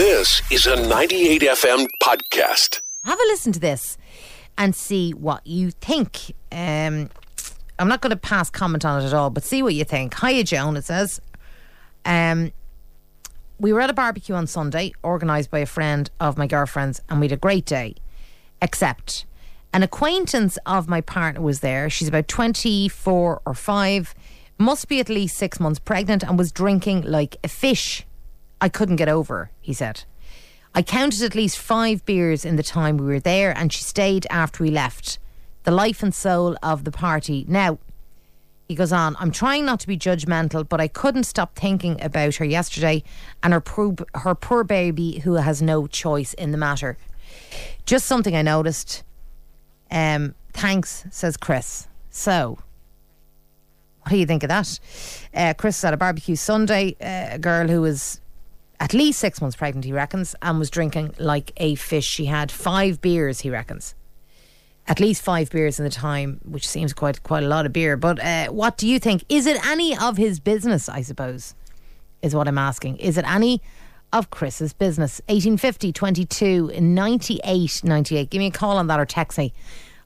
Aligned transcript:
This 0.00 0.40
is 0.50 0.64
a 0.64 0.76
98 0.76 1.42
FM 1.42 1.86
podcast. 2.02 2.80
Have 3.04 3.20
a 3.20 3.22
listen 3.24 3.52
to 3.52 3.60
this 3.60 3.98
and 4.56 4.74
see 4.74 5.10
what 5.10 5.46
you 5.46 5.72
think. 5.72 6.32
Um, 6.50 7.10
I'm 7.78 7.86
not 7.86 8.00
going 8.00 8.08
to 8.08 8.16
pass 8.16 8.48
comment 8.48 8.86
on 8.86 9.02
it 9.02 9.04
at 9.04 9.12
all, 9.12 9.28
but 9.28 9.44
see 9.44 9.62
what 9.62 9.74
you 9.74 9.84
think. 9.84 10.18
Hiya, 10.18 10.44
Joan, 10.44 10.78
it 10.78 10.86
says. 10.86 11.20
Um, 12.06 12.50
we 13.58 13.74
were 13.74 13.82
at 13.82 13.90
a 13.90 13.92
barbecue 13.92 14.34
on 14.34 14.46
Sunday, 14.46 14.94
organised 15.04 15.50
by 15.50 15.58
a 15.58 15.66
friend 15.66 16.10
of 16.18 16.38
my 16.38 16.46
girlfriend's, 16.46 17.02
and 17.10 17.20
we 17.20 17.26
had 17.26 17.32
a 17.32 17.36
great 17.36 17.66
day. 17.66 17.94
Except 18.62 19.26
an 19.74 19.82
acquaintance 19.82 20.56
of 20.64 20.88
my 20.88 21.02
partner 21.02 21.42
was 21.42 21.60
there. 21.60 21.90
She's 21.90 22.08
about 22.08 22.26
24 22.26 23.42
or 23.44 23.52
5, 23.54 24.14
must 24.56 24.88
be 24.88 24.98
at 24.98 25.10
least 25.10 25.36
six 25.36 25.60
months 25.60 25.78
pregnant, 25.78 26.22
and 26.22 26.38
was 26.38 26.52
drinking 26.52 27.02
like 27.02 27.36
a 27.44 27.48
fish. 27.48 28.06
I 28.60 28.68
couldn't 28.68 28.96
get 28.96 29.08
over, 29.08 29.50
he 29.60 29.72
said. 29.72 30.04
I 30.74 30.82
counted 30.82 31.22
at 31.22 31.34
least 31.34 31.58
five 31.58 32.04
beers 32.04 32.44
in 32.44 32.56
the 32.56 32.62
time 32.62 32.96
we 32.96 33.06
were 33.06 33.20
there, 33.20 33.56
and 33.56 33.72
she 33.72 33.82
stayed 33.82 34.26
after 34.30 34.62
we 34.62 34.70
left. 34.70 35.18
The 35.64 35.70
life 35.70 36.02
and 36.02 36.14
soul 36.14 36.56
of 36.62 36.84
the 36.84 36.92
party. 36.92 37.44
Now, 37.48 37.78
he 38.68 38.76
goes 38.76 38.92
on, 38.92 39.16
I'm 39.18 39.32
trying 39.32 39.64
not 39.64 39.80
to 39.80 39.88
be 39.88 39.98
judgmental, 39.98 40.66
but 40.68 40.80
I 40.80 40.86
couldn't 40.86 41.24
stop 41.24 41.56
thinking 41.56 42.00
about 42.00 42.36
her 42.36 42.44
yesterday 42.44 43.02
and 43.42 43.52
her 43.52 43.60
poor, 43.60 43.96
her 44.14 44.36
poor 44.36 44.62
baby 44.62 45.18
who 45.24 45.34
has 45.34 45.60
no 45.60 45.88
choice 45.88 46.34
in 46.34 46.52
the 46.52 46.56
matter. 46.56 46.96
Just 47.84 48.06
something 48.06 48.36
I 48.36 48.42
noticed. 48.42 49.02
Um, 49.90 50.36
thanks, 50.52 51.04
says 51.10 51.36
Chris. 51.36 51.88
So, 52.10 52.58
what 54.02 54.12
do 54.12 54.16
you 54.16 54.26
think 54.26 54.44
of 54.44 54.48
that? 54.50 54.78
Uh, 55.34 55.54
Chris 55.54 55.78
is 55.78 55.84
at 55.84 55.92
a 55.92 55.96
barbecue 55.96 56.36
Sunday. 56.36 56.94
Uh, 57.00 57.34
a 57.34 57.38
girl 57.40 57.66
who 57.66 57.80
was 57.80 58.20
at 58.80 58.92
least 58.94 59.20
six 59.20 59.40
months 59.42 59.56
pregnant, 59.56 59.84
he 59.84 59.92
reckons, 59.92 60.34
and 60.40 60.58
was 60.58 60.70
drinking 60.70 61.14
like 61.18 61.52
a 61.58 61.74
fish. 61.74 62.06
She 62.06 62.24
had 62.24 62.50
five 62.50 63.02
beers, 63.02 63.40
he 63.40 63.50
reckons. 63.50 63.94
At 64.88 64.98
least 64.98 65.20
five 65.22 65.50
beers 65.50 65.78
in 65.78 65.84
the 65.84 65.90
time, 65.90 66.40
which 66.44 66.66
seems 66.66 66.94
quite 66.94 67.22
quite 67.22 67.44
a 67.44 67.48
lot 67.48 67.66
of 67.66 67.74
beer. 67.74 67.98
But 67.98 68.18
uh, 68.18 68.46
what 68.48 68.78
do 68.78 68.88
you 68.88 68.98
think? 68.98 69.24
Is 69.28 69.46
it 69.46 69.62
any 69.66 69.94
of 69.96 70.16
his 70.16 70.40
business? 70.40 70.88
I 70.88 71.02
suppose 71.02 71.54
is 72.22 72.34
what 72.34 72.48
I'm 72.48 72.58
asking. 72.58 72.96
Is 72.96 73.18
it 73.18 73.30
any 73.30 73.60
of 74.12 74.30
Chris's 74.30 74.72
business? 74.72 75.20
1850 75.26 75.92
22 75.92 76.80
98 76.80 77.82
98. 77.84 78.30
Give 78.30 78.38
me 78.38 78.46
a 78.46 78.50
call 78.50 78.78
on 78.78 78.86
that 78.86 78.98
or 78.98 79.04
text 79.04 79.36
me 79.38 79.52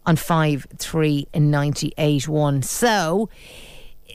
on 0.04 0.16
53981. 0.16 2.62
So 2.62 3.28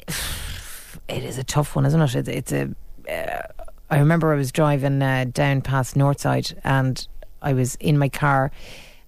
it 1.08 1.24
is 1.24 1.38
a 1.38 1.46
tough 1.46 1.78
one, 1.78 1.86
isn't 1.86 2.02
it? 2.02 2.16
It's, 2.16 2.30
it's 2.30 2.52
a. 2.52 2.76
Uh, 3.10 3.48
I 3.90 4.00
remember 4.00 4.34
I 4.34 4.38
was 4.38 4.52
driving 4.52 5.02
uh, 5.02 5.26
down 5.32 5.62
past 5.62 5.96
Northside 5.96 6.58
and 6.64 7.08
I 7.42 7.54
was 7.54 7.76
in 7.76 7.98
my 7.98 8.10
car 8.10 8.52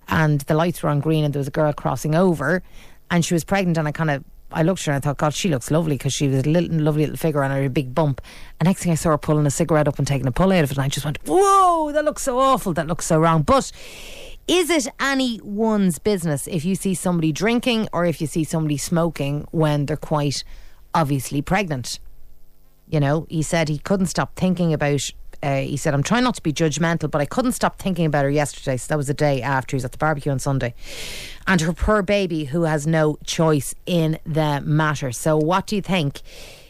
and 0.08 0.42
the 0.42 0.56
lights 0.56 0.82
were 0.82 0.90
on 0.90 1.00
green 1.00 1.24
and 1.24 1.34
there 1.34 1.40
was 1.40 1.48
a 1.48 1.52
girl 1.52 1.72
crossing 1.74 2.16
over 2.16 2.64
and 3.10 3.24
she 3.24 3.34
was 3.34 3.44
pregnant 3.44 3.78
and 3.78 3.88
I 3.88 3.92
kind 3.92 4.10
of 4.10 4.24
I 4.54 4.64
looked 4.64 4.82
at 4.82 4.86
her 4.88 4.92
and 4.94 5.04
I 5.04 5.08
thought, 5.08 5.18
God, 5.18 5.34
she 5.34 5.50
looks 5.50 5.72
lovely 5.72 5.96
because 5.96 6.14
she 6.14 6.28
was 6.28 6.46
a 6.46 6.50
little, 6.50 6.78
lovely 6.78 7.04
little 7.04 7.18
figure 7.18 7.42
and 7.42 7.54
her 7.54 7.64
a 7.64 7.70
big 7.70 7.96
bump. 7.96 8.22
And 8.60 8.68
next 8.68 8.84
thing 8.84 8.92
I 8.92 8.96
saw 8.96 9.12
her 9.12 9.18
pulling 9.18 9.46
a 9.46 9.52
cigarette 9.52 9.88
up 9.88 9.98
and 9.98 10.08
taking 10.08 10.28
a 10.28 10.32
pull 10.32 10.52
out 10.52 10.64
of 10.64 10.72
it, 10.72 10.78
and 10.78 10.84
I 10.84 10.90
just 10.90 11.06
went, 11.06 11.20
Whoa, 11.26 11.92
that 11.94 12.04
looks 12.04 12.24
so 12.24 12.38
awful. 12.38 12.74
That 12.74 12.88
looks 12.88 13.06
so 13.06 13.20
wrong. 13.20 13.44
But 13.44 13.72
is 14.48 14.70
it 14.70 14.88
anyone's 15.00 16.00
business 16.00 16.48
if 16.48 16.66
you 16.66 16.76
see 16.76 16.94
somebody 16.94 17.32
drinking 17.32 17.88
or 17.94 18.06
if 18.06 18.20
you 18.20 18.28
see 18.28 18.44
somebody 18.44 18.78
smoking 18.78 19.48
when 19.52 19.86
they're 19.86 19.96
quite 19.96 20.44
obviously 20.94 21.42
pregnant? 21.42 22.00
You 22.92 23.00
know, 23.00 23.26
he 23.30 23.42
said 23.42 23.70
he 23.70 23.80
couldn't 23.80 24.08
stop 24.08 24.36
thinking 24.36 24.74
about. 24.74 25.10
Uh, 25.42 25.62
he 25.62 25.76
said, 25.76 25.96
I'm 25.96 26.04
trying 26.04 26.24
not 26.24 26.36
to 26.36 26.44
be 26.44 26.54
judgmental, 26.54 27.10
but 27.10 27.20
I 27.20 27.26
couldn't 27.26 27.54
stop 27.54 27.80
thinking 27.80 28.06
about 28.06 28.26
her 28.26 28.30
yesterday. 28.30 28.78
So 28.78 28.90
that 28.90 28.98
was 28.98 29.08
the 29.08 29.16
day 29.16 29.42
after 29.42 29.76
he 29.76 29.78
was 29.78 29.86
at 29.86 29.92
the 29.92 29.98
barbecue 29.98 30.32
on 30.32 30.38
Sunday. 30.38 30.76
And 31.48 31.60
her 31.62 31.74
poor 31.74 32.04
baby 32.04 32.44
who 32.44 32.64
has 32.64 32.86
no 32.86 33.18
choice 33.26 33.74
in 33.88 34.20
the 34.24 34.62
matter. 34.64 35.12
So, 35.12 35.38
what 35.38 35.66
do 35.66 35.76
you 35.76 35.82
think? 35.82 36.22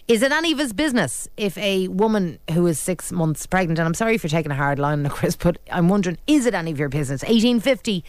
Is 0.08 0.22
it 0.22 0.32
any 0.32 0.52
of 0.52 0.59
his 0.59 0.74
business 0.74 1.28
if 1.38 1.58
a 1.58 1.88
woman 1.88 2.40
who 2.52 2.68
is 2.68 2.80
six 2.80 3.12
months 3.12 3.46
pregnant, 3.46 3.80
and 3.80 3.88
I'm 3.88 3.94
sorry 3.94 4.18
for 4.18 4.28
taking 4.28 4.52
a 4.52 4.56
hard 4.56 4.78
line 4.78 5.08
Chris, 5.09 5.36
but 5.36 5.58
I'm 5.72 5.90
wondering, 5.90 6.18
is 6.28 6.46
it 6.46 6.53
any 6.53 6.72
of 6.72 6.80
your 6.80 6.90
business? 6.90 7.22
1850 7.24 8.03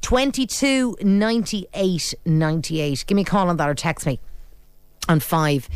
22 0.00 0.96
98 1.02 2.14
98. 2.24 3.04
Give 3.06 3.16
me 3.16 3.22
a 3.22 3.24
call 3.24 3.48
on 3.48 3.56
that 3.56 3.68
or 3.68 3.74
text 3.74 4.06
me 4.06 4.20
on 5.08 5.20
5 5.20 5.68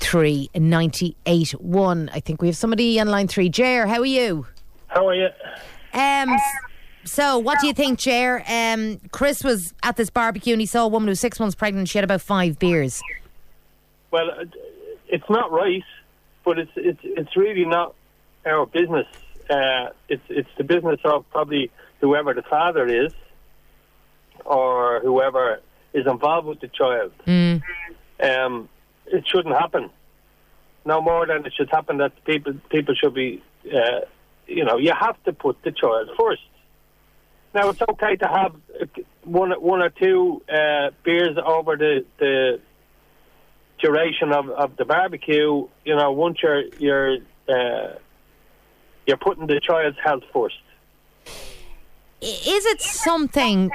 3 0.00 0.50
98 0.54 1.52
1. 1.52 2.10
I 2.12 2.20
think 2.20 2.42
we 2.42 2.48
have 2.48 2.56
somebody 2.56 2.98
on 2.98 3.08
line 3.08 3.28
3. 3.28 3.48
Jer, 3.48 3.86
how 3.86 4.00
are 4.00 4.06
you? 4.06 4.46
How 4.88 5.06
are 5.08 5.14
you? 5.14 5.28
Um, 5.92 6.36
so, 7.04 7.38
what 7.38 7.60
do 7.60 7.66
you 7.66 7.72
think, 7.72 7.98
Jer? 7.98 8.42
Um, 8.48 8.98
Chris 9.12 9.44
was 9.44 9.72
at 9.82 9.96
this 9.96 10.10
barbecue 10.10 10.52
and 10.52 10.60
he 10.60 10.66
saw 10.66 10.84
a 10.84 10.88
woman 10.88 11.06
who 11.08 11.10
was 11.10 11.20
six 11.20 11.38
months 11.38 11.54
pregnant. 11.54 11.88
She 11.88 11.98
had 11.98 12.04
about 12.04 12.20
five 12.20 12.58
beers. 12.58 13.00
Well, 14.10 14.30
uh, 14.30 14.44
it's 15.08 15.28
not 15.28 15.52
right, 15.52 15.84
but 16.44 16.58
it's 16.58 16.72
it's 16.76 17.00
it's 17.02 17.36
really 17.36 17.64
not 17.64 17.94
our 18.44 18.66
business. 18.66 19.06
Uh, 19.48 19.90
it's 20.08 20.22
it's 20.28 20.48
the 20.58 20.64
business 20.64 21.00
of 21.04 21.28
probably 21.30 21.70
whoever 22.00 22.34
the 22.34 22.42
father 22.42 22.86
is, 22.86 23.12
or 24.44 25.00
whoever 25.00 25.60
is 25.92 26.06
involved 26.06 26.46
with 26.46 26.60
the 26.60 26.68
child. 26.68 27.12
Mm. 27.26 27.62
Um, 28.22 28.68
it 29.12 29.26
shouldn't 29.26 29.54
happen. 29.54 29.90
No 30.84 31.00
more 31.00 31.26
than 31.26 31.44
it 31.44 31.52
should 31.56 31.70
happen 31.70 31.98
that 31.98 32.12
people 32.24 32.54
people 32.70 32.94
should 32.94 33.14
be. 33.14 33.42
Uh, 33.66 34.00
you 34.46 34.64
know, 34.64 34.78
you 34.78 34.92
have 34.98 35.22
to 35.24 35.32
put 35.32 35.62
the 35.62 35.72
child 35.72 36.08
first. 36.18 36.42
Now 37.54 37.68
it's 37.68 37.82
okay 37.82 38.16
to 38.16 38.26
have 38.26 38.54
one 39.24 39.50
one 39.50 39.82
or 39.82 39.90
two 39.90 40.42
uh, 40.48 40.90
beers 41.04 41.36
over 41.44 41.76
the 41.76 42.04
the 42.18 42.60
duration 43.78 44.32
of, 44.32 44.48
of 44.50 44.76
the 44.76 44.84
barbecue. 44.84 45.68
You 45.84 45.96
know, 45.96 46.12
once 46.12 46.38
you're 46.42 46.64
you're 46.78 47.16
uh, 47.48 47.94
you're 49.06 49.16
putting 49.18 49.46
the 49.46 49.60
child's 49.60 49.98
health 50.02 50.22
first. 50.32 50.62
Is 52.22 52.66
it 52.66 52.80
something? 52.80 53.70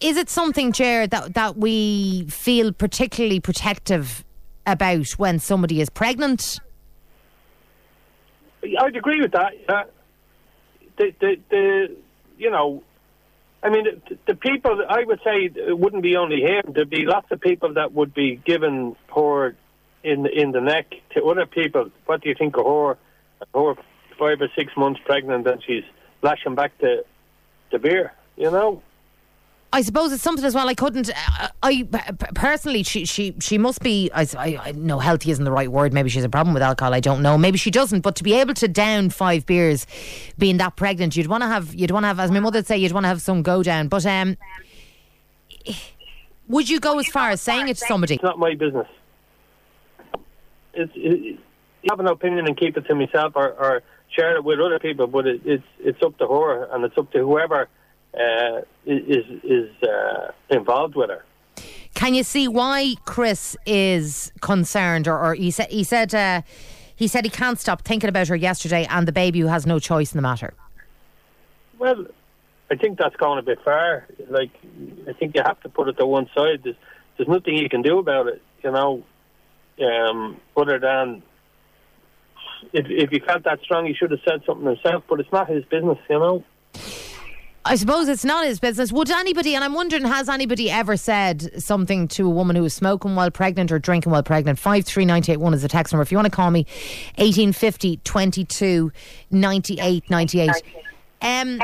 Is 0.00 0.16
it 0.18 0.28
something, 0.28 0.72
Jer, 0.72 1.06
that 1.06 1.34
that 1.34 1.56
we 1.56 2.26
feel 2.28 2.72
particularly 2.72 3.40
protective 3.40 4.25
about 4.66 5.10
when 5.12 5.38
somebody 5.38 5.80
is 5.80 5.88
pregnant? 5.90 6.60
I'd 8.62 8.96
agree 8.96 9.20
with 9.20 9.32
that. 9.32 9.52
Yeah. 9.68 9.84
The, 10.98 11.14
the, 11.20 11.36
the, 11.50 11.96
you 12.38 12.50
know, 12.50 12.82
I 13.62 13.70
mean, 13.70 13.84
the, 14.08 14.18
the 14.26 14.34
people, 14.34 14.82
I 14.88 15.04
would 15.04 15.20
say 15.24 15.50
it 15.54 15.78
wouldn't 15.78 16.02
be 16.02 16.16
only 16.16 16.40
him. 16.40 16.72
There'd 16.74 16.90
be 16.90 17.04
lots 17.04 17.30
of 17.30 17.40
people 17.40 17.74
that 17.74 17.92
would 17.92 18.14
be 18.14 18.36
given 18.36 18.96
her 19.14 19.56
in, 20.02 20.26
in 20.26 20.52
the 20.52 20.60
neck 20.60 20.94
to 21.14 21.24
other 21.24 21.46
people. 21.46 21.90
What 22.06 22.22
do 22.22 22.28
you 22.28 22.34
think 22.34 22.56
of 22.56 22.64
her? 22.64 22.98
Her 23.54 23.74
five 24.18 24.40
or 24.40 24.48
six 24.56 24.72
months 24.76 25.00
pregnant 25.04 25.46
and 25.46 25.62
she's 25.62 25.84
lashing 26.22 26.54
back 26.54 26.76
to 26.78 27.04
the 27.70 27.78
beer, 27.78 28.12
you 28.36 28.50
know? 28.50 28.82
I 29.72 29.82
suppose 29.82 30.12
it's 30.12 30.22
something 30.22 30.44
as 30.44 30.54
well. 30.54 30.68
I 30.68 30.74
couldn't. 30.74 31.10
Uh, 31.10 31.48
I 31.62 31.82
personally, 32.34 32.82
she 32.82 33.04
she 33.04 33.34
she 33.40 33.58
must 33.58 33.82
be. 33.82 34.10
I, 34.14 34.26
I, 34.38 34.58
I 34.68 34.72
know 34.72 34.98
healthy 34.98 35.30
isn't 35.30 35.44
the 35.44 35.52
right 35.52 35.70
word. 35.70 35.92
Maybe 35.92 36.08
she 36.08 36.18
has 36.18 36.24
a 36.24 36.28
problem 36.28 36.54
with 36.54 36.62
alcohol. 36.62 36.94
I 36.94 37.00
don't 37.00 37.20
know. 37.20 37.36
Maybe 37.36 37.58
she 37.58 37.70
doesn't. 37.70 38.00
But 38.00 38.16
to 38.16 38.24
be 38.24 38.34
able 38.34 38.54
to 38.54 38.68
down 38.68 39.10
five 39.10 39.44
beers, 39.44 39.86
being 40.38 40.56
that 40.58 40.76
pregnant, 40.76 41.16
you'd 41.16 41.26
want 41.26 41.42
to 41.42 41.48
have. 41.48 41.74
You'd 41.74 41.90
want 41.90 42.04
to 42.04 42.08
have, 42.08 42.20
as 42.20 42.30
my 42.30 42.40
mother 42.40 42.58
would 42.58 42.66
say, 42.66 42.78
you'd 42.78 42.92
want 42.92 43.04
to 43.04 43.08
have 43.08 43.20
some 43.20 43.42
go 43.42 43.62
down. 43.62 43.88
But 43.88 44.06
um, 44.06 44.36
would 46.48 46.68
you 46.68 46.80
go 46.80 46.98
as 46.98 47.08
far 47.08 47.30
as 47.30 47.40
saying 47.40 47.68
it 47.68 47.76
to 47.78 47.84
somebody? 47.86 48.14
It's 48.14 48.22
not 48.22 48.38
my 48.38 48.54
business. 48.54 48.88
It's 50.74 50.92
it, 50.94 51.38
I 51.84 51.92
have 51.92 52.00
an 52.00 52.06
opinion 52.06 52.46
and 52.46 52.56
keep 52.56 52.76
it 52.76 52.86
to 52.86 52.94
myself, 52.94 53.32
or, 53.34 53.50
or 53.52 53.82
share 54.10 54.36
it 54.36 54.44
with 54.44 54.60
other 54.60 54.78
people. 54.78 55.06
But 55.06 55.26
it, 55.26 55.40
it's 55.44 55.64
it's 55.80 56.02
up 56.02 56.16
to 56.18 56.26
her, 56.28 56.64
and 56.72 56.84
it's 56.84 56.96
up 56.96 57.10
to 57.12 57.18
whoever 57.18 57.68
uh, 58.16 58.60
is 58.86 59.24
is 59.42 59.70
uh, 59.82 60.30
involved 60.50 60.94
with 60.94 61.10
her. 61.10 61.24
Can 61.94 62.14
you 62.14 62.22
see 62.22 62.46
why 62.46 62.94
Chris 63.04 63.56
is 63.64 64.32
concerned, 64.40 65.08
or, 65.08 65.18
or 65.18 65.34
he 65.34 65.50
said 65.50 65.70
he 65.70 65.84
said 65.84 66.14
uh, 66.14 66.42
he 66.94 67.06
said 67.08 67.24
he 67.24 67.30
can't 67.30 67.58
stop 67.58 67.82
thinking 67.82 68.08
about 68.08 68.28
her 68.28 68.36
yesterday 68.36 68.86
and 68.88 69.06
the 69.06 69.12
baby 69.12 69.40
who 69.40 69.46
has 69.46 69.66
no 69.66 69.78
choice 69.78 70.12
in 70.12 70.18
the 70.18 70.22
matter. 70.22 70.54
Well, 71.78 72.06
I 72.70 72.76
think 72.76 72.98
that's 72.98 73.16
going 73.16 73.38
a 73.38 73.42
bit 73.42 73.58
far. 73.62 74.06
Like, 74.28 74.50
I 75.06 75.12
think 75.12 75.36
you 75.36 75.42
have 75.44 75.60
to 75.60 75.68
put 75.68 75.88
it 75.88 75.98
to 75.98 76.06
one 76.06 76.28
side. 76.34 76.62
There's, 76.64 76.76
there's 77.16 77.28
nothing 77.28 77.56
you 77.56 77.68
can 77.68 77.82
do 77.82 77.98
about 77.98 78.28
it, 78.28 78.42
you 78.64 78.72
know, 78.72 79.04
um, 79.82 80.40
other 80.56 80.78
than 80.78 81.22
if 82.72 82.86
if 82.88 83.10
he 83.10 83.20
felt 83.20 83.44
that 83.44 83.60
strong, 83.62 83.86
he 83.86 83.94
should 83.94 84.10
have 84.10 84.20
said 84.26 84.42
something 84.46 84.66
himself. 84.66 85.04
But 85.08 85.20
it's 85.20 85.32
not 85.32 85.48
his 85.48 85.64
business, 85.66 85.98
you 86.08 86.18
know. 86.18 86.44
I 87.66 87.74
suppose 87.74 88.06
it's 88.06 88.24
not 88.24 88.46
his 88.46 88.60
business. 88.60 88.92
Would 88.92 89.10
anybody, 89.10 89.56
and 89.56 89.64
I'm 89.64 89.74
wondering, 89.74 90.04
has 90.04 90.28
anybody 90.28 90.70
ever 90.70 90.96
said 90.96 91.60
something 91.60 92.06
to 92.08 92.26
a 92.26 92.30
woman 92.30 92.54
who 92.54 92.62
was 92.62 92.74
smoking 92.74 93.16
while 93.16 93.30
pregnant 93.30 93.72
or 93.72 93.80
drinking 93.80 94.12
while 94.12 94.22
pregnant? 94.22 94.58
53981 94.60 95.54
is 95.54 95.62
the 95.62 95.68
text 95.68 95.92
number. 95.92 96.02
If 96.02 96.12
you 96.12 96.18
want 96.18 96.26
to 96.26 96.30
call 96.30 96.52
me, 96.52 96.60
1850 97.16 97.96
22 98.04 98.92
98 99.32 100.08
98. 100.08 100.50
Um, 101.22 101.60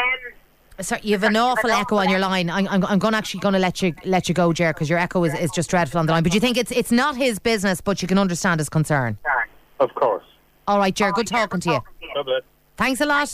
sorry, 0.80 1.00
you 1.04 1.12
have 1.12 1.22
an 1.22 1.36
awful 1.36 1.70
echo 1.70 1.96
on 1.98 2.08
your 2.08 2.18
line. 2.18 2.50
I'm, 2.50 2.66
I'm, 2.66 2.84
I'm 2.84 2.98
going 2.98 3.14
actually 3.14 3.40
going 3.40 3.54
to 3.54 3.60
let 3.60 3.80
you 3.80 3.94
let 4.04 4.28
you 4.28 4.34
go, 4.34 4.52
Jer, 4.52 4.72
because 4.72 4.90
your 4.90 4.98
echo 4.98 5.22
is, 5.22 5.34
is 5.34 5.52
just 5.52 5.70
dreadful 5.70 6.00
on 6.00 6.06
the 6.06 6.12
line. 6.12 6.24
But 6.24 6.34
you 6.34 6.40
think 6.40 6.56
it's 6.56 6.72
it's 6.72 6.90
not 6.90 7.16
his 7.16 7.38
business, 7.38 7.80
but 7.80 8.02
you 8.02 8.08
can 8.08 8.18
understand 8.18 8.58
his 8.58 8.68
concern. 8.68 9.18
Of 9.78 9.94
course. 9.94 10.24
All 10.66 10.78
right, 10.78 10.94
Jer, 10.94 11.12
good 11.12 11.28
talking 11.28 11.60
to 11.60 11.70
you. 11.70 11.80
God 12.14 12.24
bless. 12.24 12.42
Thanks 12.76 13.00
a 13.00 13.06
lot. 13.06 13.32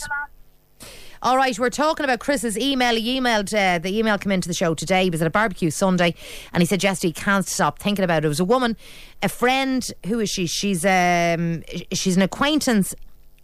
All 1.21 1.35
right, 1.35 1.59
we're 1.59 1.69
talking 1.69 2.05
about 2.05 2.19
Chris's 2.19 2.57
email. 2.57 2.95
He 2.95 3.19
emailed, 3.19 3.53
uh, 3.53 3.77
the 3.77 3.97
email 3.97 4.17
came 4.17 4.31
into 4.31 4.47
the 4.47 4.53
show 4.53 4.73
today. 4.73 5.03
He 5.03 5.09
was 5.09 5.21
at 5.21 5.27
a 5.27 5.29
barbecue 5.29 5.69
Sunday 5.69 6.15
and 6.53 6.61
he 6.61 6.65
said, 6.65 6.79
Jess, 6.79 7.01
he 7.01 7.11
can't 7.11 7.45
stop 7.45 7.77
thinking 7.77 8.05
about 8.05 8.23
it. 8.23 8.25
It 8.25 8.29
was 8.29 8.39
a 8.39 8.45
woman, 8.45 8.77
a 9.21 9.27
friend. 9.27 9.85
Who 10.05 10.21
is 10.21 10.29
she? 10.29 10.45
She's, 10.45 10.85
um, 10.85 11.63
she's 11.91 12.15
an 12.15 12.21
acquaintance 12.21 12.95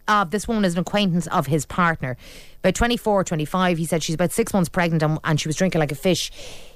of, 0.08 0.30
this 0.30 0.48
woman 0.48 0.64
is 0.64 0.72
an 0.72 0.80
acquaintance 0.80 1.26
of 1.26 1.48
his 1.48 1.66
partner. 1.66 2.16
About 2.60 2.74
24, 2.74 3.24
25. 3.24 3.76
He 3.76 3.84
said 3.84 4.02
she's 4.02 4.14
about 4.14 4.32
six 4.32 4.54
months 4.54 4.70
pregnant 4.70 5.02
and, 5.02 5.18
and 5.22 5.38
she 5.38 5.46
was 5.46 5.56
drinking 5.56 5.80
like 5.80 5.92
a 5.92 5.96
fish. 5.96 6.32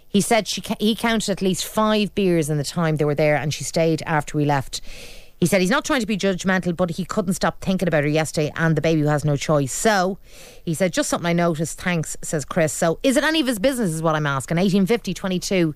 He 0.06 0.20
said 0.20 0.49
she 0.49 0.62
he 0.79 0.94
counted 0.94 1.31
at 1.31 1.41
least 1.41 1.64
five 1.64 2.14
beers 2.14 2.50
in 2.50 2.58
the 2.58 2.64
time 2.64 2.96
they 2.96 3.05
were 3.06 3.14
there 3.14 3.37
and 3.37 3.55
she 3.55 3.64
stayed 3.64 4.03
after 4.05 4.37
we 4.37 4.44
left. 4.44 4.82
He 5.41 5.47
said 5.47 5.63
he's 5.63 5.71
not 5.71 5.87
trying 5.87 6.01
to 6.01 6.07
be 6.07 6.19
judgmental, 6.19 6.77
but 6.77 6.91
he 6.91 7.05
couldn't 7.07 7.33
stop 7.33 7.63
thinking 7.63 7.89
about 7.89 8.05
her 8.05 8.11
yesterday 8.11 8.53
and 8.57 8.77
the 8.77 8.83
baby 8.83 9.01
who 9.01 9.07
has 9.07 9.25
no 9.25 9.37
choice. 9.37 9.73
So 9.73 10.19
he 10.67 10.75
said, 10.75 10.93
just 10.93 11.09
something 11.09 11.27
I 11.27 11.33
noticed. 11.33 11.81
Thanks, 11.81 12.17
says 12.21 12.45
Chris. 12.45 12.75
So 12.75 12.99
is 13.03 13.17
it 13.17 13.25
any 13.25 13.41
of 13.41 13.47
his 13.47 13.59
business, 13.59 13.91
is 13.91 14.03
what 14.03 14.15
I'm 14.15 14.27
asking. 14.27 14.59
1850 14.59 15.15
22 15.15 15.75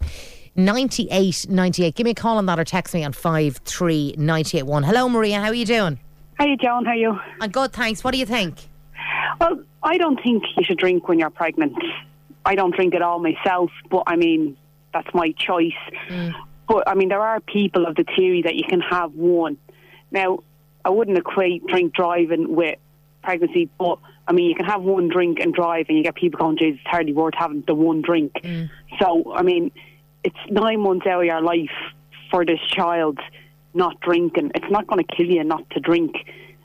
98 0.56 1.46
98. 1.48 1.94
Give 1.94 2.04
me 2.04 2.10
a 2.10 2.14
call 2.14 2.36
on 2.36 2.46
that 2.46 2.58
or 2.58 2.64
text 2.64 2.92
me 2.92 3.04
on 3.04 3.12
53981. 3.12 4.82
Hello, 4.82 5.08
Maria. 5.08 5.40
How 5.40 5.48
are 5.48 5.54
you 5.54 5.64
doing? 5.64 5.98
Hi, 6.38 6.56
Joan. 6.56 6.84
How 6.84 6.90
are 6.90 6.96
you? 6.96 7.18
I'm 7.40 7.50
good, 7.50 7.72
thanks. 7.72 8.04
What 8.04 8.12
do 8.12 8.18
you 8.18 8.26
think? 8.26 8.68
Well, 9.40 9.62
I 9.82 9.96
don't 9.96 10.22
think 10.22 10.44
you 10.56 10.64
should 10.64 10.78
drink 10.78 11.08
when 11.08 11.18
you're 11.18 11.30
pregnant. 11.30 11.76
I 12.44 12.54
don't 12.54 12.74
drink 12.74 12.94
at 12.94 13.02
all 13.02 13.18
myself, 13.18 13.70
but 13.90 14.02
I 14.06 14.16
mean, 14.16 14.56
that's 14.92 15.12
my 15.14 15.32
choice. 15.38 15.72
Mm. 16.08 16.34
But 16.66 16.88
I 16.88 16.94
mean, 16.94 17.08
there 17.08 17.20
are 17.20 17.40
people 17.40 17.86
of 17.86 17.94
the 17.94 18.04
theory 18.16 18.42
that 18.42 18.54
you 18.54 18.64
can 18.68 18.80
have 18.80 19.12
one. 19.14 19.56
Now, 20.10 20.40
I 20.84 20.90
wouldn't 20.90 21.18
equate 21.18 21.66
drink 21.66 21.94
driving 21.94 22.54
with 22.54 22.78
pregnancy, 23.22 23.68
but 23.78 23.98
I 24.26 24.32
mean, 24.32 24.48
you 24.48 24.54
can 24.54 24.66
have 24.66 24.82
one 24.82 25.08
drink 25.08 25.38
and 25.40 25.52
drive, 25.52 25.86
and 25.88 25.98
you 25.98 26.04
get 26.04 26.14
people 26.14 26.38
going, 26.38 26.56
"Jesus, 26.56 26.80
it's 26.80 26.90
hardly 26.90 27.12
worth 27.12 27.34
having 27.36 27.62
the 27.66 27.74
one 27.74 28.02
drink." 28.02 28.32
Mm. 28.42 28.70
So, 29.00 29.34
I 29.34 29.42
mean, 29.42 29.70
it's 30.22 30.36
nine 30.48 30.80
months 30.80 31.06
out 31.06 31.20
of 31.20 31.26
your 31.26 31.42
life 31.42 31.70
for 32.30 32.44
this 32.44 32.60
child 32.68 33.18
not 33.74 34.00
drinking. 34.00 34.52
It's 34.54 34.70
not 34.70 34.86
going 34.86 35.04
to 35.04 35.16
kill 35.16 35.26
you 35.26 35.44
not 35.44 35.68
to 35.70 35.80
drink. 35.80 36.14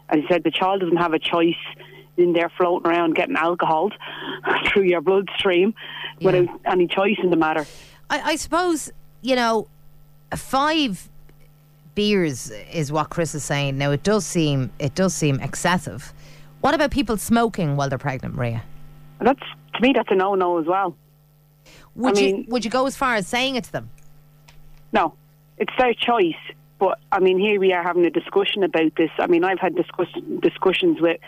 As 0.09 0.19
I 0.25 0.33
said, 0.33 0.43
the 0.43 0.51
child 0.51 0.81
doesn't 0.81 0.97
have 0.97 1.13
a 1.13 1.19
choice 1.19 1.55
in 2.17 2.33
there 2.33 2.49
floating 2.57 2.89
around 2.89 3.15
getting 3.15 3.35
alcohol 3.35 3.91
through 4.67 4.83
your 4.83 5.01
bloodstream 5.01 5.73
without 6.21 6.47
any 6.65 6.87
choice 6.87 7.17
in 7.21 7.29
the 7.29 7.35
matter. 7.35 7.65
I, 8.09 8.21
I 8.21 8.35
suppose, 8.35 8.91
you 9.21 9.35
know, 9.35 9.67
five 10.35 11.09
beers 11.95 12.51
is 12.71 12.91
what 12.91 13.09
Chris 13.09 13.35
is 13.35 13.43
saying. 13.43 13.77
Now 13.77 13.91
it 13.91 14.03
does 14.03 14.25
seem 14.25 14.71
it 14.79 14.95
does 14.95 15.13
seem 15.13 15.39
excessive. 15.39 16.13
What 16.61 16.73
about 16.73 16.91
people 16.91 17.17
smoking 17.17 17.75
while 17.75 17.89
they're 17.89 17.97
pregnant, 17.97 18.35
Maria? 18.35 18.63
That's 19.19 19.39
to 19.75 19.81
me, 19.81 19.93
that's 19.93 20.09
a 20.11 20.15
no-no 20.15 20.59
as 20.59 20.65
well. 20.65 20.95
Would 21.95 22.17
I 22.17 22.21
you 22.21 22.33
mean- 22.33 22.45
would 22.49 22.63
you 22.65 22.71
go 22.71 22.85
as 22.85 22.95
far 22.95 23.15
as 23.15 23.27
saying 23.27 23.55
it 23.55 23.63
to 23.65 23.71
them? 23.71 23.89
No, 24.91 25.13
it's 25.57 25.73
their 25.77 25.93
choice. 25.93 26.35
But 26.79 26.99
I 27.11 27.19
mean, 27.19 27.37
here 27.39 27.59
we 27.59 27.73
are 27.73 27.83
having 27.83 28.05
a 28.05 28.09
discussion 28.09 28.63
about 28.63 28.95
this. 28.95 29.11
I 29.19 29.27
mean, 29.27 29.43
I've 29.43 29.59
had 29.59 29.75
discuss- 29.75 30.07
discussions 30.41 31.01
with 31.01 31.19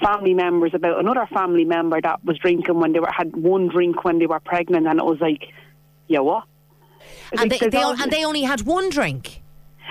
family 0.00 0.34
members 0.34 0.72
about 0.74 0.98
another 1.00 1.26
family 1.32 1.64
member 1.64 2.00
that 2.00 2.24
was 2.24 2.38
drinking 2.38 2.78
when 2.78 2.92
they 2.92 3.00
were 3.00 3.10
had 3.10 3.34
one 3.34 3.68
drink 3.68 4.04
when 4.04 4.18
they 4.18 4.26
were 4.26 4.40
pregnant, 4.40 4.86
and 4.86 4.98
it 5.00 5.04
was 5.04 5.20
like, 5.20 5.52
yeah, 6.08 6.20
what? 6.20 6.44
And 7.38 7.50
they, 7.50 7.58
they 7.58 7.82
all- 7.82 8.00
and 8.00 8.10
they 8.10 8.24
only 8.24 8.42
had 8.42 8.62
one 8.62 8.90
drink. 8.90 9.42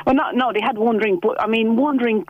well, 0.05 0.15
not 0.15 0.35
no, 0.35 0.51
they 0.53 0.61
had 0.61 0.77
one 0.77 0.97
drink, 0.97 1.21
but 1.21 1.39
I 1.41 1.47
mean, 1.47 1.75
one 1.75 1.97
drink. 1.97 2.27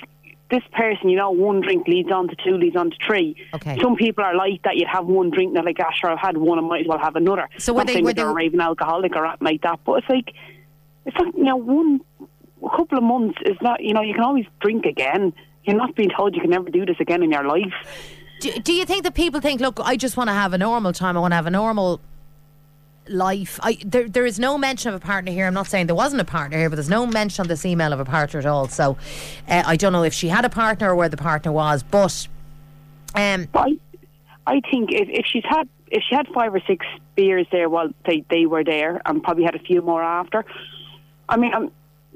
This 0.51 0.61
person, 0.73 1.09
you 1.09 1.17
know, 1.17 1.31
one 1.31 1.61
drink 1.61 1.87
leads 1.87 2.11
on 2.11 2.27
to 2.27 2.35
two, 2.43 2.57
leads 2.57 2.75
on 2.75 2.91
to 2.91 2.97
three. 3.07 3.35
Okay. 3.55 3.79
Some 3.81 3.95
people 3.95 4.23
are 4.23 4.35
like 4.35 4.61
that. 4.63 4.75
You'd 4.75 4.87
have 4.87 5.05
one 5.07 5.31
drink, 5.31 5.47
and 5.49 5.55
they're 5.55 5.63
like, 5.63 5.77
"Ah, 5.79 5.89
sure, 5.99 6.11
I've 6.11 6.19
had 6.19 6.37
one, 6.37 6.59
I 6.59 6.61
might 6.61 6.81
as 6.81 6.87
well 6.87 6.99
have 6.99 7.15
another." 7.15 7.49
So 7.57 7.73
were 7.73 7.85
they- 7.85 8.01
were 8.03 8.13
they- 8.13 8.21
a 8.21 8.31
raving 8.31 8.59
alcoholic 8.59 9.15
or 9.15 9.33
like 9.41 9.61
that, 9.63 9.79
but 9.83 9.93
it's 9.99 10.09
like, 10.09 10.33
it's 11.05 11.17
like 11.17 11.33
you 11.35 11.43
know, 11.45 11.55
one 11.55 12.01
a 12.63 12.69
couple 12.69 12.99
of 12.99 13.03
months 13.03 13.39
is 13.45 13.57
not. 13.61 13.81
You 13.83 13.93
know, 13.93 14.01
you 14.01 14.13
can 14.13 14.23
always 14.23 14.45
drink 14.59 14.85
again. 14.85 15.33
You're 15.63 15.75
not 15.77 15.95
being 15.95 16.09
told 16.15 16.35
you 16.35 16.41
can 16.41 16.51
never 16.51 16.69
do 16.69 16.85
this 16.85 16.97
again 16.99 17.23
in 17.23 17.31
your 17.31 17.45
life. 17.45 17.73
Do, 18.41 18.51
do 18.59 18.73
you 18.73 18.85
think 18.85 19.03
that 19.03 19.15
people 19.15 19.39
think, 19.39 19.59
look, 19.61 19.79
I 19.79 19.95
just 19.95 20.17
want 20.17 20.27
to 20.27 20.33
have 20.33 20.53
a 20.53 20.57
normal 20.57 20.91
time. 20.93 21.15
I 21.17 21.21
want 21.21 21.31
to 21.31 21.35
have 21.37 21.47
a 21.47 21.51
normal 21.51 21.99
life. 23.07 23.59
I 23.61 23.77
there 23.85 24.07
there 24.07 24.25
is 24.25 24.39
no 24.39 24.57
mention 24.57 24.89
of 24.89 24.95
a 24.95 25.05
partner 25.05 25.31
here. 25.31 25.45
I'm 25.45 25.53
not 25.53 25.67
saying 25.67 25.87
there 25.87 25.95
wasn't 25.95 26.21
a 26.21 26.25
partner 26.25 26.57
here, 26.57 26.69
but 26.69 26.75
there's 26.75 26.89
no 26.89 27.05
mention 27.05 27.43
on 27.43 27.47
this 27.47 27.65
email 27.65 27.93
of 27.93 27.99
a 27.99 28.05
partner 28.05 28.39
at 28.39 28.45
all. 28.45 28.67
So 28.67 28.97
uh, 29.47 29.63
I 29.65 29.75
don't 29.75 29.93
know 29.93 30.03
if 30.03 30.13
she 30.13 30.27
had 30.27 30.45
a 30.45 30.49
partner 30.49 30.91
or 30.91 30.95
where 30.95 31.09
the 31.09 31.17
partner 31.17 31.51
was, 31.51 31.83
but 31.83 32.27
um, 33.15 33.47
I, 33.53 33.77
I 34.45 34.61
think 34.71 34.91
if, 34.91 35.07
if 35.09 35.25
she's 35.25 35.43
had 35.47 35.67
if 35.91 36.03
she 36.09 36.15
had 36.15 36.27
five 36.33 36.53
or 36.53 36.61
six 36.65 36.85
beers 37.15 37.45
there 37.51 37.69
while 37.69 37.89
they, 38.05 38.25
they 38.29 38.45
were 38.45 38.63
there, 38.63 39.01
and 39.05 39.21
probably 39.21 39.43
had 39.43 39.55
a 39.55 39.59
few 39.59 39.81
more 39.81 40.01
after. 40.01 40.43
I 41.29 41.37
mean, 41.37 41.53
um, 41.53 41.71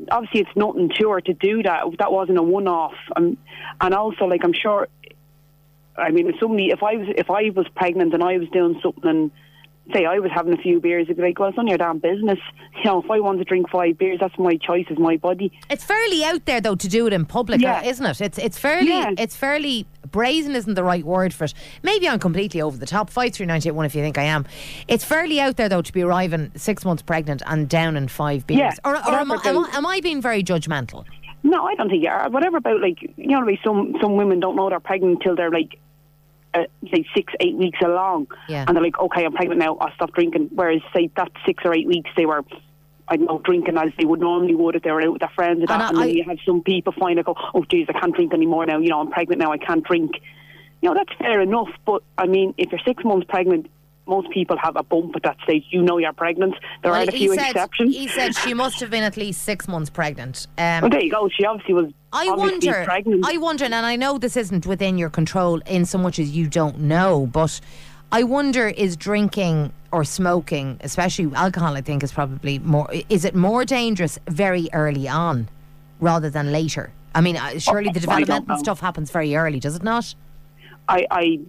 obviously 0.10 0.42
it's 0.42 0.56
nothing 0.56 0.90
to 1.00 1.12
her 1.12 1.22
to 1.22 1.34
do 1.34 1.64
that. 1.64 1.84
That 2.00 2.12
wasn't 2.12 2.40
a 2.40 2.44
one 2.44 2.68
off. 2.68 2.96
Um, 3.16 3.38
and 3.80 3.94
also, 3.94 4.26
like 4.26 4.44
I'm 4.44 4.54
sure. 4.54 4.88
I 5.96 6.12
mean, 6.12 6.28
if 6.28 6.36
somebody, 6.40 6.70
if 6.70 6.84
I 6.84 6.96
was 6.96 7.08
if 7.16 7.30
I 7.30 7.50
was 7.50 7.68
pregnant 7.76 8.14
and 8.14 8.24
I 8.24 8.38
was 8.38 8.48
doing 8.50 8.80
something 8.84 9.32
say 9.94 10.06
I 10.06 10.20
was 10.20 10.32
having 10.34 10.54
a 10.54 10.58
few 10.58 10.80
beers, 10.80 11.04
it'd 11.06 11.18
be 11.18 11.24
like, 11.24 11.40
well, 11.40 11.50
it's 11.50 11.58
none 11.58 11.68
of 11.68 11.70
your 11.70 11.78
damn 11.78 12.00
business. 12.00 12.40
You 12.78 12.92
know, 12.92 13.02
if 13.02 13.10
I 13.10 13.20
want 13.20 13.40
to 13.40 13.44
drink 13.44 13.72
five 13.72 13.98
beers, 13.98 14.20
that's 14.22 14.38
my 14.38 14.56
choice, 14.56 14.86
it's 14.88 15.00
my 15.00 15.18
body. 15.18 15.52
it's 15.68 15.84
fairly 15.84 16.24
out 16.24 16.46
there 16.46 16.62
though 16.62 16.76
to 16.76 16.88
do 16.88 17.08
it 17.08 17.14
in 17.14 17.26
public, 17.26 17.60
Yeah. 17.60 17.84
isn't 17.84 18.06
it? 18.06 18.22
It's 18.22 18.38
it's 18.38 18.58
fairly 18.60 18.90
Yeah. 18.90 19.14
it's 19.18 19.36
fairly 19.36 19.88
brazen 20.12 20.56
isn't 20.56 20.76
the 20.76 20.84
right 20.84 21.04
word 21.04 21.34
for 21.34 21.46
it. 21.46 21.56
Maybe 21.82 22.08
I'm 22.08 22.20
completely 22.20 22.62
over 22.62 22.78
the 22.78 22.86
top. 22.86 23.10
Five 23.10 23.34
three 23.34 23.48
ninety 23.48 23.70
eight 23.70 23.72
one 23.72 23.88
if 23.88 23.96
you 23.96 24.04
think 24.04 24.20
I 24.20 24.24
am. 24.26 24.46
It's 24.88 25.04
fairly 25.04 25.42
out 25.42 25.56
there 25.58 25.70
though 25.70 25.82
to 25.82 25.92
be 25.92 26.04
arriving 26.04 26.52
six 26.56 26.86
months 26.86 27.02
pregnant 27.02 27.42
and 27.48 27.68
down 27.68 27.98
in 27.98 28.08
five 28.10 28.46
beers. 28.46 28.60
Yeah. 28.60 28.72
Or, 28.86 28.96
or 28.96 29.16
am, 29.16 29.32
I, 29.32 29.40
am, 29.46 29.58
I, 29.58 29.70
am 29.74 29.86
I 29.88 30.00
being 30.02 30.22
very 30.22 30.44
judgmental? 30.44 31.04
No, 31.42 31.66
I 31.66 31.74
don't 31.76 31.90
think 31.90 32.04
you 32.04 32.10
are. 32.10 32.30
Whatever 32.30 32.58
about 32.58 32.80
like 32.80 33.02
you 33.02 33.28
know, 33.28 33.40
like 33.40 33.60
some 33.66 33.96
some 34.02 34.18
women 34.18 34.40
don't 34.40 34.56
know 34.56 34.70
they're 34.70 34.80
pregnant 34.80 35.14
until 35.20 35.36
they're 35.36 35.50
like, 35.52 35.80
uh, 36.62 36.66
say 36.94 37.06
six, 37.16 37.34
eight 37.40 37.56
weeks 37.56 37.80
along, 37.84 38.28
Yeah. 38.50 38.66
and 38.68 38.76
they're 38.76 38.84
like, 38.84 39.00
okay, 39.00 39.26
I'm 39.26 39.34
pregnant 39.34 39.60
now. 39.60 39.76
I'll 39.78 39.94
stop 39.96 40.14
drinking. 40.14 40.50
Whereas 40.54 40.82
say 40.96 41.10
that 41.16 41.32
six 41.46 41.64
or 41.66 41.74
eight 41.74 41.88
weeks 41.88 42.10
they 42.18 42.26
were. 42.26 42.44
I 43.10 43.16
don't 43.16 43.28
know, 43.28 43.40
drinking 43.40 43.78
as 43.78 43.94
they 43.98 44.04
would 44.04 44.20
normally 44.20 44.54
would 44.54 44.76
if 44.76 44.84
they 44.84 44.92
were 44.92 45.02
out 45.02 45.14
with 45.14 45.22
their 45.22 45.32
friends 45.34 45.62
and, 45.62 45.70
And 45.72 45.80
that. 45.80 45.86
I- 45.86 45.90
and 45.92 45.98
then 45.98 46.10
you 46.10 46.26
have 46.28 46.40
some 46.46 46.62
people 46.62 46.92
find 46.92 47.24
go, 47.24 47.36
oh, 47.54 47.64
geez, 47.72 47.88
I 47.88 47.94
can't 47.98 48.14
drink 48.14 48.34
anymore 48.34 48.66
now. 48.66 48.80
You 48.80 48.90
know, 48.90 49.00
I'm 49.00 49.10
pregnant 49.12 49.40
now. 49.40 49.54
I 49.54 49.58
can't 49.58 49.82
drink. 49.82 50.12
You 50.82 50.90
know, 50.90 50.94
that's 50.94 51.18
fair 51.18 51.40
enough. 51.40 51.70
But 51.86 52.04
I 52.18 52.26
mean, 52.28 52.54
if 52.58 52.70
you're 52.70 52.82
six 52.86 53.06
months 53.06 53.26
pregnant, 53.30 53.68
most 54.08 54.30
people 54.32 54.58
have 54.58 54.76
a 54.76 54.84
bump 54.84 55.16
at 55.16 55.24
that 55.24 55.38
stage. 55.44 55.66
You 55.70 55.82
know 55.82 55.98
you're 55.98 56.14
pregnant. 56.14 56.56
There 56.84 56.92
Well, 56.92 57.02
are 57.06 57.10
a 57.10 57.12
few 57.12 57.36
said, 57.36 57.52
exceptions. 57.52 57.96
He 57.96 58.08
said 58.08 58.36
she 58.36 58.54
must 58.54 58.80
have 58.80 58.90
been 58.90 59.04
at 59.04 59.18
least 59.18 59.44
six 59.44 59.68
months 59.68 59.90
pregnant. 59.90 60.48
Um, 60.58 60.82
well, 60.82 60.90
there 60.90 61.02
you 61.02 61.12
go. 61.12 61.30
She 61.30 61.46
obviously 61.46 61.74
was. 61.74 61.92
I 62.14 62.28
obviously 62.28 62.70
wonder. 62.70 62.86
Pregnant. 62.86 63.26
I 63.28 63.38
wonder, 63.38 63.66
and 63.66 63.76
I 63.76 63.96
know 63.96 64.18
this 64.18 64.38
isn't 64.38 64.66
within 64.66 64.98
your 64.98 65.10
control 65.10 65.60
in 65.68 65.86
so 65.86 65.98
much 65.98 66.20
as 66.20 66.36
you 66.36 66.48
don't 66.48 66.80
know, 66.80 67.28
but 67.28 67.60
I 68.12 68.24
wonder: 68.24 68.68
is 68.68 68.96
drinking 68.96 69.74
or 69.92 70.04
smoking, 70.04 70.78
especially 70.82 71.34
alcohol, 71.36 71.76
I 71.76 71.82
think 71.82 72.04
is 72.04 72.12
probably 72.12 72.60
more. 72.60 72.90
Is 73.10 73.26
it 73.26 73.36
more 73.36 73.66
dangerous 73.66 74.20
very 74.28 74.70
early 74.74 75.08
on 75.08 75.50
rather 76.00 76.30
than 76.30 76.52
later? 76.52 76.92
I 77.16 77.22
mean, 77.22 77.38
uh, 77.38 77.58
surely 77.58 77.90
the 77.92 78.06
Oh, 78.08 78.12
I 78.12 78.16
don't 78.16 78.20
developmental 78.22 78.58
stuff 78.64 78.80
happens 78.80 79.10
very 79.12 79.36
early, 79.36 79.60
does 79.60 79.76
it 79.76 79.84
not? 79.84 80.14
I, 80.88 81.06
I 81.10 81.40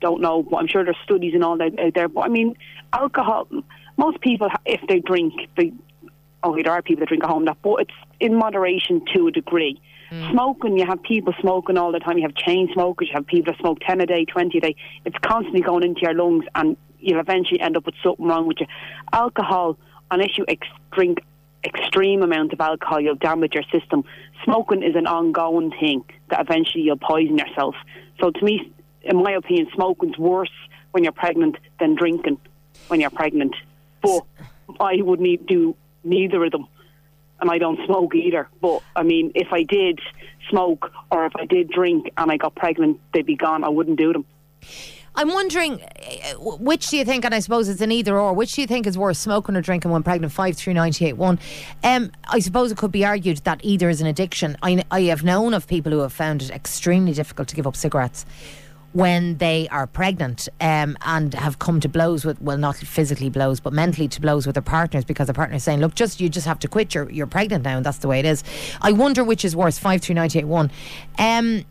don't 0.00 0.20
know, 0.20 0.42
but 0.42 0.56
I'm 0.56 0.66
sure 0.66 0.84
there's 0.84 0.96
studies 1.04 1.34
and 1.34 1.44
all 1.44 1.56
that 1.58 1.78
out 1.78 1.94
there. 1.94 2.08
But 2.08 2.22
I 2.22 2.28
mean, 2.28 2.56
alcohol. 2.92 3.48
Most 3.96 4.20
people, 4.20 4.48
if 4.64 4.80
they 4.88 5.00
drink, 5.00 5.34
they 5.56 5.72
okay, 6.42 6.62
there 6.62 6.72
are 6.72 6.82
people 6.82 7.00
that 7.00 7.08
drink 7.08 7.22
at 7.22 7.30
home. 7.30 7.44
That, 7.44 7.58
but 7.62 7.82
it's 7.82 7.94
in 8.18 8.34
moderation 8.34 9.04
to 9.14 9.28
a 9.28 9.30
degree. 9.30 9.80
Hmm. 10.08 10.30
Smoking, 10.32 10.78
you 10.78 10.86
have 10.86 11.02
people 11.02 11.34
smoking 11.40 11.76
all 11.76 11.92
the 11.92 12.00
time. 12.00 12.16
You 12.16 12.22
have 12.22 12.34
chain 12.34 12.68
smokers. 12.72 13.08
You 13.08 13.14
have 13.14 13.26
people 13.26 13.52
that 13.52 13.60
smoke 13.60 13.78
ten 13.80 14.00
a 14.00 14.06
day, 14.06 14.24
twenty 14.24 14.58
a 14.58 14.60
day. 14.60 14.76
It's 15.04 15.16
constantly 15.22 15.60
going 15.60 15.84
into 15.84 16.00
your 16.02 16.14
lungs, 16.14 16.44
and 16.54 16.76
you'll 16.98 17.20
eventually 17.20 17.60
end 17.60 17.76
up 17.76 17.86
with 17.86 17.94
something 18.02 18.26
wrong 18.26 18.46
with 18.46 18.58
you. 18.60 18.66
Alcohol, 19.12 19.78
unless 20.10 20.36
you 20.36 20.44
ex- 20.48 20.66
drink 20.92 21.18
extreme 21.62 22.22
amount 22.22 22.52
of 22.52 22.60
alcohol, 22.60 23.00
you'll 23.00 23.14
damage 23.16 23.54
your 23.54 23.64
system. 23.70 24.04
Smoking 24.44 24.82
is 24.82 24.96
an 24.96 25.06
ongoing 25.06 25.70
thing 25.78 26.04
that 26.30 26.40
eventually 26.40 26.84
you'll 26.84 26.96
poison 26.96 27.36
yourself. 27.36 27.74
So 28.20 28.30
to 28.30 28.44
me, 28.44 28.72
in 29.02 29.22
my 29.22 29.32
opinion, 29.32 29.68
smoking's 29.74 30.18
worse 30.18 30.50
when 30.92 31.04
you're 31.04 31.12
pregnant 31.12 31.56
than 31.78 31.94
drinking 31.94 32.38
when 32.88 33.00
you're 33.00 33.10
pregnant. 33.10 33.54
But 34.02 34.22
I 34.80 34.96
would 35.00 35.20
need 35.20 35.46
do 35.46 35.76
neither 36.04 36.44
of 36.44 36.52
them, 36.52 36.66
and 37.40 37.50
I 37.50 37.58
don't 37.58 37.78
smoke 37.86 38.14
either. 38.14 38.48
But 38.60 38.82
I 38.96 39.02
mean, 39.02 39.32
if 39.34 39.52
I 39.52 39.62
did 39.62 40.00
smoke 40.48 40.90
or 41.10 41.26
if 41.26 41.36
I 41.36 41.44
did 41.46 41.70
drink 41.70 42.12
and 42.16 42.30
I 42.30 42.36
got 42.36 42.54
pregnant, 42.54 43.00
they'd 43.12 43.26
be 43.26 43.36
gone. 43.36 43.64
I 43.64 43.68
wouldn't 43.68 43.98
do 43.98 44.12
them. 44.12 44.24
I'm 45.16 45.28
wondering 45.28 45.82
uh, 45.82 46.34
which 46.38 46.86
do 46.86 46.96
you 46.96 47.04
think, 47.04 47.24
and 47.24 47.34
I 47.34 47.40
suppose 47.40 47.68
it's 47.68 47.80
an 47.80 47.90
either 47.90 48.16
or. 48.18 48.32
Which 48.32 48.52
do 48.52 48.60
you 48.60 48.66
think 48.66 48.86
is 48.86 48.96
worse, 48.96 49.18
smoking 49.18 49.56
or 49.56 49.60
drinking 49.60 49.90
when 49.90 50.02
pregnant? 50.02 50.32
Five 50.32 50.56
three 50.56 50.72
ninety 50.72 51.06
eight 51.06 51.16
one. 51.16 51.38
Um, 51.82 52.12
I 52.28 52.38
suppose 52.38 52.70
it 52.70 52.78
could 52.78 52.92
be 52.92 53.04
argued 53.04 53.38
that 53.38 53.60
either 53.64 53.88
is 53.88 54.00
an 54.00 54.06
addiction. 54.06 54.56
I, 54.62 54.84
I 54.90 55.02
have 55.02 55.24
known 55.24 55.52
of 55.52 55.66
people 55.66 55.90
who 55.90 55.98
have 56.00 56.12
found 56.12 56.42
it 56.42 56.50
extremely 56.50 57.12
difficult 57.12 57.48
to 57.48 57.56
give 57.56 57.66
up 57.66 57.76
cigarettes 57.76 58.24
when 58.92 59.36
they 59.38 59.68
are 59.68 59.86
pregnant 59.86 60.48
um, 60.60 60.96
and 61.02 61.34
have 61.34 61.58
come 61.58 61.80
to 61.80 61.88
blows 61.88 62.24
with 62.24 62.40
well 62.42 62.58
not 62.58 62.76
physically 62.76 63.30
blows 63.30 63.60
but 63.60 63.72
mentally 63.72 64.08
to 64.08 64.20
blows 64.20 64.46
with 64.46 64.54
their 64.54 64.62
partners 64.62 65.04
because 65.04 65.26
their 65.26 65.34
partner 65.34 65.56
is 65.56 65.62
saying 65.62 65.80
look 65.80 65.94
just 65.94 66.20
you 66.20 66.28
just 66.28 66.46
have 66.46 66.58
to 66.58 66.68
quit 66.68 66.94
you're, 66.94 67.08
you're 67.10 67.26
pregnant 67.26 67.64
now 67.64 67.76
and 67.76 67.86
that's 67.86 67.98
the 67.98 68.08
way 68.08 68.18
it 68.18 68.26
is 68.26 68.42
I 68.80 68.92
wonder 68.92 69.22
which 69.22 69.44
is 69.44 69.54
worse 69.54 69.78
53981 69.78 70.70
um 71.18 71.64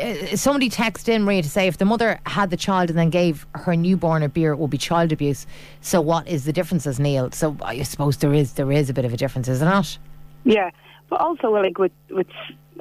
uh, 0.00 0.36
somebody 0.36 0.70
texted 0.70 1.08
in 1.08 1.24
Maria 1.24 1.42
to 1.42 1.48
say 1.48 1.66
if 1.66 1.78
the 1.78 1.84
mother 1.84 2.20
had 2.24 2.50
the 2.50 2.56
child 2.56 2.88
and 2.88 2.98
then 2.98 3.10
gave 3.10 3.46
her 3.54 3.74
newborn 3.74 4.22
a 4.22 4.28
beer, 4.28 4.52
it 4.52 4.56
would 4.56 4.70
be 4.70 4.78
child 4.78 5.10
abuse. 5.10 5.44
So 5.80 6.00
what 6.00 6.28
is 6.28 6.44
the 6.44 6.52
differences, 6.52 7.00
Neil? 7.00 7.32
So 7.32 7.56
I 7.62 7.82
suppose 7.82 8.16
there 8.18 8.32
is 8.32 8.52
there 8.52 8.70
is 8.70 8.88
a 8.88 8.94
bit 8.94 9.04
of 9.04 9.12
a 9.12 9.16
difference, 9.16 9.48
is 9.48 9.60
it 9.60 9.64
not? 9.64 9.98
Yeah, 10.44 10.70
but 11.10 11.20
also 11.20 11.50
like 11.50 11.78
with 11.78 11.92
with 12.10 12.28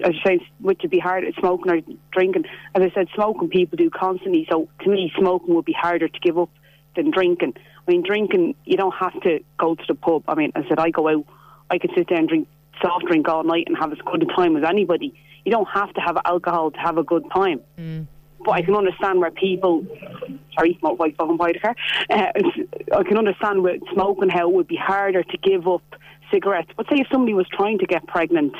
as 0.03 0.13
you 0.13 0.19
say, 0.25 0.39
which 0.59 0.79
would 0.81 0.91
be 0.91 0.99
hard 0.99 1.23
smoking 1.39 1.71
or 1.71 1.81
drinking. 2.11 2.45
As 2.75 2.83
I 2.83 2.91
said, 2.93 3.07
smoking 3.15 3.49
people 3.49 3.77
do 3.77 3.89
constantly. 3.89 4.47
So 4.49 4.67
to 4.81 4.89
me, 4.89 5.11
smoking 5.17 5.55
would 5.55 5.65
be 5.65 5.73
harder 5.73 6.07
to 6.07 6.19
give 6.19 6.37
up 6.37 6.49
than 6.95 7.11
drinking. 7.11 7.53
I 7.87 7.91
mean, 7.91 8.03
drinking 8.03 8.55
you 8.65 8.77
don't 8.77 8.95
have 8.95 9.19
to 9.21 9.39
go 9.57 9.75
to 9.75 9.83
the 9.87 9.95
pub. 9.95 10.23
I 10.27 10.35
mean, 10.35 10.51
as 10.55 10.65
I 10.65 10.69
said, 10.69 10.79
I 10.79 10.89
go 10.89 11.07
out, 11.07 11.25
I 11.69 11.77
can 11.77 11.89
sit 11.95 12.09
there 12.09 12.17
and 12.17 12.27
drink 12.27 12.47
soft 12.81 13.05
drink 13.05 13.27
all 13.27 13.43
night 13.43 13.65
and 13.67 13.77
have 13.77 13.91
as 13.91 13.97
good 13.99 14.23
a 14.23 14.25
time 14.27 14.55
as 14.55 14.63
anybody. 14.63 15.13
You 15.45 15.51
don't 15.51 15.67
have 15.67 15.93
to 15.93 16.01
have 16.01 16.17
alcohol 16.25 16.71
to 16.71 16.77
have 16.77 16.97
a 16.97 17.03
good 17.03 17.23
time. 17.33 17.61
Mm. 17.77 18.07
But 18.45 18.51
I 18.51 18.61
can 18.61 18.75
understand 18.75 19.19
where 19.19 19.31
people, 19.31 19.85
sorry, 20.53 20.77
motorbike 20.83 21.15
fucking 21.17 21.37
by 21.37 21.53
the 21.53 21.59
car. 21.59 21.75
Uh, 22.09 22.97
I 22.97 23.03
can 23.03 23.17
understand 23.17 23.63
with 23.63 23.81
smoking 23.93 24.29
how 24.29 24.49
it 24.49 24.53
would 24.53 24.67
be 24.67 24.75
harder 24.75 25.23
to 25.23 25.37
give 25.37 25.67
up 25.67 25.81
cigarettes. 26.31 26.69
But 26.75 26.87
say 26.87 26.97
if 26.99 27.07
somebody 27.11 27.33
was 27.33 27.47
trying 27.51 27.79
to 27.79 27.85
get 27.85 28.05
pregnant, 28.07 28.53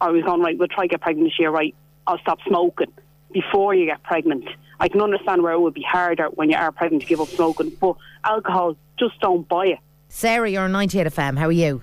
I 0.00 0.10
was 0.10 0.24
on, 0.26 0.40
right, 0.40 0.58
we'll 0.58 0.68
try 0.68 0.84
to 0.84 0.88
get 0.88 1.00
pregnant 1.00 1.28
this 1.28 1.38
year, 1.38 1.50
right? 1.50 1.74
I'll 2.06 2.18
stop 2.18 2.38
smoking 2.46 2.92
before 3.32 3.74
you 3.74 3.86
get 3.86 4.02
pregnant. 4.02 4.44
I 4.80 4.88
can 4.88 5.00
understand 5.00 5.42
where 5.42 5.52
it 5.52 5.60
would 5.60 5.74
be 5.74 5.82
harder 5.82 6.26
when 6.26 6.50
you 6.50 6.56
are 6.56 6.72
pregnant 6.72 7.02
to 7.02 7.08
give 7.08 7.20
up 7.20 7.28
smoking. 7.28 7.70
But 7.80 7.96
alcohol, 8.24 8.76
just 8.98 9.20
don't 9.20 9.46
buy 9.48 9.66
it. 9.66 9.78
Sarah, 10.08 10.50
you're 10.50 10.62
on 10.62 10.72
98 10.72 11.08
FM. 11.08 11.38
How 11.38 11.46
are 11.46 11.52
you? 11.52 11.82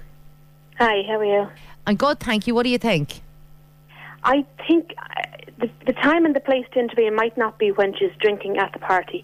Hi, 0.79 1.03
how 1.07 1.19
are 1.19 1.25
you? 1.25 1.47
I'm 1.85 1.95
good, 1.95 2.19
thank 2.19 2.47
you. 2.47 2.55
What 2.55 2.63
do 2.63 2.69
you 2.69 2.77
think? 2.77 3.21
I 4.23 4.45
think 4.67 4.93
uh, 4.97 5.21
the, 5.59 5.69
the 5.85 5.93
time 5.93 6.25
and 6.25 6.35
the 6.35 6.39
place 6.39 6.65
to 6.73 6.79
intervene 6.79 7.15
might 7.15 7.37
not 7.37 7.59
be 7.59 7.71
when 7.71 7.95
she's 7.95 8.11
drinking 8.19 8.57
at 8.57 8.73
the 8.73 8.79
party, 8.79 9.23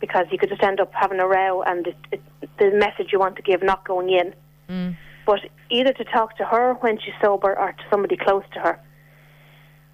because 0.00 0.26
you 0.30 0.38
could 0.38 0.48
just 0.48 0.62
end 0.62 0.78
up 0.78 0.92
having 0.94 1.18
a 1.18 1.26
row 1.26 1.62
and 1.62 1.88
it, 1.88 1.96
it, 2.12 2.22
the 2.58 2.70
message 2.70 3.08
you 3.12 3.18
want 3.18 3.36
to 3.36 3.42
give 3.42 3.62
not 3.62 3.84
going 3.84 4.10
in. 4.10 4.34
Mm. 4.68 4.96
But 5.30 5.42
either 5.70 5.92
to 5.92 6.02
talk 6.02 6.36
to 6.38 6.44
her 6.44 6.74
when 6.80 6.98
she's 6.98 7.14
sober 7.22 7.56
or 7.56 7.70
to 7.70 7.84
somebody 7.88 8.16
close 8.16 8.42
to 8.54 8.58
her, 8.58 8.80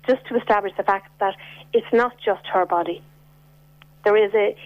just 0.08 0.24
to 0.28 0.36
establish 0.38 0.72
the 0.78 0.82
fact 0.82 1.10
that 1.20 1.34
it's 1.74 1.92
not 1.92 2.14
just 2.24 2.46
her 2.54 2.64
body. 2.64 3.02
There 4.02 4.16
is 4.16 4.32
a 4.32 4.56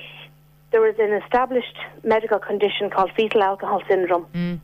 there 0.70 0.86
is 0.88 0.94
an 1.00 1.12
established 1.24 1.76
medical 2.04 2.38
condition 2.38 2.88
called 2.88 3.10
fetal 3.16 3.42
alcohol 3.42 3.82
syndrome. 3.88 4.26
Mm. 4.32 4.60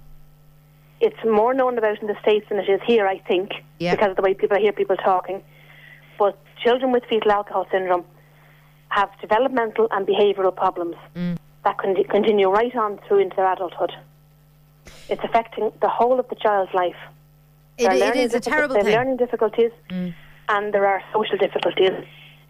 It's 1.01 1.23
more 1.25 1.53
known 1.53 1.77
about 1.77 2.01
in 2.01 2.07
the 2.07 2.17
States 2.23 2.47
than 2.49 2.59
it 2.61 2.69
is 2.69 2.81
here, 2.87 3.09
I 3.09 3.19
think, 3.19 3.51
Yeah. 3.81 3.97
because 3.97 4.11
of 4.11 4.17
the 4.17 4.23
way 4.23 4.33
people 4.35 4.57
I 4.57 4.61
hear 4.61 4.73
people 4.73 4.97
talking. 4.97 5.43
But 6.21 6.39
children 6.63 6.93
with 6.93 7.05
fetal 7.07 7.33
alcohol 7.33 7.67
syndrome 7.73 8.05
have 8.91 9.11
developmental 9.21 9.89
and 9.91 10.07
behavioural 10.07 10.55
problems 10.55 10.95
Mm. 11.17 11.37
that 11.65 11.77
can 11.79 11.97
continue 12.05 12.49
right 12.49 12.77
on 12.77 12.99
through 13.09 13.19
into 13.25 13.35
their 13.35 13.53
adulthood. 13.53 13.93
It's 15.09 15.23
affecting 15.25 15.73
the 15.81 15.89
whole 15.89 16.19
of 16.19 16.29
the 16.29 16.35
child's 16.37 16.73
life. 16.75 16.97
It, 17.79 17.87
are 17.87 17.95
learning 17.97 18.35
a 18.35 18.41
terrible 18.41 18.75
there 18.75 18.83
are 18.83 18.85
thing. 18.85 18.95
Mm. 18.95 18.97
learning 18.97 19.17
difficulties, 19.19 19.71
and 20.49 20.73
there 20.75 20.87
are 20.87 21.03
social 21.13 21.37
difficulties. 21.37 21.93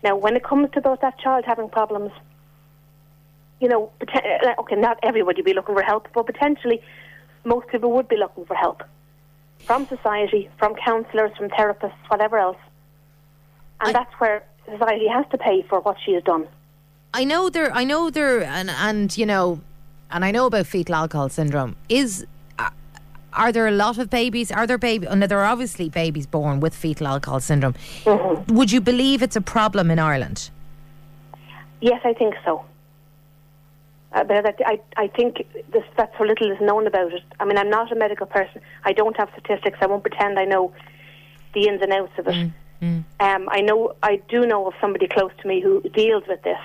Now, 0.03 0.15
when 0.17 0.37
it 0.37 0.45
comes 0.45 0.71
to 0.75 0.81
those, 0.81 0.99
that 1.03 1.19
child 1.19 1.45
having 1.47 1.69
problems, 1.69 2.13
you 3.61 3.69
know, 3.69 3.91
okay, 4.59 4.77
not 4.77 4.99
everybody 5.03 5.37
would 5.39 5.45
be 5.45 5.55
looking 5.55 5.75
for 5.75 5.83
help, 5.83 6.09
but 6.15 6.27
potentially 6.27 6.81
most 7.45 7.67
people 7.69 7.91
would 7.93 8.09
be 8.09 8.17
looking 8.17 8.45
for 8.45 8.55
help 8.55 8.83
from 9.65 9.87
society, 9.89 10.49
from 10.59 10.75
counsellors, 10.77 11.33
from 11.37 11.49
therapists, 11.49 11.95
whatever 12.09 12.39
else. 12.39 12.59
And 13.81 13.89
I- 13.89 13.93
that's 13.93 14.13
where 14.21 14.45
society 14.71 15.09
has 15.09 15.25
to 15.31 15.39
pay 15.39 15.63
for 15.63 15.81
what 15.81 15.97
she 16.05 16.13
has 16.13 16.23
done. 16.23 16.47
I 17.15 17.25
know 17.25 17.49
there. 17.49 17.73
I 17.73 17.85
know 17.85 18.11
there, 18.11 18.43
and 18.45 18.69
and 18.71 19.17
you 19.17 19.25
know, 19.27 19.61
and 20.11 20.25
I 20.25 20.31
know 20.31 20.47
about 20.47 20.67
fetal 20.67 20.95
alcohol 20.95 21.31
syndrome. 21.31 21.75
Is 21.89 22.27
are 23.37 23.53
there 23.53 23.67
a 23.67 23.71
lot 23.71 23.99
of 23.99 24.11
babies? 24.11 24.51
Are 24.51 24.67
there 24.67 24.79
baby? 24.79 25.07
And 25.07 25.23
there 25.23 25.39
are 25.39 25.45
obviously 25.45 25.89
babies 25.89 26.27
born 26.27 26.61
with 26.61 26.75
fetal 26.75 27.07
alcohol 27.07 27.41
syndrome. 27.41 27.75
Mm-hmm. 28.05 28.55
Would 28.55 28.73
you 28.73 28.81
believe 28.81 29.23
it's 29.23 29.37
a 29.37 29.41
problem 29.41 29.91
in 29.91 29.99
Ireland? 29.99 30.51
Yes, 31.81 32.01
I 32.05 32.15
think 32.15 32.35
so. 32.45 32.65
Uh, 34.13 34.25
but 34.25 34.47
I, 34.67 34.81
I, 34.97 35.09
think 35.09 35.47
this, 35.73 35.85
that 35.97 36.13
so 36.17 36.25
little 36.25 36.51
is 36.51 36.61
known 36.61 36.87
about 36.87 37.13
it. 37.13 37.23
I 37.39 37.45
mean, 37.45 37.59
I'm 37.59 37.69
not 37.69 37.93
a 37.93 37.95
medical 37.95 38.27
person. 38.27 38.63
I 38.85 38.93
don't 38.93 39.17
have 39.19 39.29
statistics. 39.33 39.79
I 39.83 39.87
won't 39.87 40.03
pretend 40.03 40.39
I 40.39 40.47
know 40.47 40.73
the 41.53 41.69
ins 41.69 41.83
and 41.83 41.93
outs 41.93 42.13
of 42.19 42.29
it. 42.29 42.51
Um, 43.21 43.49
I 43.51 43.61
know 43.61 43.95
I 44.03 44.17
do 44.29 44.47
know 44.47 44.67
of 44.69 44.75
somebody 44.81 45.09
close 45.09 45.33
to 45.43 45.49
me 45.49 45.61
who 45.61 45.81
deals 45.91 46.25
with 46.29 46.43
this 46.43 46.59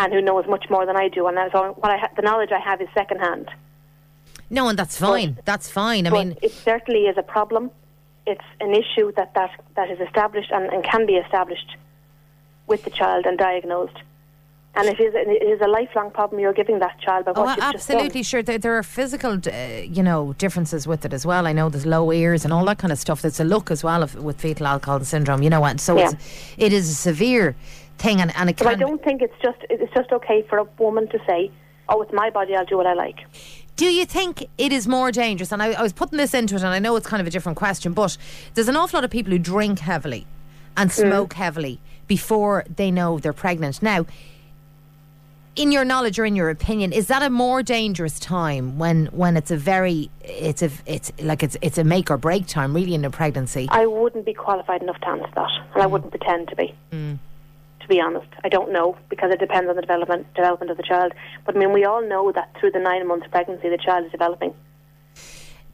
and 0.00 0.12
who 0.12 0.22
knows 0.22 0.46
much 0.48 0.66
more 0.70 0.86
than 0.86 0.96
I 0.96 1.08
do. 1.08 1.26
And 1.26 1.36
that's 1.36 1.54
all, 1.54 1.72
what 1.72 1.90
I 1.90 1.98
ha- 1.98 2.10
the 2.16 2.22
knowledge 2.22 2.50
I 2.52 2.58
have 2.58 2.80
is 2.80 2.88
secondhand. 2.94 3.50
No, 4.50 4.68
and 4.68 4.78
that's 4.78 4.96
fine. 4.98 5.38
that's 5.44 5.70
fine. 5.70 6.06
I 6.06 6.10
mean, 6.10 6.36
it 6.42 6.52
certainly 6.52 7.02
is 7.06 7.16
a 7.16 7.22
problem. 7.22 7.70
It's 8.26 8.44
an 8.60 8.74
issue 8.74 9.12
that, 9.16 9.32
that, 9.34 9.50
that 9.76 9.90
is 9.90 10.00
established 10.00 10.50
and, 10.52 10.70
and 10.72 10.84
can 10.84 11.06
be 11.06 11.14
established 11.14 11.76
with 12.66 12.84
the 12.84 12.90
child 12.90 13.26
and 13.26 13.38
diagnosed. 13.38 13.96
And 14.76 14.86
it 14.88 15.00
is, 15.00 15.12
it 15.16 15.42
is 15.42 15.60
a 15.60 15.66
lifelong 15.66 16.12
problem 16.12 16.40
you're 16.40 16.52
giving 16.52 16.78
that 16.78 17.00
child 17.00 17.24
by 17.24 17.32
Oh, 17.34 17.42
what 17.42 17.56
you've 17.56 17.72
just 17.72 17.88
done. 17.88 17.96
absolutely, 17.96 18.22
sure. 18.22 18.40
There, 18.42 18.58
there 18.58 18.76
are 18.78 18.84
physical, 18.84 19.32
uh, 19.44 19.80
you 19.82 20.02
know, 20.02 20.32
differences 20.34 20.86
with 20.86 21.04
it 21.04 21.12
as 21.12 21.26
well. 21.26 21.46
I 21.48 21.52
know 21.52 21.68
there's 21.70 21.86
low 21.86 22.12
ears 22.12 22.44
and 22.44 22.52
all 22.52 22.64
that 22.66 22.78
kind 22.78 22.92
of 22.92 22.98
stuff. 22.98 23.22
There's 23.22 23.40
a 23.40 23.44
look 23.44 23.70
as 23.72 23.82
well 23.82 24.02
of, 24.04 24.14
with 24.22 24.40
fetal 24.40 24.68
alcohol 24.68 25.00
syndrome, 25.00 25.42
you 25.42 25.50
know, 25.50 25.64
and 25.64 25.80
so 25.80 25.96
Yeah. 25.98 26.10
it's, 26.12 26.14
it 26.56 26.72
is 26.72 26.88
a 26.88 26.94
severe 26.94 27.56
thing, 27.98 28.20
and, 28.20 28.32
and 28.36 28.48
it 28.50 28.58
But 28.58 28.68
I 28.68 28.74
don't 28.76 29.02
think 29.02 29.22
it's 29.22 29.34
just 29.42 29.58
it's 29.68 29.92
just 29.92 30.12
okay 30.12 30.42
for 30.48 30.58
a 30.58 30.64
woman 30.78 31.08
to 31.08 31.18
say, 31.26 31.50
"Oh, 31.88 32.00
it's 32.02 32.12
my 32.12 32.30
body. 32.30 32.54
I'll 32.54 32.64
do 32.64 32.76
what 32.76 32.86
I 32.86 32.94
like." 32.94 33.18
Do 33.80 33.86
you 33.86 34.04
think 34.04 34.46
it 34.58 34.74
is 34.74 34.86
more 34.86 35.10
dangerous? 35.10 35.52
And 35.52 35.62
I, 35.62 35.68
I 35.68 35.80
was 35.80 35.94
putting 35.94 36.18
this 36.18 36.34
into 36.34 36.54
it, 36.54 36.58
and 36.58 36.68
I 36.68 36.80
know 36.80 36.96
it's 36.96 37.06
kind 37.06 37.18
of 37.18 37.26
a 37.26 37.30
different 37.30 37.56
question, 37.56 37.94
but 37.94 38.18
there's 38.52 38.68
an 38.68 38.76
awful 38.76 38.98
lot 38.98 39.04
of 39.04 39.10
people 39.10 39.32
who 39.32 39.38
drink 39.38 39.78
heavily 39.78 40.26
and 40.76 40.90
mm. 40.90 40.92
smoke 40.92 41.32
heavily 41.32 41.80
before 42.06 42.66
they 42.76 42.90
know 42.90 43.18
they're 43.18 43.32
pregnant. 43.32 43.82
Now, 43.82 44.04
in 45.56 45.72
your 45.72 45.86
knowledge 45.86 46.18
or 46.18 46.26
in 46.26 46.36
your 46.36 46.50
opinion, 46.50 46.92
is 46.92 47.06
that 47.06 47.22
a 47.22 47.30
more 47.30 47.62
dangerous 47.62 48.20
time 48.20 48.78
when 48.78 49.06
when 49.06 49.38
it's 49.38 49.50
a 49.50 49.56
very 49.56 50.10
it's 50.24 50.60
a 50.60 50.70
it's 50.84 51.10
like 51.18 51.42
it's 51.42 51.56
it's 51.62 51.78
a 51.78 51.84
make 51.84 52.10
or 52.10 52.18
break 52.18 52.46
time 52.46 52.74
really 52.74 52.92
in 52.92 53.02
a 53.06 53.10
pregnancy? 53.10 53.66
I 53.70 53.86
wouldn't 53.86 54.26
be 54.26 54.34
qualified 54.34 54.82
enough 54.82 55.00
to 55.00 55.08
answer 55.08 55.30
that, 55.36 55.50
and 55.72 55.82
I 55.82 55.86
mm. 55.86 55.90
wouldn't 55.90 56.10
pretend 56.10 56.48
to 56.48 56.56
be. 56.56 56.74
To 56.90 57.18
be 57.90 58.00
honest, 58.00 58.28
I 58.42 58.48
don't 58.48 58.72
know 58.72 58.96
because 59.10 59.30
it 59.32 59.38
depends 59.40 59.68
on 59.68 59.76
the 59.76 59.82
development 59.82 60.32
development 60.34 60.70
of 60.70 60.76
the 60.78 60.82
child. 60.82 61.12
But 61.44 61.56
I 61.56 61.58
mean, 61.58 61.72
we 61.72 61.84
all 61.84 62.02
know 62.06 62.32
that 62.32 62.54
through 62.58 62.70
the 62.70 62.78
nine 62.80 63.06
months 63.06 63.26
of 63.26 63.32
pregnancy, 63.32 63.68
the 63.68 63.76
child 63.78 64.06
is 64.06 64.12
developing. 64.12 64.54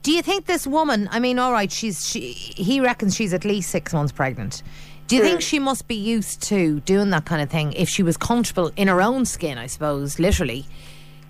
Do 0.03 0.13
you 0.13 0.23
think 0.23 0.47
this 0.47 0.67
woman? 0.67 1.09
I 1.11 1.19
mean, 1.21 1.39
all 1.39 1.53
right, 1.53 1.71
she's 1.71 2.05
she, 2.09 2.33
he 2.33 2.81
reckons 2.81 3.15
she's 3.15 3.33
at 3.35 3.45
least 3.45 3.71
six 3.71 3.93
months 3.93 4.13
pregnant. 4.13 4.63
Do 5.09 5.15
you 5.15 5.23
think 5.23 5.41
she 5.41 5.61
must 5.61 5.87
be 5.87 5.95
used 5.95 6.43
to 6.45 6.81
doing 6.81 7.11
that 7.11 7.27
kind 7.27 7.41
of 7.41 7.49
thing 7.49 7.73
if 7.75 7.89
she 7.89 8.03
was 8.03 8.17
comfortable 8.17 8.73
in 8.77 8.89
her 8.89 9.01
own 9.01 9.25
skin? 9.25 9.57
I 9.57 9.67
suppose, 9.69 10.19
literally. 10.19 10.65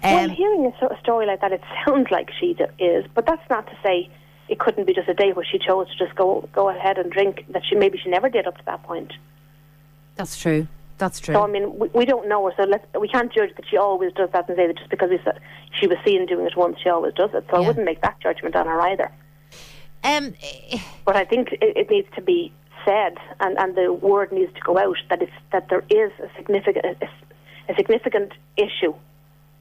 well, 0.03 0.25
Um, 0.25 0.31
hearing 0.31 0.65
a, 0.65 0.79
sort 0.79 0.93
of 0.93 0.99
story 1.01 1.27
like 1.27 1.43
that, 1.43 1.53
it 1.53 1.61
sounds 1.87 2.11
like 2.11 2.31
she 2.41 2.55
d- 2.55 2.65
is, 2.83 3.05
but 3.15 3.27
that's 3.27 3.43
not 3.51 3.67
to 3.67 3.77
say 3.85 4.09
it 4.49 4.59
couldn't 4.59 4.87
be 4.87 4.95
just 4.95 5.09
a 5.09 5.15
day 5.15 5.33
where 5.33 5.45
she 5.45 5.59
chose 5.59 5.89
to 5.91 5.97
just 6.05 6.15
go 6.17 6.49
go 6.55 6.71
ahead 6.71 6.97
and 6.97 7.11
drink 7.13 7.45
that 7.51 7.63
she 7.69 7.75
maybe 7.75 7.99
she 8.03 8.09
never 8.09 8.29
did 8.31 8.47
up 8.47 8.57
to 8.57 8.65
that 8.65 8.83
point. 8.85 9.13
That's 10.17 10.37
true. 10.41 10.67
That's 10.99 11.21
true. 11.21 11.35
So 11.35 11.43
I 11.43 11.47
mean, 11.47 11.79
we, 11.79 11.89
we 11.89 12.05
don't 12.07 12.27
know 12.29 12.47
her, 12.47 12.53
so 12.57 12.63
let's, 12.65 12.85
we 12.99 13.07
can't 13.09 13.31
judge 13.33 13.55
that 13.57 13.67
she 13.69 13.77
always 13.77 14.13
does 14.15 14.31
that 14.33 14.49
and 14.49 14.57
say 14.57 14.67
that 14.67 14.79
just 14.79 14.91
because 14.91 15.11
we, 15.11 15.19
said 15.25 15.39
she 15.79 15.87
was 15.87 15.99
seen 16.05 16.25
doing 16.27 16.47
it 16.47 16.57
once, 16.57 16.79
she 16.83 16.89
always 16.89 17.13
does 17.15 17.31
it. 17.35 17.45
So 17.51 17.59
Yeah. 17.59 17.65
I 17.65 17.67
wouldn't 17.69 17.85
make 17.85 18.01
that 18.01 18.19
judgment 18.21 18.57
on 18.57 18.67
her 18.67 18.81
either. 18.81 19.13
um, 20.05 20.35
But 21.05 21.17
I 21.17 21.25
think 21.25 21.53
it, 21.53 21.77
it 21.77 21.91
needs 21.91 22.09
to 22.15 22.23
be 22.23 22.51
said, 22.87 23.19
and, 23.41 23.59
and 23.59 23.77
the 23.77 23.93
word 23.93 24.33
needs 24.33 24.53
to 24.55 24.61
go 24.61 24.79
out 24.79 24.97
that 25.11 25.21
it's 25.21 25.33
that 25.53 25.69
there 25.69 25.85
is 25.91 26.13
a 26.21 26.31
significant, 26.37 26.87
a, 27.03 27.73
a 27.73 27.75
significant 27.77 28.33
issue 28.57 28.95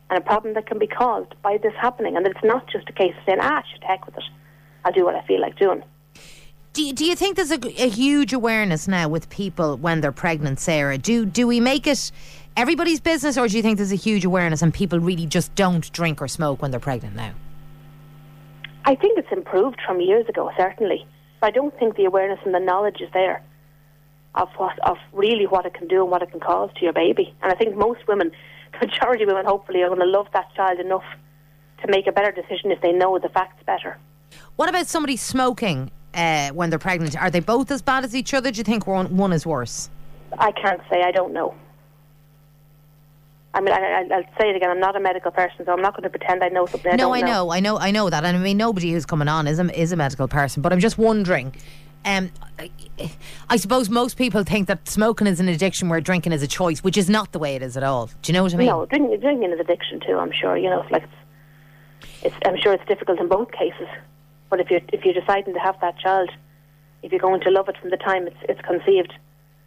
and 0.10 0.18
a 0.20 0.22
problem 0.22 0.54
that 0.54 0.68
can 0.68 0.78
be 0.80 0.88
caused 0.88 1.34
by 1.42 1.58
this 1.58 1.74
happening. 1.82 2.16
And 2.16 2.26
that 2.26 2.32
it's 2.32 2.44
not 2.46 2.68
just 2.72 2.88
a 2.88 2.94
case 2.94 3.14
of 3.18 3.24
saying, 3.26 3.40
ah, 3.42 3.62
shit, 3.74 3.84
heck 3.84 4.06
with 4.06 4.16
it. 4.18 4.24
I'll 4.86 4.94
do 4.94 5.04
what 5.04 5.16
I 5.16 5.26
feel 5.26 5.42
like 5.42 5.58
doing. 5.58 5.84
Do 6.76 6.84
you, 6.84 6.92
do 6.92 7.06
you 7.06 7.16
think 7.16 7.38
there's 7.38 7.52
a, 7.52 7.60
a 7.82 7.88
huge 7.88 8.34
awareness 8.34 8.86
now 8.86 9.08
with 9.08 9.30
people 9.30 9.78
when 9.78 10.02
they're 10.02 10.12
pregnant, 10.12 10.60
Sarah? 10.60 10.98
Do 10.98 11.26
do 11.26 11.48
we 11.48 11.62
make 11.62 11.88
it 11.88 12.12
everybody's 12.58 13.00
business, 13.00 13.38
or 13.38 13.48
do 13.48 13.56
you 13.56 13.64
think 13.64 13.78
there's 13.78 13.94
a 13.94 13.96
huge 13.96 14.26
awareness 14.26 14.62
and 14.62 14.74
people 14.74 15.00
really 15.00 15.26
just 15.26 15.56
don't 15.56 15.90
drink 15.94 16.22
or 16.22 16.28
smoke 16.28 16.62
when 16.62 16.72
they're 16.72 16.82
pregnant 16.82 17.16
now? 17.16 17.34
I 18.84 18.96
think 18.96 19.18
it's 19.18 19.32
improved 19.32 19.80
from 19.88 20.02
years 20.02 20.28
ago, 20.28 20.52
certainly. 20.58 21.08
But 21.40 21.48
I 21.48 21.52
don't 21.52 21.74
think 21.80 21.96
the 21.96 22.04
awareness 22.04 22.40
and 22.44 22.54
the 22.54 22.60
knowledge 22.60 23.00
is 23.00 23.10
there 23.14 23.42
of 24.36 24.50
what 24.58 24.78
of 24.80 24.98
really 25.14 25.48
what 25.48 25.66
it 25.66 25.76
can 25.76 25.88
do 25.88 26.02
and 26.02 26.12
what 26.12 26.24
it 26.24 26.32
can 26.32 26.42
cause 26.42 26.72
to 26.76 26.84
your 26.84 26.92
baby. 26.92 27.34
And 27.42 27.54
I 27.54 27.56
think 27.56 27.78
most 27.78 28.06
women, 28.06 28.34
the 28.74 28.88
majority 28.88 29.24
of 29.24 29.28
women, 29.28 29.46
hopefully, 29.46 29.82
are 29.82 29.88
going 29.88 30.02
to 30.02 30.06
love 30.06 30.28
that 30.34 30.54
child 30.58 30.82
enough 30.82 31.06
to 31.84 31.88
make 31.88 32.06
a 32.06 32.12
better 32.12 32.34
decision 32.34 32.70
if 32.70 32.82
they 32.82 32.92
know 32.92 33.18
the 33.18 33.30
facts 33.30 33.64
better. 33.66 33.98
What 34.58 34.68
about 34.68 34.88
somebody 34.88 35.16
smoking 35.16 35.92
uh, 36.16 36.50
when 36.52 36.70
they're 36.70 36.80
pregnant? 36.80 37.22
Are 37.22 37.30
they 37.30 37.40
both 37.40 37.70
as 37.72 37.82
bad 37.82 38.04
as 38.06 38.16
each 38.16 38.34
other? 38.34 38.52
Do 38.52 38.58
you 38.58 38.64
think 38.64 38.88
one, 38.88 39.16
one 39.18 39.34
is 39.34 39.46
worse? 39.46 39.90
I 40.38 40.52
can't 40.52 40.82
say. 40.90 41.04
I 41.04 41.12
don't 41.12 41.34
know. 41.34 41.54
I 43.54 43.62
mean, 43.62 43.74
I, 43.74 44.04
will 44.04 44.24
say 44.38 44.50
it 44.50 44.56
again. 44.58 44.70
I'm 44.70 44.82
not 44.82 44.98
a 44.98 45.00
medical 45.00 45.32
person, 45.32 45.66
so 45.66 45.72
I'm 45.72 45.82
not 45.82 45.94
going 45.94 46.04
to 46.04 46.10
pretend 46.10 46.44
I 46.44 46.50
know 46.50 46.66
something. 46.66 46.92
I 46.92 46.96
no, 46.98 47.14
I 47.14 47.22
know. 47.22 47.28
know, 47.28 47.52
I 47.52 47.60
know, 47.62 47.78
I 47.78 47.92
know 47.92 48.10
that, 48.10 48.26
and 48.26 48.36
I 48.36 48.40
mean 48.40 48.58
nobody 48.58 48.92
who's 48.92 49.06
coming 49.06 49.30
on 49.30 49.48
is 49.48 49.60
a, 49.60 49.80
is 49.80 49.94
a 49.94 49.96
medical 49.96 50.28
person. 50.28 50.62
But 50.62 50.74
I'm 50.74 50.82
just 50.82 50.98
wondering. 50.98 51.54
Um, 52.04 52.32
I 53.50 53.58
suppose 53.58 53.90
most 53.90 54.16
people 54.16 54.44
think 54.44 54.68
that 54.68 54.88
smoking 54.88 55.26
is 55.26 55.40
an 55.40 55.48
addiction, 55.48 55.90
where 55.90 56.00
drinking 56.02 56.34
is 56.34 56.44
a 56.44 56.48
choice, 56.48 56.84
which 56.84 56.98
is 56.98 57.10
not 57.10 57.32
the 57.32 57.40
way 57.40 57.56
it 57.56 57.64
is 57.64 57.78
at 57.78 57.84
all. 57.84 58.08
Do 58.22 58.32
you 58.32 58.34
know 58.34 58.44
what 58.44 58.54
I 58.54 58.58
mean? 58.58 58.68
No, 58.68 58.86
drinking, 58.86 59.20
drinking 59.22 59.52
is 59.52 59.60
addiction 59.60 60.02
too. 60.02 60.18
I'm 60.18 60.32
sure. 60.32 60.56
You 60.56 60.70
know, 60.70 60.82
it's 60.82 60.92
like 60.92 61.04
it's, 61.04 62.26
it's, 62.26 62.36
I'm 62.46 62.58
sure 62.62 62.74
it's 62.74 62.86
difficult 62.86 63.20
in 63.20 63.28
both 63.28 63.52
cases. 63.52 63.88
But 64.56 64.62
if 64.62 64.72
you're 64.72 64.80
if 64.94 65.04
you're 65.04 65.14
deciding 65.14 65.54
to 65.54 65.60
have 65.60 65.78
that 65.82 66.00
child, 66.00 66.30
if 67.04 67.12
you're 67.12 67.20
going 67.20 67.42
to 67.42 67.50
love 67.50 67.68
it 67.68 67.76
from 67.78 67.90
the 67.90 67.98
time 67.98 68.26
it's 68.26 68.38
it's 68.48 68.62
conceived, 68.62 69.12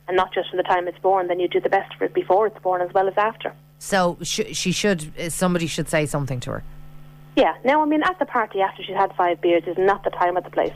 and 0.06 0.16
not 0.16 0.32
just 0.32 0.48
from 0.48 0.56
the 0.56 0.62
time 0.62 0.88
it's 0.88 0.98
born, 1.00 1.28
then 1.28 1.38
you 1.38 1.46
do 1.46 1.60
the 1.60 1.68
best 1.68 1.94
for 1.96 2.04
it 2.06 2.14
before 2.14 2.46
it's 2.46 2.58
born 2.60 2.80
as 2.80 2.90
well 2.94 3.06
as 3.06 3.12
after. 3.18 3.52
So 3.78 4.16
sh- 4.22 4.52
she 4.52 4.72
should, 4.72 5.12
uh, 5.20 5.28
somebody 5.28 5.66
should 5.66 5.90
say 5.90 6.06
something 6.06 6.40
to 6.40 6.52
her. 6.52 6.64
Yeah. 7.36 7.54
Now, 7.66 7.82
I 7.82 7.84
mean, 7.84 8.02
at 8.02 8.18
the 8.18 8.24
party 8.24 8.62
after 8.62 8.82
she's 8.82 8.96
had 8.96 9.14
five 9.14 9.42
beers 9.42 9.64
is 9.66 9.76
not 9.76 10.04
the 10.04 10.10
time 10.10 10.38
at 10.38 10.44
the 10.44 10.50
place. 10.50 10.72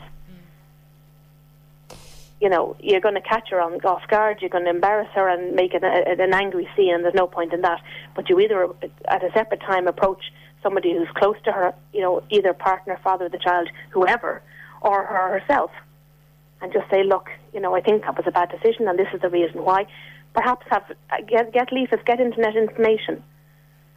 Mm. 1.89 1.97
You 2.39 2.49
know, 2.49 2.75
you're 2.79 3.01
going 3.01 3.15
to 3.15 3.21
catch 3.21 3.49
her 3.49 3.59
on 3.59 3.83
off 3.83 4.07
guard. 4.09 4.41
You're 4.41 4.51
going 4.51 4.65
to 4.65 4.69
embarrass 4.69 5.09
her 5.15 5.27
and 5.27 5.55
make 5.55 5.73
an, 5.73 5.83
a, 5.83 6.21
an 6.21 6.35
angry 6.35 6.69
scene, 6.75 6.93
and 6.93 7.03
there's 7.03 7.15
no 7.15 7.25
point 7.25 7.51
in 7.51 7.61
that. 7.61 7.81
But 8.15 8.29
you 8.29 8.39
either, 8.39 8.69
at 9.07 9.23
a 9.23 9.31
separate 9.31 9.61
time, 9.61 9.87
approach 9.87 10.31
somebody 10.63 10.93
who's 10.93 11.09
close 11.15 11.35
to 11.43 11.51
her, 11.51 11.73
you 11.93 12.01
know, 12.01 12.23
either 12.29 12.53
partner, 12.53 12.99
father 13.03 13.25
of 13.25 13.31
the 13.31 13.37
child, 13.37 13.69
whoever, 13.91 14.41
or 14.81 15.03
her 15.03 15.39
herself, 15.39 15.71
and 16.61 16.71
just 16.73 16.89
say, 16.89 17.03
look, 17.03 17.29
you 17.53 17.59
know, 17.59 17.75
I 17.75 17.81
think 17.81 18.03
that 18.03 18.17
was 18.17 18.25
a 18.25 18.31
bad 18.31 18.49
decision, 18.49 18.87
and 18.87 18.97
this 18.97 19.07
is 19.13 19.21
the 19.21 19.29
reason 19.29 19.63
why 19.63 19.85
perhaps 20.33 20.65
have 20.69 20.83
uh, 21.11 21.17
get, 21.27 21.53
get 21.53 21.71
leaflets, 21.71 22.03
get 22.05 22.19
internet 22.19 22.55
information, 22.55 23.23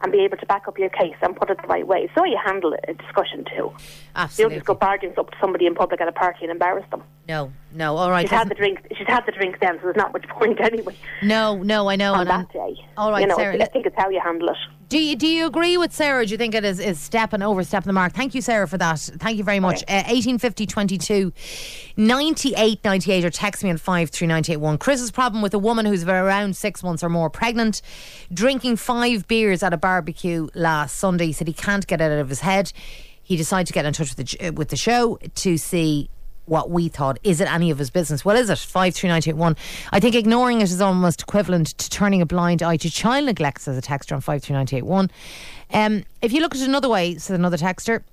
and 0.01 0.11
be 0.11 0.19
able 0.19 0.37
to 0.37 0.45
back 0.45 0.67
up 0.67 0.77
your 0.77 0.89
case 0.89 1.15
and 1.21 1.35
put 1.35 1.49
it 1.49 1.59
the 1.61 1.67
right 1.67 1.87
way. 1.87 2.09
So 2.13 2.23
you 2.23 2.37
handle 2.43 2.75
a 2.87 2.93
discussion 2.93 3.45
too. 3.45 3.73
Absolutely. 4.15 4.43
You 4.43 4.49
don't 4.49 4.53
just 4.53 4.65
go 4.67 4.75
barging 4.75 5.17
up 5.17 5.31
to 5.31 5.37
somebody 5.41 5.65
in 5.65 5.73
public 5.73 5.99
at 6.01 6.07
a 6.07 6.11
party 6.11 6.39
and 6.43 6.51
embarrass 6.51 6.85
them. 6.91 7.03
No, 7.27 7.51
no. 7.73 7.97
All 7.97 8.09
right. 8.09 8.23
She's 8.23 8.31
had 8.31 8.49
the 8.49 8.55
drink. 8.55 8.79
She's 8.97 9.07
had 9.07 9.25
the 9.25 9.33
drink 9.33 9.57
then, 9.59 9.75
so 9.75 9.83
there's 9.83 9.97
not 9.97 10.13
much 10.13 10.27
point 10.29 10.59
anyway. 10.61 10.95
No, 11.21 11.61
no. 11.61 11.89
I 11.89 11.95
know. 11.95 12.13
On 12.13 12.25
that 12.25 12.51
day. 12.53 12.75
All 12.95 13.11
right, 13.11 13.21
you 13.21 13.27
know, 13.27 13.35
Sarah. 13.35 13.61
I 13.61 13.65
think 13.65 13.85
it's 13.85 13.95
how 13.97 14.09
you 14.09 14.21
handle 14.23 14.49
it. 14.49 14.57
Do 14.89 14.97
you, 14.97 15.17
do 15.17 15.27
you 15.27 15.47
agree 15.47 15.75
with 15.75 15.91
Sarah? 15.91 16.25
Do 16.25 16.31
you 16.31 16.37
think 16.37 16.55
it 16.55 16.63
is, 16.63 16.79
is 16.79 16.97
stepping 16.97 17.41
overstepping 17.41 17.87
the 17.87 17.93
mark? 17.93 18.13
Thank 18.13 18.33
you, 18.33 18.41
Sarah, 18.41 18.69
for 18.69 18.77
that. 18.77 18.99
Thank 18.99 19.37
you 19.37 19.43
very 19.43 19.59
much. 19.59 19.83
Uh, 19.83 20.07
1850 20.07 20.65
22 20.65 21.33
98 21.97 22.79
98 22.85 23.25
or 23.25 23.29
text 23.29 23.65
me 23.65 23.69
on 23.69 23.77
53981. 23.77 24.77
Chris's 24.77 25.11
problem 25.11 25.41
with 25.41 25.53
a 25.53 25.59
woman 25.59 25.85
who's 25.85 26.05
around 26.05 26.55
six 26.55 26.83
months 26.83 27.03
or 27.03 27.09
more 27.09 27.29
pregnant, 27.29 27.81
drinking 28.33 28.77
five 28.77 29.27
beers 29.27 29.61
at 29.61 29.73
a 29.73 29.77
barbecue 29.77 30.47
last 30.55 30.95
Sunday. 30.95 31.25
He 31.27 31.33
said 31.33 31.47
he 31.47 31.53
can't 31.53 31.85
get 31.85 31.99
it 31.99 32.05
out 32.05 32.19
of 32.19 32.29
his 32.29 32.39
head. 32.39 32.71
He 33.21 33.35
decided 33.35 33.67
to 33.67 33.73
get 33.73 33.85
in 33.85 33.91
touch 33.91 34.15
with 34.15 34.25
the, 34.25 34.51
with 34.51 34.69
the 34.69 34.77
show 34.77 35.19
to 35.35 35.57
see 35.57 36.09
what 36.47 36.69
we 36.69 36.87
thought. 36.87 37.19
Is 37.23 37.41
it 37.41 37.51
any 37.51 37.71
of 37.71 37.77
his 37.77 37.89
business? 37.89 38.23
Well, 38.23 38.35
is 38.35 38.49
it? 38.49 38.57
53981. 38.57 39.55
I 39.91 39.99
think 39.99 40.15
ignoring 40.15 40.61
it 40.61 40.71
is 40.71 40.81
almost 40.81 41.21
equivalent 41.21 41.77
to 41.77 41.89
turning 41.89 42.21
a 42.21 42.25
blind 42.25 42.63
eye 42.63 42.77
to 42.77 42.89
child 42.89 43.25
neglect, 43.25 43.61
says 43.61 43.77
a 43.77 43.81
texter 43.81 44.13
on 44.13 44.21
53981. 44.21 45.11
Um, 45.71 46.03
if 46.21 46.31
you 46.31 46.41
look 46.41 46.55
at 46.55 46.61
it 46.61 46.67
another 46.67 46.89
way, 46.89 47.15
says 47.15 47.35
another 47.35 47.57
texter, 47.57 48.03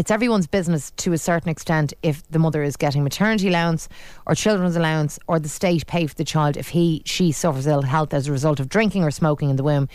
it's 0.00 0.10
everyone's 0.10 0.46
business 0.46 0.92
to 0.92 1.12
a 1.12 1.18
certain 1.18 1.50
extent 1.50 1.92
if 2.02 2.26
the 2.30 2.38
mother 2.38 2.62
is 2.62 2.74
getting 2.74 3.04
maternity 3.04 3.48
allowance 3.48 3.86
or 4.26 4.34
children's 4.34 4.74
allowance 4.74 5.18
or 5.26 5.38
the 5.38 5.46
state 5.46 5.86
pay 5.86 6.06
for 6.06 6.14
the 6.14 6.24
child 6.24 6.56
if 6.56 6.68
he 6.68 7.02
she 7.04 7.30
suffers 7.30 7.66
ill 7.66 7.82
health 7.82 8.14
as 8.14 8.26
a 8.26 8.32
result 8.32 8.60
of 8.60 8.70
drinking 8.70 9.04
or 9.04 9.10
smoking 9.10 9.50
in 9.50 9.56
the 9.56 9.62
womb. 9.62 9.90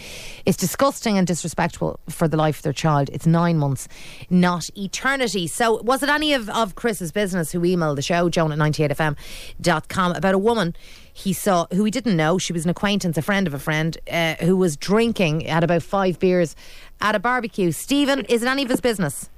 It's 0.45 0.57
disgusting 0.57 1.17
and 1.17 1.25
disrespectful 1.25 1.99
for 2.07 2.27
the 2.27 2.37
life 2.37 2.57
of 2.57 2.61
their 2.61 2.71
child. 2.71 3.09
It's 3.13 3.25
nine 3.25 3.57
months, 3.57 3.87
not 4.29 4.69
eternity. 4.77 5.47
So 5.47 5.81
was 5.81 6.03
it 6.03 6.09
any 6.09 6.33
of, 6.33 6.51
of 6.51 6.75
Chris's 6.75 7.11
business 7.11 7.51
who 7.51 7.61
emailed 7.61 7.95
the 7.95 8.03
show, 8.03 8.29
joan 8.29 8.51
at 8.51 8.59
98fm.com, 8.59 10.11
about 10.11 10.35
a 10.35 10.37
woman 10.37 10.75
he 11.13 11.33
saw 11.33 11.65
who 11.73 11.83
he 11.83 11.89
didn't 11.89 12.15
know. 12.15 12.37
She 12.37 12.53
was 12.53 12.63
an 12.63 12.69
acquaintance, 12.69 13.17
a 13.17 13.23
friend 13.23 13.47
of 13.47 13.55
a 13.55 13.59
friend, 13.59 13.97
uh, 14.11 14.35
who 14.35 14.55
was 14.55 14.77
drinking, 14.77 15.41
had 15.41 15.63
about 15.63 15.81
five 15.81 16.19
beers 16.19 16.55
at 17.01 17.15
a 17.15 17.19
barbecue. 17.19 17.71
Stephen, 17.71 18.25
is 18.25 18.43
it 18.43 18.47
any 18.47 18.61
of 18.61 18.69
his 18.69 18.81
business? 18.81 19.31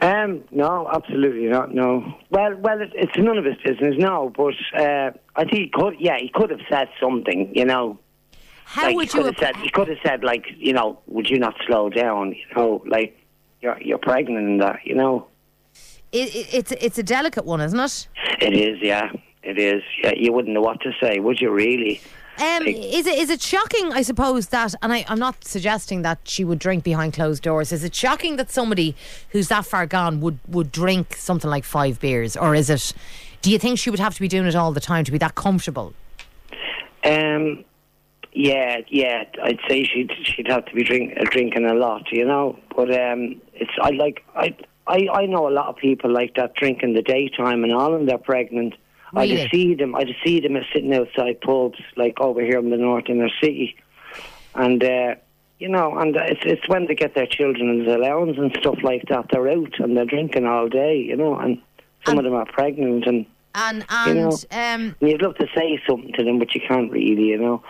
Um, 0.00 0.44
no, 0.50 0.88
absolutely 0.92 1.46
not. 1.46 1.74
No. 1.74 2.16
Well, 2.30 2.56
well, 2.56 2.80
it, 2.80 2.90
it's 2.94 3.16
none 3.16 3.38
of 3.38 3.44
his 3.44 3.56
business. 3.64 3.94
No, 3.98 4.32
but 4.36 4.54
uh, 4.78 5.12
I 5.36 5.44
think 5.44 5.54
he 5.54 5.70
could. 5.72 5.94
Yeah, 5.98 6.16
he 6.18 6.30
could 6.32 6.50
have 6.50 6.60
said 6.68 6.88
something. 7.00 7.52
You 7.54 7.64
know. 7.64 7.98
How 8.64 8.86
like 8.86 8.96
would 8.96 9.12
he 9.12 9.18
you? 9.18 9.24
could 9.24 9.34
have 9.34 9.44
said? 9.46 9.56
He 9.62 9.70
could 9.70 9.88
have 9.88 9.98
said 10.04 10.24
like, 10.24 10.46
you 10.56 10.72
know, 10.72 10.98
would 11.06 11.28
you 11.28 11.38
not 11.38 11.54
slow 11.66 11.90
down? 11.90 12.32
You 12.32 12.56
know, 12.56 12.82
like 12.86 13.18
you're 13.60 13.80
you're 13.80 13.98
pregnant 13.98 14.46
and 14.46 14.60
that. 14.60 14.80
You 14.84 14.94
know. 14.94 15.28
It, 16.12 16.34
it, 16.34 16.54
it's 16.54 16.72
it's 16.72 16.98
a 16.98 17.02
delicate 17.02 17.44
one, 17.44 17.60
isn't 17.60 17.78
it? 17.78 18.08
It 18.40 18.54
is. 18.54 18.78
Yeah, 18.80 19.10
it 19.42 19.58
is. 19.58 19.82
Yeah, 20.02 20.12
you 20.16 20.32
wouldn't 20.32 20.54
know 20.54 20.60
what 20.60 20.80
to 20.80 20.92
say, 21.00 21.18
would 21.20 21.40
you? 21.40 21.50
Really? 21.50 22.00
Um, 22.36 22.66
is 22.66 23.06
it 23.06 23.16
is 23.16 23.30
it 23.30 23.40
shocking? 23.40 23.92
I 23.92 24.02
suppose 24.02 24.48
that, 24.48 24.74
and 24.82 24.92
I, 24.92 25.04
I'm 25.08 25.20
not 25.20 25.44
suggesting 25.44 26.02
that 26.02 26.18
she 26.24 26.44
would 26.44 26.58
drink 26.58 26.82
behind 26.82 27.12
closed 27.12 27.44
doors. 27.44 27.70
Is 27.70 27.84
it 27.84 27.94
shocking 27.94 28.36
that 28.36 28.50
somebody 28.50 28.96
who's 29.30 29.48
that 29.48 29.66
far 29.66 29.86
gone 29.86 30.20
would 30.20 30.40
would 30.48 30.72
drink 30.72 31.14
something 31.14 31.48
like 31.48 31.64
five 31.64 32.00
beers, 32.00 32.36
or 32.36 32.56
is 32.56 32.70
it? 32.70 32.92
Do 33.42 33.52
you 33.52 33.58
think 33.58 33.78
she 33.78 33.88
would 33.88 34.00
have 34.00 34.14
to 34.14 34.20
be 34.20 34.26
doing 34.26 34.46
it 34.46 34.56
all 34.56 34.72
the 34.72 34.80
time 34.80 35.04
to 35.04 35.12
be 35.12 35.18
that 35.18 35.36
comfortable? 35.36 35.94
Um. 37.04 37.64
Yeah, 38.32 38.78
yeah. 38.88 39.24
I'd 39.40 39.60
say 39.68 39.84
she'd 39.84 40.10
she'd 40.24 40.48
have 40.48 40.64
to 40.64 40.74
be 40.74 40.82
drink, 40.82 41.14
uh, 41.16 41.24
drinking 41.30 41.66
a 41.66 41.74
lot, 41.74 42.10
you 42.10 42.24
know. 42.24 42.58
But 42.74 42.90
um, 42.90 43.40
it's 43.52 43.70
I 43.80 43.90
like 43.90 44.24
I 44.34 44.56
I 44.88 45.06
I 45.12 45.26
know 45.26 45.48
a 45.48 45.54
lot 45.54 45.68
of 45.68 45.76
people 45.76 46.12
like 46.12 46.34
that 46.34 46.56
drink 46.56 46.82
in 46.82 46.94
the 46.94 47.02
daytime 47.02 47.62
and 47.62 47.72
all, 47.72 47.94
and 47.94 48.08
they're 48.08 48.18
pregnant. 48.18 48.74
I 49.16 49.22
Really? 49.22 49.36
just 49.36 49.50
see 49.52 49.74
them. 49.74 49.94
I 49.94 50.04
just 50.04 50.18
see 50.24 50.40
them 50.40 50.56
as 50.56 50.64
sitting 50.72 50.94
outside 50.94 51.40
pubs, 51.40 51.78
like 51.96 52.20
over 52.20 52.40
here 52.42 52.58
in 52.58 52.70
the 52.70 52.76
north 52.76 53.04
inner 53.08 53.28
city, 53.40 53.76
and 54.54 54.82
uh, 54.82 55.14
you 55.58 55.68
know, 55.68 55.96
and 55.98 56.16
it's 56.16 56.40
it's 56.44 56.68
when 56.68 56.86
they 56.86 56.94
get 56.94 57.14
their 57.14 57.26
children's 57.26 57.86
allowance 57.88 58.36
and 58.38 58.54
stuff 58.60 58.76
like 58.82 59.02
that. 59.08 59.26
They're 59.30 59.48
out 59.48 59.78
and 59.78 59.96
they're 59.96 60.04
drinking 60.04 60.46
all 60.46 60.68
day, 60.68 60.96
you 60.98 61.16
know, 61.16 61.36
and 61.38 61.58
some 62.04 62.18
of 62.18 62.24
them 62.24 62.34
are 62.34 62.46
pregnant, 62.46 63.06
and 63.06 63.26
And 63.54 63.78
You 63.78 64.12
and 64.12 64.16
know. 64.20 64.36
um, 64.50 64.96
you'd 65.00 65.22
love 65.22 65.36
to 65.36 65.46
say 65.56 65.80
something 65.88 66.12
to 66.14 66.24
them, 66.24 66.38
but 66.38 66.54
you 66.54 66.60
can't 66.66 66.90
really, 66.90 67.22
you 67.28 67.38
know. 67.38 67.62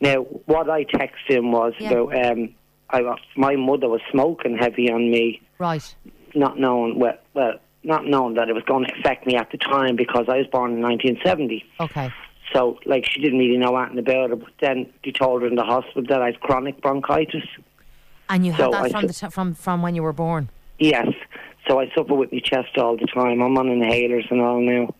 Now, 0.00 0.22
what 0.46 0.68
I 0.70 0.84
texted 0.84 1.28
him 1.36 1.52
was 1.52 1.74
Yeah. 1.78 1.92
about 1.92 2.26
um, 2.32 2.54
I 2.90 3.02
my 3.36 3.56
mother 3.56 3.88
was 3.88 4.00
smoking 4.10 4.56
heavy 4.56 4.90
on 4.90 5.10
me, 5.10 5.42
right, 5.58 5.94
not 6.34 6.58
knowing 6.58 6.98
well, 6.98 7.18
well, 7.34 7.54
not 7.86 8.04
knowing 8.06 8.34
that 8.34 8.48
it 8.48 8.52
was 8.54 8.64
going 8.64 8.84
to 8.84 8.92
affect 8.98 9.26
me 9.26 9.36
at 9.36 9.50
the 9.52 9.58
time 9.58 9.96
because 9.96 10.26
I 10.28 10.38
was 10.38 10.46
born 10.48 10.72
in 10.72 10.82
1970. 10.82 11.64
okay, 11.80 12.12
So, 12.52 12.78
like, 12.84 13.06
she 13.06 13.20
didn't 13.20 13.38
really 13.38 13.56
know 13.56 13.76
anything 13.76 13.98
about 14.00 14.30
it. 14.32 14.40
But 14.40 14.50
then 14.60 14.86
they 15.04 15.12
told 15.12 15.42
her 15.42 15.48
in 15.48 15.54
the 15.54 15.62
hospital 15.64 16.02
that 16.08 16.20
I 16.20 16.26
had 16.26 16.40
chronic 16.40 16.82
bronchitis. 16.82 17.44
and 18.28 18.44
you 18.44 18.52
had 18.52 18.64
So 18.64 18.70
that 18.72 18.90
from 18.90 19.02
su- 19.02 19.06
the 19.06 19.12
t- 19.14 19.30
from 19.30 19.54
from 19.54 19.82
when 19.82 19.94
you 19.94 20.02
were 20.02 20.12
born, 20.12 20.50
Yes. 20.78 21.08
So 21.68 21.80
I 21.80 21.90
suffer 21.96 22.14
with 22.14 22.30
my 22.32 22.38
chest 22.40 22.76
all 22.78 22.96
the 22.96 23.06
time. 23.06 23.40
I'm 23.42 23.56
on 23.58 23.66
inhalers 23.66 24.30
and 24.30 24.40
all 24.40 24.60
now. 24.60 24.94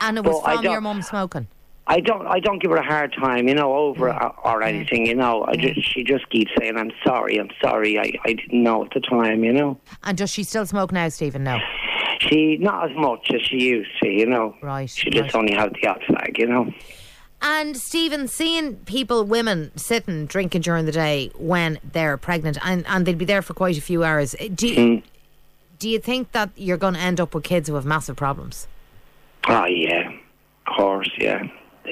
and 0.00 0.18
it 0.18 0.24
was 0.24 0.40
I 0.44 0.56
from 0.56 0.64
your 0.64 0.80
mum 0.80 1.02
smoking. 1.02 1.46
I 1.86 2.00
don't. 2.00 2.26
I 2.26 2.40
don't 2.40 2.62
give 2.62 2.70
her 2.70 2.78
a 2.78 2.84
hard 2.84 3.12
time, 3.20 3.46
you 3.46 3.54
know, 3.54 3.74
over 3.74 4.08
or, 4.10 4.34
or 4.46 4.62
anything, 4.62 5.04
you 5.06 5.14
know. 5.14 5.44
I 5.46 5.54
just, 5.56 5.82
she 5.92 6.02
just 6.02 6.28
keeps 6.30 6.50
saying, 6.58 6.76
"I'm 6.78 6.90
sorry, 7.06 7.36
I'm 7.38 7.50
sorry. 7.62 7.98
I, 7.98 8.12
I 8.24 8.32
didn't 8.32 8.62
know 8.62 8.84
at 8.86 8.90
the 8.94 9.00
time, 9.00 9.44
you 9.44 9.52
know." 9.52 9.78
And 10.02 10.16
does 10.16 10.30
she 10.30 10.44
still 10.44 10.64
smoke 10.64 10.92
now, 10.92 11.08
Stephen? 11.10 11.44
No, 11.44 11.58
She 12.20 12.56
not 12.58 12.90
as 12.90 12.96
much 12.96 13.30
as 13.34 13.42
she 13.42 13.56
used 13.56 13.90
to, 14.02 14.08
you 14.08 14.26
know. 14.26 14.54
Right, 14.62 14.88
She 14.90 15.10
just 15.10 15.34
right. 15.34 15.34
only 15.34 15.54
had 15.54 15.74
the 15.80 15.86
odd 15.88 16.00
fag, 16.08 16.38
you 16.38 16.46
know. 16.46 16.72
And 17.42 17.76
Stephen, 17.76 18.26
seeing 18.28 18.76
people, 18.86 19.24
women 19.24 19.70
sitting 19.76 20.24
drinking 20.26 20.62
during 20.62 20.86
the 20.86 20.92
day 20.92 21.30
when 21.36 21.78
they're 21.92 22.16
pregnant, 22.16 22.56
and, 22.64 22.86
and 22.86 23.04
they'd 23.04 23.18
be 23.18 23.24
there 23.26 23.42
for 23.42 23.52
quite 23.52 23.76
a 23.76 23.82
few 23.82 24.02
hours. 24.04 24.34
Do 24.54 24.66
you, 24.66 24.74
Mm. 24.76 25.02
do 25.78 25.88
you 25.90 25.98
think 25.98 26.32
that 26.32 26.50
you're 26.56 26.78
going 26.78 26.94
to 26.94 27.00
end 27.00 27.20
up 27.20 27.34
with 27.34 27.44
kids 27.44 27.68
who 27.68 27.74
have 27.74 27.84
massive 27.84 28.16
problems? 28.16 28.66
Oh 29.46 29.66
yeah, 29.66 30.08
of 30.66 30.76
course, 30.76 31.10
yeah. 31.18 31.42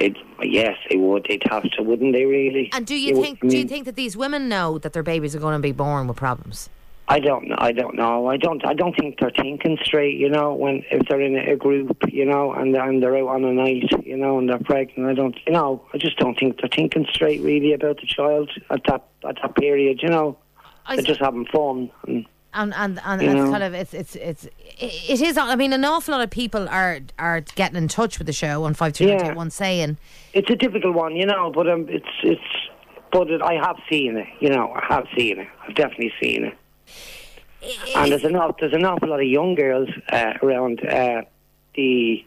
They'd, 0.01 0.17
yes, 0.43 0.79
they 0.89 0.97
would. 0.97 1.27
They'd 1.29 1.43
have 1.51 1.65
to, 1.65 1.83
wouldn't 1.83 2.15
they? 2.15 2.25
Really? 2.25 2.71
And 2.73 2.87
do 2.87 2.95
you 2.99 3.15
would- 3.17 3.23
think 3.23 3.45
I 3.45 3.49
do 3.49 3.59
you 3.59 3.65
think 3.67 3.85
that 3.85 3.95
these 3.97 4.17
women 4.17 4.49
know 4.49 4.79
that 4.79 4.95
their 4.95 5.03
babies 5.03 5.37
are 5.37 5.39
going 5.41 5.53
to 5.59 5.63
be 5.63 5.73
born 5.73 6.07
with 6.07 6.17
problems? 6.17 6.71
I 7.13 7.21
don't 7.21 7.47
know. 7.49 7.57
I 7.59 7.73
don't 7.73 7.95
know. 7.95 8.27
I 8.27 8.39
don't. 8.39 8.65
I 8.67 8.73
don't 8.73 8.97
think 8.97 9.21
they're 9.21 9.31
thinking 9.31 9.77
straight. 9.85 10.17
You 10.19 10.31
know, 10.31 10.55
when 10.55 10.83
if 10.91 11.07
they're 11.09 11.21
in 11.21 11.37
a 11.37 11.57
group, 11.57 11.99
you 12.09 12.25
know, 12.25 12.53
and 12.55 12.75
and 12.75 13.03
they're 13.03 13.17
out 13.19 13.29
on 13.29 13.45
a 13.45 13.53
night, 13.53 13.85
you 14.07 14.17
know, 14.17 14.39
and 14.39 14.49
they're 14.49 14.59
pregnant. 14.59 15.11
I 15.11 15.15
don't. 15.15 15.37
You 15.47 15.53
know, 15.53 15.85
I 15.93 15.99
just 15.99 16.17
don't 16.17 16.39
think 16.39 16.61
they're 16.61 16.71
thinking 16.75 17.07
straight 17.13 17.43
really 17.43 17.75
about 17.75 18.01
the 18.01 18.07
child 18.07 18.51
at 18.71 18.81
that 18.87 19.05
at 19.29 19.37
that 19.43 19.55
period. 19.57 20.01
You 20.03 20.09
know, 20.09 20.39
I 20.87 20.97
they're 20.97 21.05
just 21.05 21.21
having 21.21 21.45
fun. 21.47 21.91
And, 22.07 22.27
and 22.55 22.73
and 22.75 23.01
and 23.05 23.23
You 23.23 23.29
it's 23.29 23.37
know. 23.37 23.51
kind 23.51 23.63
of 23.63 23.75
it's 23.75 23.93
it's 23.93 24.17
it's 24.17 24.45
it 24.79 25.21
is. 25.21 25.37
I 25.37 25.55
mean, 25.55 25.75
an 25.75 25.85
awful 25.85 26.13
lot 26.13 26.23
of 26.23 26.31
people 26.31 26.67
are 26.71 27.01
are 27.19 27.43
getting 27.43 27.77
in 27.77 27.89
touch 27.89 28.19
with 28.19 28.27
the 28.27 28.33
show 28.33 28.65
on 28.65 28.73
five 28.73 28.95
two 28.95 29.11
eight 29.11 29.37
one 29.37 29.51
saying, 29.51 29.99
it's 30.33 30.51
a 30.51 30.57
difficult 30.57 30.95
one, 30.95 31.15
you 31.17 31.27
know, 31.27 31.53
but 31.55 31.69
um, 31.69 31.87
it's 31.91 32.09
it's. 32.23 32.41
But 33.13 33.31
it, 33.31 33.43
I 33.43 33.57
have 33.63 33.77
seen 33.91 34.17
it, 34.17 34.27
you 34.41 34.49
know. 34.49 34.73
I 34.73 34.83
have 34.95 35.05
seen 35.15 35.39
it. 35.41 35.49
I've 35.69 35.75
definitely 35.75 36.15
seen 36.19 36.45
it. 36.45 36.55
And 37.97 38.11
there's 38.11 38.25
an 38.25 38.35
aw- 38.37 38.53
there's 38.59 38.73
an 38.73 38.85
awful 38.85 39.09
lot 39.09 39.21
of 39.21 39.27
young 39.27 39.55
girls 39.55 39.89
uh, 40.11 40.33
around 40.43 40.85
uh, 40.87 41.23
the. 41.75 42.25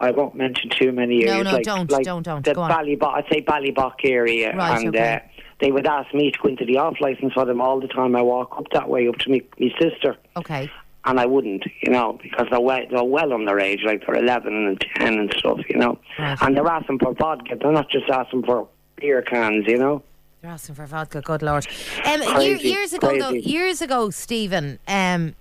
I 0.00 0.10
won't 0.10 0.34
mention 0.34 0.68
too 0.70 0.90
many 0.90 1.24
No, 1.24 1.30
areas. 1.32 1.44
no, 1.44 1.52
like, 1.52 1.62
don't, 1.64 1.90
like 1.90 2.04
don't, 2.04 2.22
don't. 2.24 2.44
The 2.44 2.54
Go 2.54 2.62
on. 2.62 2.70
Ballybough, 2.72 3.14
I'd 3.14 3.24
say 3.30 3.40
Ballybough 3.40 3.92
area, 4.02 4.52
Right, 4.56 4.78
and 4.84 4.88
okay. 4.88 5.14
uh, 5.14 5.42
they 5.60 5.70
would 5.70 5.86
ask 5.86 6.12
me 6.12 6.32
to 6.32 6.38
go 6.42 6.48
into 6.48 6.64
the 6.64 6.78
off 6.78 6.96
license 7.00 7.32
for 7.34 7.44
them 7.44 7.60
all 7.60 7.80
the 7.80 7.86
time. 7.86 8.16
I 8.16 8.22
walk 8.22 8.52
up 8.58 8.66
that 8.72 8.88
way 8.88 9.06
up 9.06 9.16
to 9.18 9.30
me, 9.30 9.42
me 9.60 9.72
sister, 9.80 10.16
"Okay, 10.36 10.68
and 11.04 11.20
I 11.20 11.26
wouldn't, 11.26 11.64
you 11.82 11.92
know, 11.92 12.18
because 12.20 12.48
they're 12.50 12.60
well, 12.60 12.80
they're 12.90 13.04
well 13.04 13.28
underage, 13.28 13.84
like 13.84 14.04
they're 14.04 14.16
11 14.16 14.52
and 14.66 14.84
10 14.96 15.18
and 15.18 15.32
stuff, 15.36 15.60
you 15.68 15.76
know. 15.78 15.98
Right. 16.18 16.36
And 16.42 16.56
they're 16.56 16.66
asking 16.66 16.98
for 16.98 17.14
vodka. 17.14 17.56
They're 17.60 17.70
not 17.72 17.88
just 17.88 18.08
asking 18.10 18.42
for 18.44 18.66
beer 18.96 19.22
cans, 19.22 19.66
you 19.68 19.78
know. 19.78 20.02
You're 20.42 20.50
asking 20.50 20.74
for 20.74 20.86
vodka, 20.86 21.20
good 21.20 21.40
lord. 21.40 21.68
Um, 22.04 22.20
Crazy, 22.20 22.68
years 22.68 22.92
ago, 22.92 23.16
though, 23.16 23.30
years 23.30 23.80
ago, 23.80 24.10
Stephen, 24.10 24.80
um, 24.88 25.36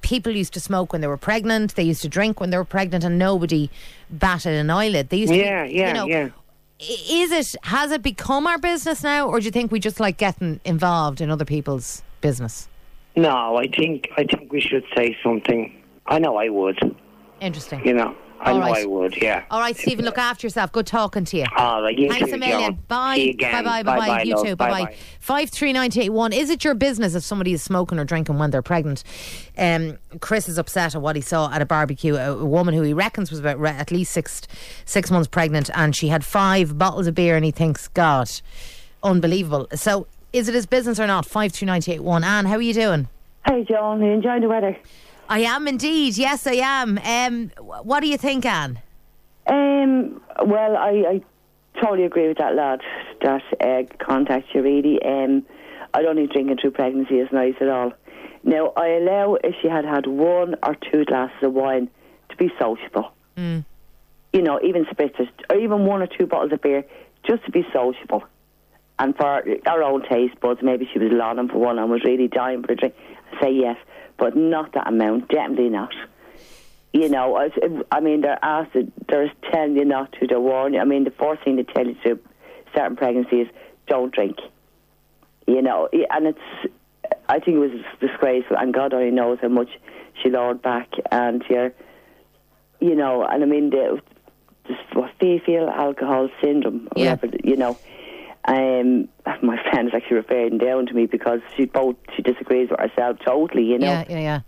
people 0.00 0.32
used 0.32 0.52
to 0.54 0.60
smoke 0.60 0.92
when 0.92 1.00
they 1.02 1.06
were 1.06 1.16
pregnant. 1.16 1.76
They 1.76 1.84
used 1.84 2.02
to 2.02 2.08
drink 2.08 2.40
when 2.40 2.50
they 2.50 2.56
were 2.56 2.64
pregnant, 2.64 3.04
and 3.04 3.16
nobody 3.16 3.70
batted 4.10 4.54
an 4.54 4.70
eyelid. 4.70 5.10
They 5.10 5.18
used 5.18 5.32
to, 5.32 5.38
Yeah, 5.38 5.62
yeah, 5.62 5.86
you 5.88 5.94
know, 5.94 6.06
yeah. 6.06 6.28
Is 6.80 7.30
it 7.30 7.54
has 7.62 7.92
it 7.92 8.02
become 8.02 8.48
our 8.48 8.58
business 8.58 9.04
now, 9.04 9.28
or 9.28 9.38
do 9.38 9.44
you 9.44 9.52
think 9.52 9.70
we 9.70 9.78
just 9.78 10.00
like 10.00 10.16
getting 10.16 10.58
involved 10.64 11.20
in 11.20 11.30
other 11.30 11.44
people's 11.44 12.02
business? 12.20 12.68
No, 13.14 13.56
I 13.56 13.68
think 13.68 14.08
I 14.16 14.24
think 14.24 14.52
we 14.52 14.60
should 14.60 14.84
say 14.96 15.16
something. 15.22 15.80
I 16.06 16.18
know 16.18 16.36
I 16.38 16.48
would, 16.48 16.96
Interesting. 17.40 17.86
you 17.86 17.94
know. 17.94 18.16
I 18.40 18.50
All 18.50 18.58
know 18.58 18.66
right. 18.66 18.82
I 18.82 18.86
would, 18.86 19.22
yeah. 19.22 19.44
All 19.50 19.60
right, 19.60 19.76
Stephen, 19.76 20.04
look 20.04 20.18
after 20.18 20.46
yourself. 20.46 20.70
Good 20.72 20.86
talking 20.86 21.24
to 21.24 21.36
you. 21.38 21.44
All 21.56 21.82
right, 21.82 21.96
you 21.96 22.08
Thanks 22.10 22.28
too, 22.28 22.34
a 22.34 22.38
million. 22.38 22.72
Joan. 22.72 22.78
Bye. 22.88 23.14
See 23.16 23.24
you 23.26 23.30
again. 23.30 23.64
Bye 23.64 23.82
bye 23.82 23.96
bye 23.98 24.06
bye. 24.06 24.22
You 24.22 24.34
love. 24.34 24.44
too. 24.46 24.56
Bye 24.56 24.68
bye. 24.70 24.80
Bye-bye. 24.84 24.96
Five 25.20 25.50
three 25.50 25.72
nine 25.72 25.90
eight 25.96 26.10
one. 26.10 26.32
Is 26.32 26.50
it 26.50 26.64
your 26.64 26.74
business 26.74 27.14
if 27.14 27.22
somebody 27.22 27.52
is 27.52 27.62
smoking 27.62 27.98
or 27.98 28.04
drinking 28.04 28.38
when 28.38 28.50
they're 28.50 28.60
pregnant? 28.62 29.02
Um, 29.56 29.98
Chris 30.20 30.48
is 30.48 30.58
upset 30.58 30.94
at 30.94 31.00
what 31.00 31.16
he 31.16 31.22
saw 31.22 31.50
at 31.52 31.62
a 31.62 31.66
barbecue. 31.66 32.16
A, 32.16 32.32
a 32.32 32.44
woman 32.44 32.74
who 32.74 32.82
he 32.82 32.92
reckons 32.92 33.30
was 33.30 33.40
about 33.40 33.58
re- 33.58 33.70
at 33.70 33.90
least 33.90 34.12
six 34.12 34.42
six 34.84 35.10
months 35.10 35.28
pregnant, 35.28 35.70
and 35.74 35.96
she 35.96 36.08
had 36.08 36.24
five 36.24 36.76
bottles 36.76 37.06
of 37.06 37.14
beer, 37.14 37.36
and 37.36 37.44
he 37.44 37.50
thinks, 37.50 37.88
God, 37.88 38.30
unbelievable. 39.02 39.68
So, 39.74 40.06
is 40.32 40.48
it 40.48 40.54
his 40.54 40.66
business 40.66 40.98
or 41.00 41.06
not? 41.06 41.24
Five 41.26 41.52
three 41.52 41.66
nine 41.66 41.82
eight 41.86 42.02
one. 42.02 42.24
Anne, 42.24 42.46
how 42.46 42.56
are 42.56 42.62
you 42.62 42.74
doing? 42.74 43.08
Hey, 43.46 43.64
John, 43.64 44.02
you 44.02 44.10
enjoying 44.10 44.40
the 44.42 44.48
weather? 44.48 44.76
I 45.28 45.40
am 45.40 45.66
indeed. 45.66 46.16
Yes, 46.16 46.46
I 46.46 46.54
am. 46.54 46.98
Um, 46.98 47.50
what 47.82 48.00
do 48.00 48.08
you 48.08 48.18
think, 48.18 48.44
Anne? 48.44 48.80
Um, 49.46 50.20
well, 50.44 50.76
I, 50.76 50.90
I 51.08 51.80
totally 51.80 52.04
agree 52.04 52.28
with 52.28 52.38
that 52.38 52.54
lad 52.54 52.80
that 53.22 53.42
uh, 53.60 53.82
contacts 54.04 54.48
you, 54.54 54.62
really. 54.62 55.02
Um, 55.02 55.44
I 55.92 56.02
don't 56.02 56.16
think 56.16 56.32
drinking 56.32 56.58
through 56.60 56.72
pregnancy 56.72 57.16
is 57.18 57.28
nice 57.32 57.54
at 57.60 57.68
all. 57.68 57.92
Now, 58.42 58.72
I 58.76 58.88
allow 58.88 59.36
if 59.42 59.54
she 59.62 59.68
had 59.68 59.84
had 59.84 60.06
one 60.06 60.56
or 60.62 60.76
two 60.90 61.04
glasses 61.04 61.36
of 61.42 61.54
wine 61.54 61.88
to 62.28 62.36
be 62.36 62.50
sociable. 62.58 63.12
You 64.32 64.42
know, 64.42 64.60
even 64.62 64.84
spritzers, 64.86 65.28
or 65.48 65.56
even 65.56 65.86
one 65.86 66.02
or 66.02 66.06
two 66.06 66.26
bottles 66.26 66.52
of 66.52 66.60
beer, 66.60 66.84
just 67.26 67.44
to 67.46 67.50
be 67.50 67.64
sociable. 67.72 68.24
And 68.98 69.16
for 69.16 69.42
our 69.66 69.82
own 69.82 70.02
taste 70.08 70.38
buds, 70.40 70.60
maybe 70.62 70.88
she 70.92 70.98
was 70.98 71.10
longing 71.12 71.48
for 71.48 71.58
one 71.58 71.78
and 71.78 71.90
was 71.90 72.04
really 72.04 72.28
dying 72.28 72.62
for 72.62 72.72
a 72.72 72.76
drink. 72.76 72.94
I 73.32 73.40
say 73.40 73.52
yes, 73.52 73.76
but 74.18 74.36
not 74.36 74.72
that 74.74 74.88
amount, 74.88 75.28
definitely 75.28 75.70
not. 75.70 75.92
You 76.92 77.08
know, 77.08 77.36
I, 77.36 77.50
I 77.90 78.00
mean, 78.00 78.20
they're 78.20 78.38
asked, 78.42 78.76
they're 79.08 79.32
telling 79.50 79.76
you 79.76 79.84
not 79.84 80.12
to, 80.12 80.26
they're 80.28 80.38
warning 80.40 80.74
you. 80.74 80.80
I 80.80 80.84
mean, 80.84 81.04
the 81.04 81.10
first 81.10 81.42
thing 81.42 81.56
they 81.56 81.64
tell 81.64 81.86
you 81.86 81.96
to 82.04 82.18
certain 82.74 82.96
pregnancies, 82.96 83.48
don't 83.88 84.14
drink. 84.14 84.36
You 85.46 85.60
know, 85.60 85.88
and 85.92 86.26
it's, 86.28 86.38
I 87.28 87.40
think 87.40 87.56
it 87.56 87.58
was 87.58 87.72
disgraceful, 88.00 88.56
and 88.56 88.72
God 88.72 88.94
only 88.94 89.10
knows 89.10 89.38
how 89.42 89.48
much 89.48 89.70
she 90.22 90.30
lowered 90.30 90.62
back. 90.62 90.88
And 91.10 91.44
you're, 91.50 91.72
you 92.80 92.94
know, 92.94 93.24
and 93.24 93.42
I 93.42 93.46
mean, 93.46 93.70
the, 93.70 94.00
this 94.68 94.78
what 94.92 95.10
fetal 95.20 95.68
alcohol 95.68 96.28
syndrome, 96.42 96.88
or 96.94 97.02
Yeah. 97.02 97.14
whatever, 97.14 97.36
you 97.42 97.56
know. 97.56 97.76
Um, 98.46 99.08
my 99.42 99.56
friend 99.70 99.88
is 99.88 99.94
actually 99.94 100.16
referring 100.18 100.58
down 100.58 100.86
to 100.86 100.94
me 100.94 101.06
because 101.06 101.40
she 101.56 101.64
both 101.64 101.96
she 102.14 102.22
disagrees 102.22 102.70
with 102.70 102.80
herself 102.80 103.18
totally, 103.24 103.64
you 103.64 103.78
know. 103.78 103.86
Yeah, 103.86 104.04
yeah, 104.08 104.18
yeah. 104.18 104.40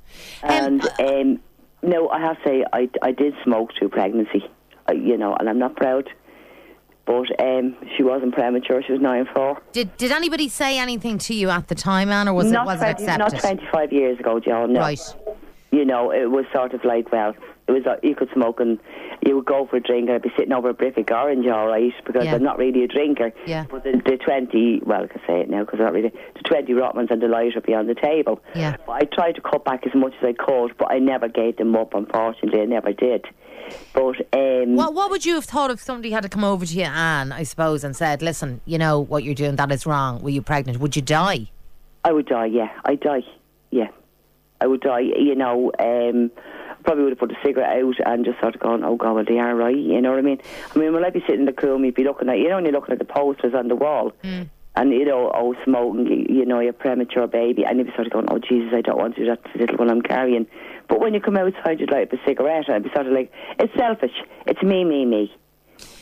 Um, 0.43 0.81
And 1.01 1.01
um, 1.01 1.41
no, 1.83 2.09
I 2.09 2.21
have 2.21 2.37
to 2.43 2.49
say 2.49 2.65
I 2.73 2.89
I 3.03 3.13
did 3.13 3.35
smoke 3.45 3.71
through 3.79 3.91
pregnancy, 3.91 4.45
uh, 4.89 4.95
you 4.95 5.17
know, 5.17 5.35
and 5.35 5.49
I'm 5.49 5.59
not 5.59 5.77
proud. 5.77 6.11
But 7.07 7.41
um, 7.41 7.77
she 7.97 8.03
wasn't 8.03 8.35
premature; 8.35 8.83
she 8.83 8.93
was 8.93 9.01
nine 9.01 9.29
four. 9.33 9.63
Did 9.73 9.97
Did 9.97 10.11
anybody 10.11 10.49
say 10.49 10.79
anything 10.79 11.19
to 11.19 11.35
you 11.35 11.51
at 11.51 11.69
the 11.69 11.77
time, 11.77 12.11
Anne, 12.11 12.27
or 12.27 12.35
was 12.35 12.51
not 12.51 12.65
it 12.65 12.67
was 12.67 12.83
it 12.83 13.05
20 13.05 13.17
not 13.19 13.39
25 13.39 13.93
years 13.93 14.19
ago, 14.19 14.41
John. 14.41 14.73
No. 14.73 14.81
Right. 14.81 15.01
You 15.71 15.85
know, 15.85 16.11
it 16.11 16.31
was 16.31 16.47
sort 16.53 16.75
of 16.75 16.85
like 16.85 17.13
well, 17.13 17.35
it 17.69 17.73
was 17.73 17.87
uh, 17.87 17.97
you 18.03 18.15
could 18.15 18.29
smoke 18.33 18.61
and 18.61 18.79
you 19.27 19.35
would 19.37 19.45
go 19.45 19.67
for 19.67 19.77
a 19.77 19.81
drink 19.81 20.09
and 20.09 20.15
I'd 20.17 20.23
be 20.23 20.31
sitting 20.37 20.53
over 20.53 20.69
a 20.71 20.75
Britvic 20.75 21.11
orange, 21.11 21.47
all 21.49 21.67
right, 21.67 21.93
because 22.05 22.25
Yeah. 22.25 22.35
I'm 22.35 22.43
not 22.43 22.59
really 22.59 22.85
a 22.85 22.89
drinker. 22.89 23.33
Yeah. 23.47 23.65
But 23.69 23.83
the, 23.85 23.93
the 24.05 24.17
20, 24.19 24.83
well, 24.87 25.03
I 25.05 25.07
can 25.09 25.21
say 25.27 25.41
it 25.41 25.51
now 25.51 25.65
because 25.65 25.81
I'm 25.81 25.87
not 25.87 25.93
really 25.95 26.13
the 26.35 26.43
20 26.45 26.73
Rothmans 26.75 27.11
and 27.11 27.21
the 27.21 27.29
light 27.29 27.53
would 27.55 27.67
be 27.67 27.75
on 27.75 27.87
the 27.89 27.95
table. 27.97 28.41
Yeah. 28.55 28.77
But 28.87 28.93
I 28.93 29.01
tried 29.01 29.33
to 29.37 29.41
cut 29.41 29.65
back 29.65 29.87
as 29.87 29.95
much 29.95 30.15
as 30.23 30.25
I 30.29 30.33
could, 30.33 30.77
but 30.79 30.93
I 30.93 30.99
never 31.01 31.29
gave 31.29 31.57
them 31.57 31.75
up. 31.75 31.95
Unfortunately, 31.95 32.61
I 32.61 32.67
never 32.67 32.93
did. 32.93 33.27
But 33.95 34.15
um, 34.33 34.77
What 34.77 34.95
What 34.95 35.11
would 35.11 35.27
you 35.27 35.35
have 35.35 35.45
thought 35.45 35.73
if 35.73 35.81
somebody 35.81 36.13
had 36.13 36.23
to 36.23 36.29
come 36.29 36.45
over 36.45 36.65
to 36.65 36.73
you, 36.73 36.85
Anne, 36.85 37.33
I 37.33 37.43
suppose, 37.43 37.83
and 37.83 37.97
said, 37.97 38.23
"Listen, 38.23 38.61
you 38.65 38.79
know 38.79 39.01
what 39.01 39.25
you're 39.25 39.35
doing. 39.35 39.57
That 39.57 39.73
is 39.73 39.85
wrong. 39.87 40.23
Were 40.23 40.31
you 40.31 40.41
pregnant? 40.41 40.79
Would 40.79 40.95
you 40.95 41.03
die?" 41.03 41.51
I 42.05 42.13
would 42.13 42.27
die, 42.27 42.47
yeah. 42.47 42.69
I'd 42.85 43.01
die, 43.01 43.23
yeah. 43.73 43.89
I 44.61 44.69
would 44.69 44.83
die, 44.83 45.01
you 45.01 45.35
know. 45.35 45.73
Um, 45.81 46.31
probably 46.87 47.03
would 47.03 47.13
have 47.13 47.19
put 47.19 47.33
a 47.33 47.37
cigarette 47.45 47.83
out 47.83 47.95
and 48.07 48.25
just 48.25 48.41
sort 48.41 48.55
of 48.55 48.61
gone, 48.61 48.85
oh, 48.85 48.97
God, 48.97 49.15
well, 49.15 49.25
they 49.27 49.39
are 49.39 49.55
right, 49.55 49.77
you 49.77 50.01
know 50.01 50.11
what 50.11 50.21
I 50.21 50.23
mean? 50.23 50.41
I 50.75 50.79
mean, 50.79 50.93
when 50.93 51.05
I'd 51.05 51.13
be 51.13 51.21
sitting 51.21 51.41
in 51.41 51.45
the 51.47 51.67
room, 51.67 51.85
you'd 51.85 51.97
be 51.97 52.05
looking 52.05 52.29
at, 52.29 52.39
you 52.39 52.49
know, 52.49 52.55
when 52.55 52.65
you're 52.65 52.73
looking 52.73 52.93
at 52.93 53.01
the 53.01 53.05
posters 53.05 53.55
on 53.55 53.67
the 53.69 53.75
wall, 53.75 54.13
hmm. 54.23 54.43
and, 54.77 54.93
you 54.93 55.05
know, 55.05 55.33
oh, 55.35 55.55
smoking, 55.65 56.27
you, 56.31 56.47
know, 56.47 56.61
your 56.61 56.73
premature 56.73 57.27
baby, 57.27 57.65
and 57.65 57.79
you'd 57.79 57.89
be 57.89 57.93
sort 57.95 58.07
of 58.07 58.13
going, 58.13 58.27
oh, 58.31 58.39
Jesus, 58.39 58.73
I 58.73 58.83
don't 58.83 58.99
want 58.99 59.17
to 59.17 59.23
do 59.23 59.27
that 59.27 59.45
to 59.45 59.51
the 59.53 59.59
little 59.59 59.77
one 59.77 59.91
I'm 59.91 60.01
carrying. 60.01 60.47
But 60.89 61.01
when 61.01 61.13
you 61.13 61.21
come 61.21 61.37
outside, 61.37 61.81
you'd 61.81 61.91
light 61.91 62.13
up 62.13 62.19
a 62.19 62.25
cigarette, 62.25 62.69
and 62.69 62.77
I'd 62.77 62.85
be 62.85 62.91
sort 62.95 63.09
of 63.09 63.13
like, 63.13 63.33
it's 63.59 63.75
selfish. 63.77 64.15
It's 64.47 64.63
me, 64.63 64.85
me, 64.85 65.05
me, 65.05 65.35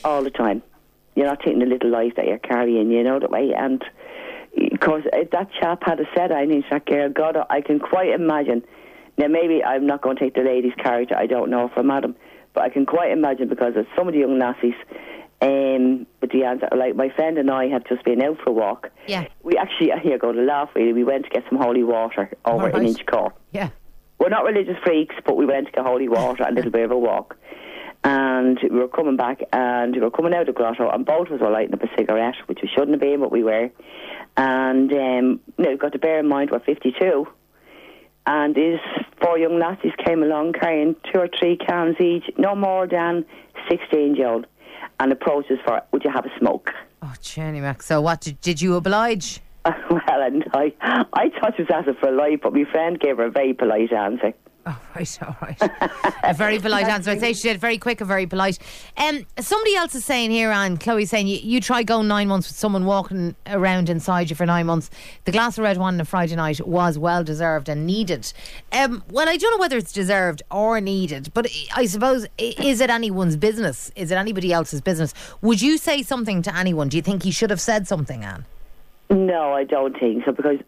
all 0.04 0.22
the 0.22 0.30
time. 0.30 0.62
You're 1.16 1.26
not 1.26 1.40
taking 1.40 1.60
the 1.60 1.66
little 1.66 1.90
life 1.90 2.12
that 2.16 2.26
you're 2.26 2.38
carrying, 2.38 2.90
you 2.90 3.02
know, 3.02 3.18
that 3.18 3.30
way, 3.30 3.54
and 3.56 3.82
because 4.54 5.02
uh, 5.12 5.24
that 5.32 5.48
chap 5.58 5.82
had 5.84 6.00
a 6.00 6.04
said 6.14 6.30
I 6.30 6.44
need 6.44 6.64
that 6.70 6.86
girl, 6.86 7.08
God, 7.08 7.36
I 7.50 7.60
can 7.60 7.78
quite 7.78 8.10
imagine. 8.10 8.62
Now, 9.16 9.28
maybe 9.28 9.62
I'm 9.62 9.86
not 9.86 10.02
going 10.02 10.16
to 10.16 10.24
take 10.24 10.34
the 10.34 10.42
lady's 10.42 10.74
character. 10.74 11.16
I 11.16 11.26
don't 11.26 11.50
know 11.50 11.70
from 11.72 11.90
Adam, 11.90 12.16
but 12.52 12.64
I 12.64 12.68
can 12.68 12.86
quite 12.86 13.12
imagine 13.12 13.48
because 13.48 13.76
of 13.76 13.86
some 13.96 14.08
of 14.08 14.14
the 14.14 14.20
young 14.20 14.38
lassies. 14.38 14.74
Um, 15.40 16.06
but 16.20 16.30
the 16.30 16.44
answer, 16.44 16.68
like 16.74 16.96
my 16.96 17.10
friend 17.10 17.36
and 17.36 17.50
I 17.50 17.68
have 17.68 17.84
just 17.86 18.04
been 18.04 18.22
out 18.22 18.38
for 18.42 18.50
a 18.50 18.52
walk. 18.52 18.90
Yeah. 19.06 19.26
We 19.42 19.56
actually, 19.58 19.90
here 20.02 20.16
go 20.18 20.32
to 20.32 20.40
laugh 20.40 20.70
really. 20.74 20.92
We 20.92 21.04
went 21.04 21.24
to 21.24 21.30
get 21.30 21.44
some 21.50 21.58
holy 21.58 21.82
water 21.82 22.30
over 22.44 22.62
All 22.62 22.66
in 22.66 22.72
right. 22.72 22.96
Inchicore. 22.96 23.32
Yeah. 23.52 23.70
We're 24.18 24.30
not 24.30 24.44
religious 24.44 24.76
freaks, 24.84 25.14
but 25.26 25.36
we 25.36 25.44
went 25.44 25.66
to 25.66 25.72
get 25.72 25.84
holy 25.84 26.08
water 26.08 26.44
and 26.44 26.52
a 26.52 26.56
little 26.56 26.70
bit 26.70 26.84
of 26.84 26.92
a 26.92 26.98
walk. 26.98 27.36
And 28.04 28.58
we 28.62 28.78
were 28.78 28.88
coming 28.88 29.16
back 29.16 29.40
and 29.52 29.94
we 29.94 30.00
were 30.00 30.10
coming 30.10 30.34
out 30.34 30.42
of 30.42 30.46
the 30.46 30.52
grotto 30.52 30.88
and 30.88 31.04
both 31.04 31.28
of 31.28 31.34
us 31.34 31.40
were 31.40 31.50
lighting 31.50 31.74
up 31.74 31.82
a 31.82 31.88
cigarette, 31.96 32.36
which 32.46 32.60
we 32.62 32.68
shouldn't 32.68 32.92
have 32.92 33.00
been, 33.00 33.20
but 33.20 33.32
we 33.32 33.42
were. 33.42 33.70
And 34.36 34.92
um, 34.92 35.40
now 35.58 35.70
you've 35.70 35.80
got 35.80 35.92
to 35.92 35.98
bear 35.98 36.20
in 36.20 36.28
mind 36.28 36.50
we're 36.50 36.60
52. 36.60 37.26
And 38.26 38.54
these 38.54 38.78
four 39.22 39.38
young 39.38 39.58
lassies 39.58 39.92
came 40.04 40.22
along 40.22 40.54
carrying 40.54 40.96
two 41.12 41.20
or 41.20 41.28
three 41.38 41.56
cans 41.56 41.96
each, 42.00 42.24
no 42.38 42.54
more 42.54 42.86
than 42.86 43.24
16 43.68 44.16
year 44.16 44.28
old. 44.28 44.46
and 45.00 45.12
approaches 45.12 45.58
for, 45.64 45.82
would 45.92 46.04
you 46.04 46.10
have 46.10 46.24
a 46.24 46.38
smoke? 46.38 46.70
Oh, 47.02 47.12
Jenny 47.20 47.60
Mac. 47.60 47.82
So 47.82 48.00
what 48.00 48.20
did, 48.20 48.40
did 48.40 48.62
you 48.62 48.76
oblige? 48.76 49.40
well, 49.64 50.00
and 50.08 50.44
I, 50.52 50.72
I 50.80 51.30
thought 51.40 51.54
she 51.56 51.62
was 51.62 51.70
asking 51.72 51.94
for 52.00 52.08
a 52.08 52.12
light, 52.12 52.40
but 52.42 52.52
my 52.52 52.64
friend 52.70 52.98
gave 52.98 53.16
her 53.16 53.26
a 53.26 53.30
very 53.30 53.54
polite 53.54 53.92
answer. 53.92 54.32
Oh, 54.74 54.80
right, 54.96 55.18
all 55.22 55.36
right. 55.42 55.58
a 56.22 56.32
very 56.32 56.58
polite 56.60 56.86
answer. 56.86 57.10
I'd 57.10 57.20
say 57.20 57.34
she 57.34 57.48
did 57.48 57.60
very 57.60 57.76
quick 57.76 58.00
and 58.00 58.08
very 58.08 58.26
polite. 58.26 58.58
Um, 58.96 59.26
somebody 59.38 59.76
else 59.76 59.94
is 59.94 60.06
saying 60.06 60.30
here, 60.30 60.50
and 60.50 60.80
Chloe's 60.80 61.10
saying, 61.10 61.26
you, 61.26 61.36
you 61.36 61.60
try 61.60 61.82
going 61.82 62.08
nine 62.08 62.28
months 62.28 62.48
with 62.48 62.56
someone 62.56 62.86
walking 62.86 63.34
around 63.46 63.90
inside 63.90 64.30
you 64.30 64.36
for 64.36 64.46
nine 64.46 64.64
months. 64.64 64.88
The 65.26 65.32
glass 65.32 65.58
of 65.58 65.64
red 65.64 65.76
wine 65.76 65.94
on 65.94 66.00
a 66.00 66.06
Friday 66.06 66.36
night 66.36 66.66
was 66.66 66.96
well 66.98 67.22
deserved 67.22 67.68
and 67.68 67.86
needed. 67.86 68.32
Um, 68.72 69.04
well, 69.10 69.28
I 69.28 69.36
don't 69.36 69.50
know 69.50 69.58
whether 69.60 69.76
it's 69.76 69.92
deserved 69.92 70.42
or 70.50 70.80
needed, 70.80 71.30
but 71.34 71.46
I 71.76 71.84
suppose, 71.84 72.26
is 72.38 72.80
it 72.80 72.88
anyone's 72.88 73.36
business? 73.36 73.92
Is 73.96 74.10
it 74.10 74.16
anybody 74.16 74.50
else's 74.50 74.80
business? 74.80 75.12
Would 75.42 75.60
you 75.60 75.76
say 75.76 76.02
something 76.02 76.40
to 76.40 76.56
anyone? 76.56 76.88
Do 76.88 76.96
you 76.96 77.02
think 77.02 77.22
he 77.24 77.30
should 77.32 77.50
have 77.50 77.60
said 77.60 77.86
something, 77.86 78.24
Anne? 78.24 78.46
No, 79.10 79.52
I 79.52 79.64
don't 79.64 79.98
think 79.98 80.24
so 80.24 80.32
because 80.32 80.58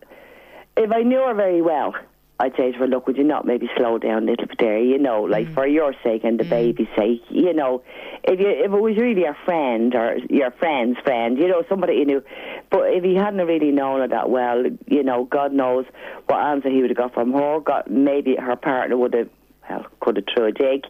if 0.77 0.93
I 0.93 1.03
knew 1.03 1.21
her 1.21 1.33
very 1.33 1.63
well, 1.63 1.95
I'd 2.39 2.55
say 2.57 2.71
to 2.71 2.79
her, 2.79 2.87
look, 2.87 3.07
would 3.07 3.17
you 3.17 3.25
not 3.25 3.47
maybe 3.47 3.69
slow 3.79 3.97
down 3.97 4.25
a 4.25 4.27
little 4.33 4.47
bit 4.47 4.59
there, 4.59 4.79
you 4.79 4.99
know, 4.99 5.23
like 5.23 5.47
mm. 5.47 5.55
for 5.55 5.67
your 5.67 5.95
sake 6.05 6.23
and 6.23 6.39
the 6.39 6.45
mm. 6.45 6.51
baby's 6.51 6.89
sake, 6.95 7.23
you 7.31 7.55
know, 7.55 7.83
if 8.25 8.39
you 8.39 8.49
if 8.49 8.67
it 8.67 8.71
was 8.71 8.97
really 8.99 9.23
your 9.23 9.37
friend 9.47 9.95
or 9.95 10.19
your 10.29 10.51
friend's 10.51 10.99
friend, 11.01 11.39
you 11.39 11.49
know, 11.49 11.65
somebody 11.67 11.95
you 11.95 12.05
knew, 12.05 12.23
but 12.71 12.93
if 12.93 13.05
he 13.05 13.15
hadn't 13.15 13.47
really 13.47 13.71
known 13.71 14.01
her 14.01 14.09
that 14.09 14.29
well, 14.29 14.65
you 14.87 15.03
know, 15.03 15.25
God 15.25 15.55
knows 15.55 15.87
what 16.27 16.39
answer 16.39 16.69
he 16.69 16.83
would 16.83 16.91
have 16.91 16.99
got 16.99 17.15
from 17.15 17.33
her. 17.33 17.61
Got 17.61 17.91
maybe 17.91 18.37
her 18.37 18.57
partner 18.57 18.99
would 18.99 19.15
have 19.15 19.31
well, 19.71 19.87
could 20.01 20.17
have 20.17 20.25
threw 20.35 20.47
a 20.47 20.53
dig, 20.53 20.85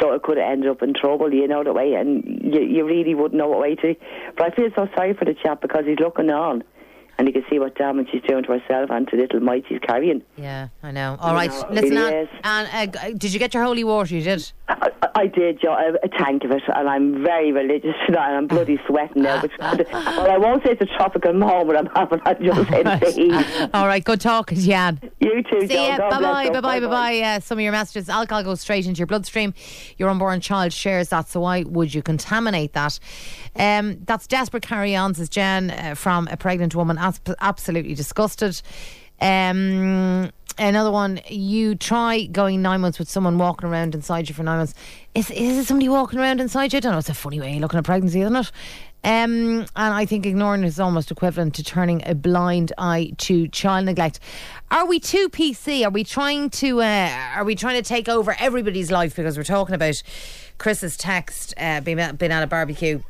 so 0.00 0.12
it 0.14 0.22
could 0.22 0.36
have 0.36 0.50
ended 0.50 0.68
up 0.68 0.82
in 0.82 0.94
trouble, 0.94 1.32
you 1.32 1.46
know, 1.46 1.62
that 1.62 1.74
way, 1.74 1.94
and 1.94 2.24
you, 2.42 2.60
you 2.60 2.84
really 2.84 3.14
wouldn't 3.14 3.38
know 3.38 3.48
what 3.48 3.60
way 3.60 3.74
to. 3.76 3.94
But 4.36 4.52
I 4.52 4.56
feel 4.56 4.70
so 4.74 4.88
sorry 4.96 5.14
for 5.14 5.24
the 5.24 5.34
chap 5.34 5.62
because 5.62 5.84
he's 5.86 6.00
looking 6.00 6.30
on, 6.30 6.64
and 7.18 7.26
you 7.26 7.32
can 7.32 7.44
see 7.50 7.58
what 7.58 7.74
damage 7.76 8.08
she's 8.12 8.22
doing 8.22 8.44
to 8.44 8.52
herself 8.58 8.90
and 8.90 9.06
to 9.08 9.16
little 9.16 9.40
Mike 9.40 9.64
she's 9.68 9.80
carrying. 9.80 10.22
Yeah, 10.36 10.68
I 10.82 10.92
know. 10.92 11.16
All 11.20 11.30
You 11.30 11.36
right, 11.36 11.50
know, 11.50 11.66
listen, 11.70 11.96
Anne. 11.98 12.28
Anne, 12.44 12.66
uh, 12.96 13.10
did 13.16 13.32
you 13.32 13.38
get 13.38 13.52
your 13.54 13.64
holy 13.64 13.84
water? 13.84 14.14
You 14.14 14.22
did? 14.22 14.52
I, 14.68 14.90
I- 15.18 15.26
did, 15.26 15.60
Joe, 15.60 15.72
a, 15.74 16.04
a 16.04 16.08
tank 16.08 16.44
of 16.44 16.50
it, 16.52 16.62
and 16.74 16.88
I'm 16.88 17.22
very 17.22 17.52
religious 17.52 17.94
tonight, 18.06 18.28
and 18.28 18.36
I'm 18.38 18.46
bloody 18.46 18.78
sweating 18.86 19.22
now. 19.22 19.40
But, 19.42 19.50
well, 19.92 20.30
I 20.30 20.38
won't 20.38 20.62
say 20.64 20.70
it's 20.70 20.80
a 20.80 20.86
tropical 20.96 21.32
moment 21.32 21.78
I'm 21.78 21.86
having, 21.94 22.20
I'll 22.24 22.34
just 22.34 22.68
say 22.70 22.82
it's 22.84 23.16
the 23.16 23.22
heat. 23.22 23.70
All 23.74 23.86
right, 23.86 24.02
good 24.02 24.20
talking 24.20 24.56
to 24.58 24.64
you, 24.64 25.10
You 25.20 25.42
too, 25.42 25.60
See 25.62 25.68
Joe. 25.68 25.96
ya. 25.98 26.10
Bye 26.10 26.20
bye. 26.20 26.48
Bye 26.50 26.60
bye. 26.60 26.80
Bye 26.80 26.86
bye. 26.86 27.18
Uh, 27.20 27.40
some 27.40 27.58
of 27.58 27.62
your 27.62 27.72
messages. 27.72 28.08
Alcohol 28.08 28.42
goes 28.42 28.60
straight 28.60 28.86
into 28.86 28.98
your 28.98 29.06
bloodstream. 29.06 29.52
Your 29.98 30.08
unborn 30.08 30.40
child 30.40 30.72
shares 30.72 31.08
that. 31.10 31.28
So 31.28 31.40
why 31.40 31.62
would 31.64 31.92
you 31.94 32.02
contaminate 32.02 32.72
that? 32.72 32.98
Um, 33.56 33.98
that's 34.04 34.26
desperate 34.26 34.62
carry 34.62 34.94
on, 34.96 35.14
says 35.14 35.28
Jen 35.28 35.70
uh, 35.70 35.94
from 35.94 36.28
a 36.30 36.36
pregnant 36.36 36.74
woman. 36.74 36.96
As- 36.98 37.20
absolutely 37.40 37.94
disgusted. 37.94 38.60
Um, 39.20 40.30
another 40.58 40.90
one. 40.90 41.20
You 41.28 41.74
try 41.74 42.26
going 42.26 42.62
nine 42.62 42.80
months 42.80 42.98
with 42.98 43.08
someone 43.08 43.38
walking 43.38 43.68
around 43.68 43.94
inside 43.94 44.28
you 44.28 44.34
for 44.34 44.42
nine 44.42 44.58
months. 44.58 44.74
Is 45.14 45.30
is 45.30 45.58
it 45.58 45.64
somebody 45.64 45.88
walking 45.88 46.18
around 46.18 46.40
inside 46.40 46.72
you? 46.72 46.78
I 46.78 46.80
don't 46.80 46.92
know. 46.92 46.98
It's 46.98 47.08
a 47.08 47.14
funny 47.14 47.40
way 47.40 47.56
of 47.56 47.60
looking 47.60 47.78
at 47.78 47.84
pregnancy, 47.84 48.20
isn't 48.20 48.36
it? 48.36 48.52
Um, 49.04 49.60
and 49.60 49.94
I 49.94 50.04
think 50.06 50.26
ignoring 50.26 50.64
is 50.64 50.80
almost 50.80 51.10
equivalent 51.12 51.54
to 51.54 51.62
turning 51.62 52.02
a 52.04 52.16
blind 52.16 52.72
eye 52.78 53.12
to 53.18 53.46
child 53.48 53.86
neglect. 53.86 54.18
Are 54.72 54.86
we 54.86 54.98
too 54.98 55.28
PC? 55.28 55.84
Are 55.86 55.90
we 55.90 56.02
trying 56.02 56.50
to? 56.50 56.82
Uh, 56.82 57.30
are 57.36 57.44
we 57.44 57.54
trying 57.54 57.80
to 57.80 57.88
take 57.88 58.08
over 58.08 58.34
everybody's 58.38 58.90
life 58.90 59.14
because 59.14 59.36
we're 59.36 59.44
talking 59.44 59.74
about 59.74 60.02
Chris's 60.58 60.96
text 60.96 61.54
uh, 61.56 61.80
being 61.80 61.98
being 62.16 62.32
at 62.32 62.42
a 62.42 62.46
barbecue 62.46 63.00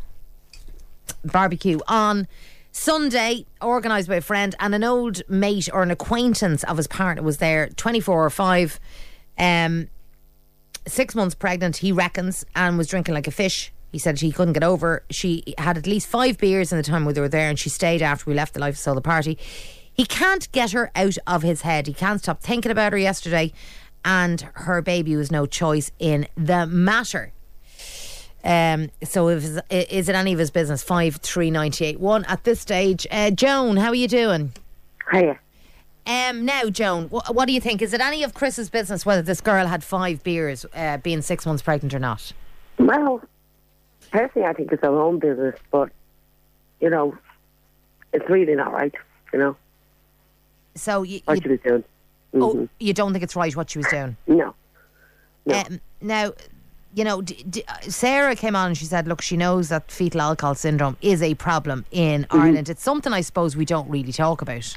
barbecue 1.24 1.78
on 1.88 2.28
Sunday, 2.72 3.46
organised 3.62 4.08
by 4.08 4.16
a 4.16 4.20
friend 4.20 4.54
and 4.60 4.74
an 4.74 4.84
old 4.84 5.22
mate 5.28 5.68
or 5.72 5.82
an 5.82 5.90
acquaintance 5.90 6.64
of 6.64 6.76
his 6.76 6.86
partner 6.86 7.22
was 7.22 7.38
there, 7.38 7.68
24 7.70 8.24
or 8.26 8.30
5, 8.30 8.80
um, 9.38 9.88
six 10.86 11.14
months 11.14 11.34
pregnant, 11.34 11.78
he 11.78 11.92
reckons, 11.92 12.44
and 12.54 12.78
was 12.78 12.88
drinking 12.88 13.14
like 13.14 13.26
a 13.26 13.32
fish. 13.32 13.72
He 13.92 13.98
said 13.98 14.20
he 14.20 14.32
couldn't 14.32 14.52
get 14.52 14.64
over. 14.64 15.02
She 15.10 15.54
had 15.56 15.78
at 15.78 15.86
least 15.86 16.06
five 16.06 16.38
beers 16.38 16.72
in 16.72 16.78
the 16.78 16.84
time 16.84 17.04
we 17.04 17.14
were 17.14 17.28
there, 17.28 17.48
and 17.48 17.58
she 17.58 17.70
stayed 17.70 18.02
after 18.02 18.28
we 18.28 18.34
left 18.34 18.54
the 18.54 18.60
Life 18.60 18.74
of 18.74 18.78
Soul 18.78 18.94
the 18.94 19.00
party. 19.00 19.38
He 19.92 20.04
can't 20.04 20.50
get 20.52 20.72
her 20.72 20.90
out 20.94 21.16
of 21.26 21.42
his 21.42 21.62
head. 21.62 21.86
He 21.86 21.94
can't 21.94 22.20
stop 22.20 22.40
thinking 22.40 22.70
about 22.70 22.92
her 22.92 22.98
yesterday, 22.98 23.52
and 24.04 24.42
her 24.54 24.82
baby 24.82 25.16
was 25.16 25.32
no 25.32 25.46
choice 25.46 25.90
in 25.98 26.28
the 26.36 26.66
matter. 26.66 27.32
Um, 28.44 28.90
so 29.02 29.28
if, 29.28 29.44
is 29.70 30.08
it 30.08 30.14
any 30.14 30.32
of 30.32 30.38
his 30.38 30.50
business? 30.50 30.82
Five 30.82 31.16
three 31.16 31.50
ninety 31.50 31.84
eight 31.84 32.00
one 32.00 32.24
at 32.26 32.44
this 32.44 32.60
stage. 32.60 33.06
Uh, 33.10 33.30
Joan, 33.30 33.76
how 33.76 33.88
are 33.88 33.94
you 33.94 34.08
doing? 34.08 34.52
Hiya. 35.12 35.38
Um, 36.06 36.44
now, 36.46 36.70
Joan, 36.70 37.08
wh- 37.08 37.30
what 37.34 37.46
do 37.46 37.52
you 37.52 37.60
think? 37.60 37.82
Is 37.82 37.92
it 37.92 38.00
any 38.00 38.22
of 38.22 38.32
Chris's 38.32 38.70
business 38.70 39.04
whether 39.04 39.20
this 39.20 39.40
girl 39.42 39.66
had 39.66 39.84
five 39.84 40.22
beers, 40.22 40.64
uh, 40.74 40.96
being 40.98 41.20
six 41.20 41.44
months 41.44 41.62
pregnant 41.62 41.92
or 41.92 41.98
not? 41.98 42.32
Well, 42.78 43.20
personally, 44.10 44.46
I 44.48 44.52
think 44.54 44.72
it's 44.72 44.82
her 44.82 44.88
own 44.98 45.18
business, 45.18 45.56
but 45.70 45.90
you 46.80 46.88
know, 46.88 47.18
it's 48.12 48.28
really 48.30 48.54
not 48.54 48.72
right. 48.72 48.94
You 49.32 49.38
know 49.40 49.56
So 50.76 51.02
you, 51.02 51.20
what 51.26 51.36
you, 51.36 51.42
she 51.42 51.48
was 51.48 51.60
doing. 51.60 51.84
hmm 52.32 52.42
oh, 52.42 52.68
you 52.80 52.94
don't 52.94 53.12
think 53.12 53.22
it's 53.24 53.36
right 53.36 53.54
what 53.54 53.68
she 53.68 53.78
was 53.78 53.88
doing? 53.88 54.16
No, 54.26 54.54
no. 55.44 55.58
Um, 55.58 55.80
now, 56.00 56.32
you 56.98 57.04
know, 57.04 57.22
d- 57.22 57.44
d- 57.48 57.62
Sarah 57.82 58.34
came 58.34 58.56
on 58.56 58.66
and 58.68 58.76
she 58.76 58.84
said, 58.84 59.06
look, 59.06 59.22
she 59.22 59.36
knows 59.36 59.68
that 59.68 59.88
fetal 59.88 60.20
alcohol 60.20 60.56
syndrome 60.56 60.96
is 61.00 61.22
a 61.22 61.34
problem 61.36 61.84
in 61.92 62.24
Mm-hmm. 62.24 62.40
Ireland. 62.40 62.68
It's 62.68 62.82
something 62.82 63.12
I 63.12 63.20
suppose 63.20 63.56
we 63.56 63.64
don't 63.64 63.88
really 63.88 64.10
talk 64.12 64.42
about. 64.42 64.76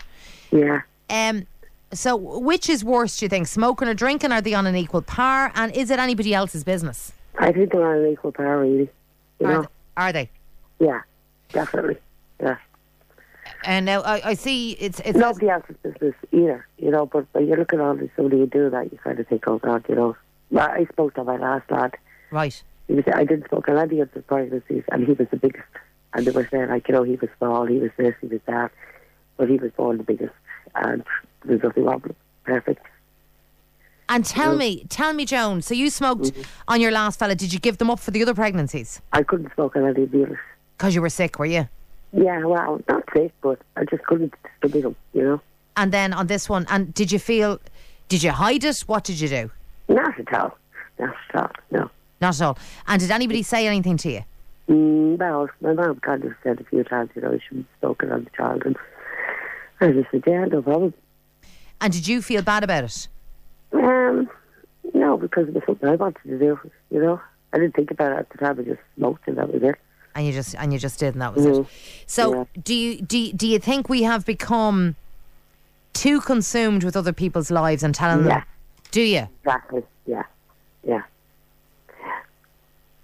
yeah. 0.52 0.82
Um, 1.10 1.48
so, 1.94 2.16
which 2.16 2.70
is 2.70 2.86
worse, 2.86 3.18
do 3.18 3.26
you 3.26 3.30
think? 3.30 3.48
Smoking 3.48 3.88
or 3.88 3.94
drinking? 3.96 4.32
Are 4.32 4.40
they 4.40 4.54
on 4.54 4.66
an 4.68 4.76
equal 4.76 5.02
par? 5.02 5.52
And 5.56 5.76
is 5.76 5.90
it 5.90 5.98
anybody 6.00 6.34
else's 6.34 6.64
business? 6.64 7.12
I 7.40 7.52
think 7.52 7.72
they're 7.72 7.86
on 7.86 8.06
an 8.06 8.12
equal 8.12 8.32
par, 8.32 8.60
really. 8.60 8.88
You 9.40 9.48
Are, 9.48 9.52
know, 9.54 9.60
th- 9.62 9.70
are 9.98 10.14
they? 10.14 10.30
yeah, 10.80 11.02
definitely. 11.52 11.98
Yeah. 12.40 12.58
And 13.66 13.86
now 13.88 14.02
I, 14.02 14.30
I 14.30 14.34
see 14.36 14.72
it's 14.74 15.00
it's 15.02 15.18
Nobody 15.18 15.50
else's 15.50 15.76
business 15.84 16.16
either, 16.32 16.66
you 16.78 16.92
know. 16.92 17.06
But 17.08 17.26
when 17.34 17.48
you 17.48 17.56
look 17.56 17.74
at 17.74 17.80
all 17.82 17.96
this, 17.96 18.10
somebody 18.16 18.38
who 18.40 18.48
do 18.48 18.70
that, 18.70 18.92
you 18.92 18.98
kind 19.04 19.20
of 19.20 19.28
think, 19.28 19.44
oh 19.48 19.58
God, 19.58 19.84
you 19.90 19.96
know. 19.96 20.16
I 20.58 20.86
spoke 20.92 21.14
to 21.16 21.24
my 21.24 21.38
last 21.38 21.70
lad. 21.72 21.96
Right. 22.32 22.62
He 22.88 22.94
was, 22.96 23.06
I 23.14 23.24
didn't 23.24 23.46
spoke 23.46 23.66
to 23.68 23.78
any 23.80 24.00
of 24.02 24.12
the 24.14 24.22
pregnancies, 24.22 24.84
and 24.92 25.06
he 25.06 25.14
was 25.14 25.28
the 25.32 25.38
biggest. 25.38 25.64
And 26.14 26.26
they 26.28 26.32
were 26.32 26.48
saying, 26.52 26.70
like, 26.70 26.88
you 26.88 26.94
know, 26.94 27.04
he 27.04 27.16
was 27.16 27.30
small, 27.38 27.66
he 27.66 27.78
was 27.78 27.92
this, 27.98 28.14
he 28.20 28.28
was 28.28 28.42
that, 28.48 28.72
but 29.38 29.50
he 29.50 29.56
was 29.58 29.72
born 29.72 29.98
the 29.98 30.04
biggest, 30.04 30.34
and 30.76 31.04
there's 31.46 31.64
nothing 31.64 31.86
wrong 31.86 32.02
with 32.02 32.12
him. 32.12 32.16
Perfect. 32.44 32.86
And 34.10 34.26
tell 34.26 34.58
me, 34.58 34.86
tell 34.90 35.14
me, 35.14 35.24
Joan. 35.26 35.62
So 35.62 35.74
you 35.74 35.90
smoked 35.90 36.24
Mm-hmm. 36.34 36.42
on 36.68 36.82
your 36.82 36.92
last 36.92 37.18
fella. 37.18 37.34
Did 37.34 37.54
you 37.54 37.60
give 37.60 37.78
them 37.78 37.90
up 37.90 38.00
for 38.00 38.12
the 38.12 38.22
other 38.22 38.34
pregnancies? 38.34 39.00
I 39.14 39.24
couldn't 39.24 39.54
smoke 39.54 39.76
on 39.78 39.86
any 39.86 40.04
of 40.04 40.12
the 40.12 40.24
others. 40.24 40.40
Because 40.78 40.94
you 40.96 41.02
were 41.02 41.10
sick, 41.10 41.40
were 41.40 41.46
you? 41.46 41.70
Yeah, 42.12 42.44
well, 42.44 42.82
not 42.90 43.04
sick, 43.16 43.32
but 43.42 43.60
I 43.78 43.86
just 43.86 44.04
couldn't 44.04 44.34
stomach 44.58 44.84
them, 44.84 44.96
you 45.14 45.24
know. 45.24 45.42
And 45.78 45.94
then 45.94 46.12
on 46.12 46.28
this 46.28 46.50
one, 46.50 46.66
and 46.70 46.94
did 46.94 47.10
you 47.14 47.20
feel? 47.20 47.62
Did 48.10 48.22
you 48.24 48.32
hide 48.32 48.66
it? 48.66 48.80
What 48.82 49.06
did 49.06 49.18
you 49.22 49.30
do? 49.30 49.50
Not 49.88 50.20
at 50.20 50.34
all. 50.34 50.58
Not 51.00 51.16
at 51.34 51.42
all, 51.42 51.52
no. 51.72 51.90
Not 52.22 52.36
at 52.40 52.42
all. 52.46 52.58
And 52.88 53.02
did 53.02 53.10
anybody 53.12 53.42
say 53.44 53.68
anything 53.68 53.98
to 53.98 54.12
you? 54.12 54.22
Mm, 54.70 55.18
well, 55.18 55.50
my 55.60 55.74
mum 55.74 56.00
kind 56.02 56.24
of 56.24 56.34
said 56.44 56.62
a 56.62 56.64
few 56.66 56.84
times, 56.84 57.10
you 57.16 57.22
know, 57.22 57.38
she 57.50 57.56
was 57.56 57.66
spoken 57.80 58.12
on 58.12 58.24
the 58.24 58.30
child, 58.38 58.62
and 58.66 58.78
I 59.82 59.92
just 59.92 60.12
said, 60.12 60.24
yeah, 60.28 60.46
no 60.46 60.62
problem. 60.62 60.94
And 61.82 61.92
did 61.92 62.08
you 62.08 62.22
feel 62.22 62.44
bad 62.44 62.64
about 62.64 62.84
it? 62.84 63.08
Um, 63.74 64.30
no, 64.94 65.18
because 65.18 65.48
it 65.48 65.56
was 65.56 65.64
something 65.66 65.90
I 65.90 65.96
wanted 65.96 66.22
to 66.24 66.38
do, 66.40 66.60
you 66.92 67.02
know. 67.02 67.20
I 67.54 67.58
didn't 67.58 67.76
think 67.76 67.92
about 67.92 68.12
it 68.14 68.20
at 68.20 68.30
the 68.30 68.38
time, 68.38 68.60
I 68.60 68.64
just 68.64 68.80
smoked, 68.96 69.28
and 69.28 69.38
that 69.38 69.52
was 69.52 69.64
it. 69.64 69.76
And 70.14 70.26
you 70.28 70.32
just 70.34 70.56
and 70.56 70.72
you 70.74 70.80
just 70.80 71.00
did, 71.00 71.14
and 71.16 71.22
that 71.22 71.34
was 71.34 71.46
Mhm. 71.46 71.62
it. 71.62 71.68
So 72.06 72.36
Yeah. 72.36 72.44
do 72.64 72.74
you 72.76 73.02
do 73.02 73.18
you, 73.18 73.34
do 73.34 73.48
you 73.48 73.60
think 73.60 73.90
we 73.90 74.04
have 74.04 74.26
become 74.26 74.96
too 75.94 76.20
consumed 76.22 76.84
with 76.84 76.96
other 76.98 77.14
people's 77.14 77.50
lives 77.50 77.82
and 77.82 77.96
telling 77.96 78.26
Yeah. 78.26 78.40
them? 78.40 78.44
Do 78.92 79.02
you? 79.02 79.28
Exactly, 79.44 79.84
yeah, 80.06 80.24
yeah. 80.86 81.02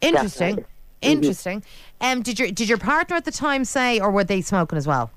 Interesting. 0.02 0.56
Definitely. 0.58 0.74
Interesting. 1.02 1.64
Um, 2.02 2.22
did 2.22 2.40
your 2.40 2.50
did 2.52 2.70
your 2.70 2.78
partner 2.78 3.16
at 3.16 3.26
the 3.26 3.32
time 3.32 3.66
say, 3.66 4.00
or 4.00 4.12
were 4.12 4.24
they 4.24 4.42
smoking 4.42 4.78
as 4.78 4.88
well? 4.88 5.12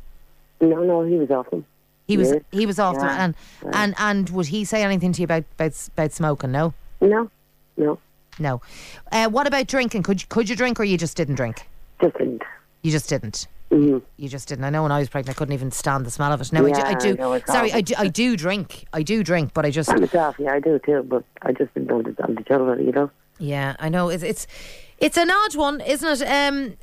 No, 0.60 0.82
no, 0.82 1.02
he 1.04 1.16
was 1.16 1.30
awesome. 1.30 1.64
He 2.06 2.16
was 2.16 2.32
Yeah. 2.32 2.38
he 2.50 2.66
was 2.66 2.78
off, 2.78 2.96
Yeah. 2.98 3.24
and 3.24 3.34
and 3.72 3.94
and 3.98 4.30
would 4.30 4.46
he 4.46 4.64
say 4.64 4.82
anything 4.82 5.12
to 5.12 5.20
you 5.22 5.24
about 5.24 5.44
about, 5.58 5.88
about 5.94 6.12
smoking? 6.12 6.52
No, 6.52 6.74
No, 7.00 7.30
no, 7.78 7.98
no. 8.38 8.60
Uh, 9.10 9.28
what 9.28 9.46
about 9.46 9.66
drinking? 9.68 10.02
Could 10.02 10.20
you, 10.22 10.26
could 10.28 10.48
you 10.48 10.56
drink, 10.56 10.78
or 10.80 10.84
you 10.84 10.98
just 10.98 11.16
didn't 11.16 11.36
drink? 11.36 11.66
just 12.00 12.16
didn't. 12.18 12.42
You 12.82 12.90
just 12.90 13.08
didn't. 13.08 13.46
hmm 13.70 13.98
You 14.16 14.28
just 14.28 14.48
didn't. 14.48 14.64
I 14.64 14.70
know 14.70 14.82
when 14.82 14.92
I 14.92 14.98
was 14.98 15.08
pregnant, 15.08 15.36
I 15.36 15.38
couldn't 15.38 15.54
even 15.54 15.70
stand 15.70 16.04
the 16.04 16.10
smell 16.10 16.32
of 16.32 16.40
it. 16.40 16.52
No, 16.52 16.64
Yeah, 16.66 16.78
I 16.84 16.90
I 16.90 16.94
do. 16.94 17.10
I 17.10 17.14
do 17.14 17.32
it's 17.34 17.52
sorry, 17.52 17.72
I 17.72 17.80
do. 17.80 17.94
I 17.98 18.08
do 18.08 18.36
drink. 18.36 18.86
I 18.92 19.02
do 19.02 19.22
drink, 19.22 19.52
but 19.54 19.64
I 19.64 19.70
just 19.70 19.88
I'm 19.90 20.00
myself, 20.00 20.36
yeah, 20.38 20.52
I 20.52 20.60
do 20.60 20.78
too, 20.78 21.02
but 21.04 21.24
I 21.42 21.52
just 21.52 21.72
didn't 21.74 21.88
know 21.88 22.02
the, 22.02 22.22
on 22.24 22.34
the 22.34 22.42
children, 22.42 22.84
you 22.84 22.92
know. 22.92 23.10
Yeah, 23.40 23.74
I 23.78 23.88
know. 23.88 24.08
It's 24.10 24.22
it's 24.22 24.46
It's 24.98 25.16
an 25.16 25.30
odd 25.30 25.56
one, 25.56 25.80
isn't 25.80 26.20
it? 26.20 26.22
Um, 26.22 26.76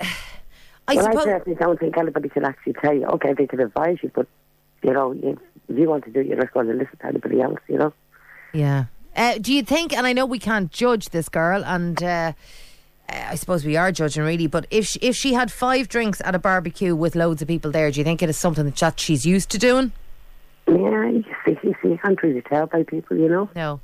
I 0.87 0.95
well, 0.95 1.07
I 1.07 1.11
suppose. 1.11 1.25
personally 1.25 1.57
don't 1.59 1.79
think 1.79 1.97
anybody 1.97 2.29
should 2.33 2.43
actually 2.43 2.73
tell 2.73 2.93
you. 2.93 3.05
Okay, 3.05 3.33
they 3.33 3.45
can 3.47 3.59
advise 3.59 3.97
you, 4.01 4.11
but 4.13 4.27
you 4.83 4.91
know, 4.93 5.11
you, 5.11 5.39
if 5.69 5.77
you 5.77 5.87
want 5.87 6.03
to 6.05 6.11
do 6.11 6.21
it, 6.21 6.27
you're 6.27 6.37
not 6.37 6.51
going 6.53 6.67
to 6.67 6.73
listen 6.73 6.97
to 6.99 7.05
anybody 7.05 7.41
else. 7.41 7.59
You 7.67 7.77
know. 7.77 7.93
Yeah. 8.53 8.85
Uh, 9.15 9.37
do 9.39 9.53
you 9.53 9.63
think? 9.63 9.93
And 9.93 10.05
I 10.07 10.13
know 10.13 10.25
we 10.25 10.39
can't 10.39 10.71
judge 10.71 11.09
this 11.09 11.29
girl, 11.29 11.63
and 11.65 12.01
uh, 12.01 12.33
I 13.09 13.35
suppose 13.35 13.65
we 13.65 13.75
are 13.75 13.91
judging 13.91 14.23
really. 14.23 14.47
But 14.47 14.65
if 14.71 14.85
she, 14.85 14.99
if 14.99 15.15
she 15.15 15.33
had 15.33 15.51
five 15.51 15.87
drinks 15.87 16.21
at 16.23 16.35
a 16.35 16.39
barbecue 16.39 16.95
with 16.95 17.15
loads 17.15 17.41
of 17.41 17.47
people 17.47 17.71
there, 17.71 17.91
do 17.91 17.99
you 17.99 18.03
think 18.03 18.21
it 18.21 18.29
is 18.29 18.37
something 18.37 18.65
that 18.65 18.75
that 18.77 18.99
she's 18.99 19.25
used 19.25 19.49
to 19.51 19.57
doing? 19.57 19.91
Yeah, 20.67 21.09
you 21.09 21.23
see, 21.45 21.57
you 21.63 21.75
see, 21.81 21.89
you 21.89 21.99
can't 22.03 22.21
really 22.21 22.41
tell 22.41 22.65
by 22.67 22.83
people. 22.83 23.17
You 23.17 23.29
know, 23.29 23.49
No. 23.55 23.79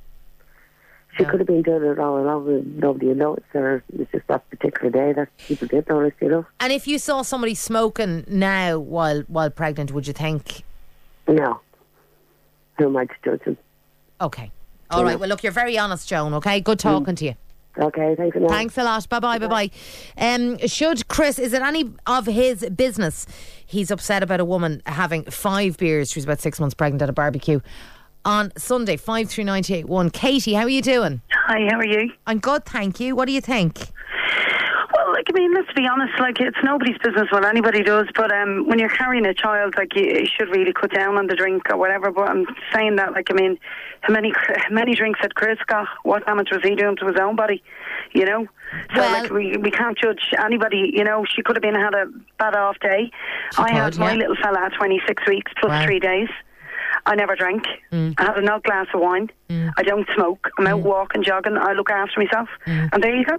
She 1.18 1.24
No. 1.24 1.30
could 1.30 1.40
have 1.40 1.48
been 1.48 1.62
doing 1.62 1.84
it 1.84 2.00
all 2.00 2.18
along, 2.20 2.48
and 2.48 2.78
nobody 2.80 3.08
would 3.08 3.18
notice, 3.18 3.44
or 3.54 3.84
it 3.94 3.98
was 4.00 4.08
just 4.12 4.28
that 4.28 4.50
particular 4.50 4.90
day 4.90 5.14
that 5.14 5.30
people 5.48 5.68
did 5.68 5.88
notice. 5.88 6.14
You 6.22 6.30
know. 6.30 6.46
And 6.60 6.72
if 6.74 6.88
you 6.88 6.98
saw 7.00 7.22
somebody 7.22 7.56
smoking 7.56 8.24
now 8.28 8.80
while 8.80 9.22
while 9.28 9.50
pregnant, 9.50 9.92
would 9.92 10.08
you 10.08 10.14
think? 10.14 10.64
No. 11.28 11.60
Who 12.78 12.86
am 12.88 12.98
I 12.98 13.06
to 13.06 13.14
judge 13.24 13.44
them? 13.46 13.58
Okay. 14.20 14.52
All 14.90 15.04
right. 15.04 15.20
Well, 15.20 15.30
look, 15.30 15.44
you're 15.44 15.52
very 15.52 15.78
honest, 15.78 16.08
Joan. 16.08 16.34
Okay. 16.36 16.60
Good 16.60 16.80
talking 16.80 17.16
to 17.16 17.26
you. 17.26 17.36
Okay, 17.80 18.14
thanks 18.16 18.38
a 18.38 18.40
lot. 18.40 18.52
Thanks 18.52 18.78
a 18.78 18.84
lot. 18.84 19.10
Bye 19.10 19.20
bye. 19.20 19.40
Bye 19.40 19.48
bye. 19.48 19.70
Um, 20.16 20.60
should 20.68 21.08
Chris? 21.08 21.40
Is 21.40 21.54
it 21.54 21.64
any 21.64 21.92
of 22.06 22.28
his 22.28 22.64
business? 22.76 23.26
He's 23.66 23.90
upset 23.90 24.22
about 24.22 24.40
a 24.40 24.46
woman 24.46 24.84
having 24.86 25.24
five 25.24 25.78
beers. 25.78 26.12
She 26.12 26.20
was 26.20 26.26
about 26.26 26.40
six 26.40 26.60
months 26.60 26.76
pregnant 26.76 27.02
at 27.02 27.10
a 27.10 27.14
barbecue 27.14 27.62
on 28.26 28.52
Sunday. 28.58 28.98
Five 28.98 29.30
three 29.30 29.44
ninety 29.44 29.74
eight 29.76 29.86
one. 29.88 30.10
Katie, 30.10 30.54
how 30.54 30.64
are 30.64 30.70
you 30.70 30.82
doing? 30.82 31.22
Hi, 31.48 31.68
how 31.70 31.78
are 31.80 31.86
you? 31.86 32.12
I'm 32.28 32.40
good, 32.40 32.66
thank 32.66 33.00
you. 33.00 33.16
What 33.16 33.26
do 33.26 33.34
you 33.34 33.42
think? 33.42 33.80
Well, 34.96 35.12
like 35.14 35.26
I 35.30 35.34
mean, 35.34 35.54
let's 35.54 35.72
be 35.74 35.86
honest. 35.88 36.14
Like 36.20 36.40
it's 36.40 36.58
nobody's 36.64 36.98
business 37.00 37.28
what 37.32 37.46
anybody 37.46 37.84
does. 37.84 38.08
But 38.16 38.32
um, 38.32 38.68
when 38.68 38.80
you're 38.80 38.90
carrying 38.90 39.26
a 39.26 39.34
child, 39.34 39.74
like 39.78 39.96
you, 39.96 40.04
you 40.06 40.28
should 40.28 40.50
really 40.50 40.72
cut 40.74 40.94
down 40.94 41.18
on 41.18 41.28
the 41.28 41.36
drink 41.36 41.64
or 41.70 41.78
whatever. 41.78 42.12
But 42.12 42.30
I'm 42.30 42.46
saying 42.74 42.96
that, 42.98 43.14
like 43.14 43.30
I 43.30 43.34
mean, 43.34 43.58
how 44.02 44.14
many 44.14 44.32
how 44.36 44.70
many 44.74 44.96
drinks 44.96 45.20
had 45.22 45.36
Chris 45.36 45.58
got? 45.68 45.88
What 46.04 46.26
damage 46.26 46.50
was 46.52 46.62
he 46.64 46.76
doing 46.76 46.96
to 46.98 47.08
his 47.08 47.16
own 47.20 47.36
body? 47.36 47.64
You 48.14 48.26
know. 48.26 48.46
So 48.94 49.02
Well- 49.02 49.12
like 49.24 49.32
we 49.32 49.58
we 49.58 49.72
can't 49.72 49.98
judge 49.98 50.22
anybody. 50.44 50.92
You 50.94 51.04
know, 51.04 51.26
she 51.34 51.42
could 51.42 51.56
have 51.56 51.64
been 51.64 51.76
had 51.76 51.94
a 51.94 52.06
bad 52.38 52.56
off 52.56 52.78
day. 52.80 53.12
I 53.58 53.72
had 53.72 53.94
could, 53.94 54.00
my 54.00 54.12
yeah. 54.14 54.18
little 54.20 54.36
fella 54.42 54.66
at 54.66 54.74
26 54.74 55.24
weeks 55.28 55.52
plus 55.60 55.70
Wow. 55.72 55.86
three 55.86 56.00
days. 56.00 56.30
I 57.06 57.16
never 57.16 57.36
drank. 57.36 57.64
Mm. 57.92 58.16
I 58.18 58.24
had 58.24 58.38
a 58.38 58.42
nut 58.42 58.64
glass 58.64 58.88
of 58.94 59.02
wine. 59.02 59.30
I 59.78 59.84
don't 59.84 60.08
smoke. 60.16 60.50
I'm 60.58 60.68
out 60.68 60.80
walking, 60.82 61.24
jogging. 61.24 61.58
I 61.58 61.74
look 61.74 61.90
after 61.92 62.20
myself. 62.20 62.50
Mm. 62.66 62.90
And 62.94 63.04
there 63.04 63.16
you 63.16 63.26
go. 63.26 63.38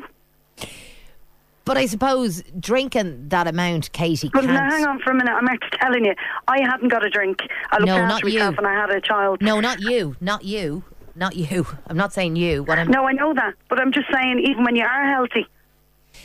But 1.64 1.78
I 1.78 1.86
suppose 1.86 2.42
drinking 2.60 3.30
that 3.30 3.46
amount, 3.46 3.90
Katie, 3.92 4.28
But 4.32 4.42
can't. 4.44 4.52
now, 4.52 4.68
hang 4.70 4.84
on 4.84 4.98
for 5.00 5.12
a 5.12 5.14
minute. 5.14 5.32
I'm 5.32 5.48
actually 5.48 5.78
telling 5.80 6.04
you, 6.04 6.14
I 6.46 6.60
hadn't 6.60 6.88
got 6.88 7.04
a 7.04 7.08
drink. 7.08 7.38
I 7.72 7.78
looked 7.78 7.86
No, 7.86 7.96
after 7.96 8.06
not 8.08 8.32
you. 8.32 8.38
myself 8.38 8.58
and 8.58 8.66
I 8.66 8.74
had 8.74 8.90
a 8.90 9.00
child. 9.00 9.40
No, 9.40 9.60
not 9.60 9.80
you. 9.80 10.14
Not 10.20 10.44
you. 10.44 10.84
Not 11.16 11.36
you. 11.36 11.66
I'm 11.86 11.96
not 11.96 12.12
saying 12.12 12.36
you. 12.36 12.64
What 12.64 12.78
I'm 12.78 12.88
No, 12.90 13.06
I 13.06 13.12
know 13.12 13.32
that. 13.32 13.54
But 13.70 13.80
I'm 13.80 13.92
just 13.92 14.08
saying, 14.12 14.40
even 14.46 14.62
when 14.64 14.76
you 14.76 14.84
are 14.84 15.06
healthy, 15.10 15.46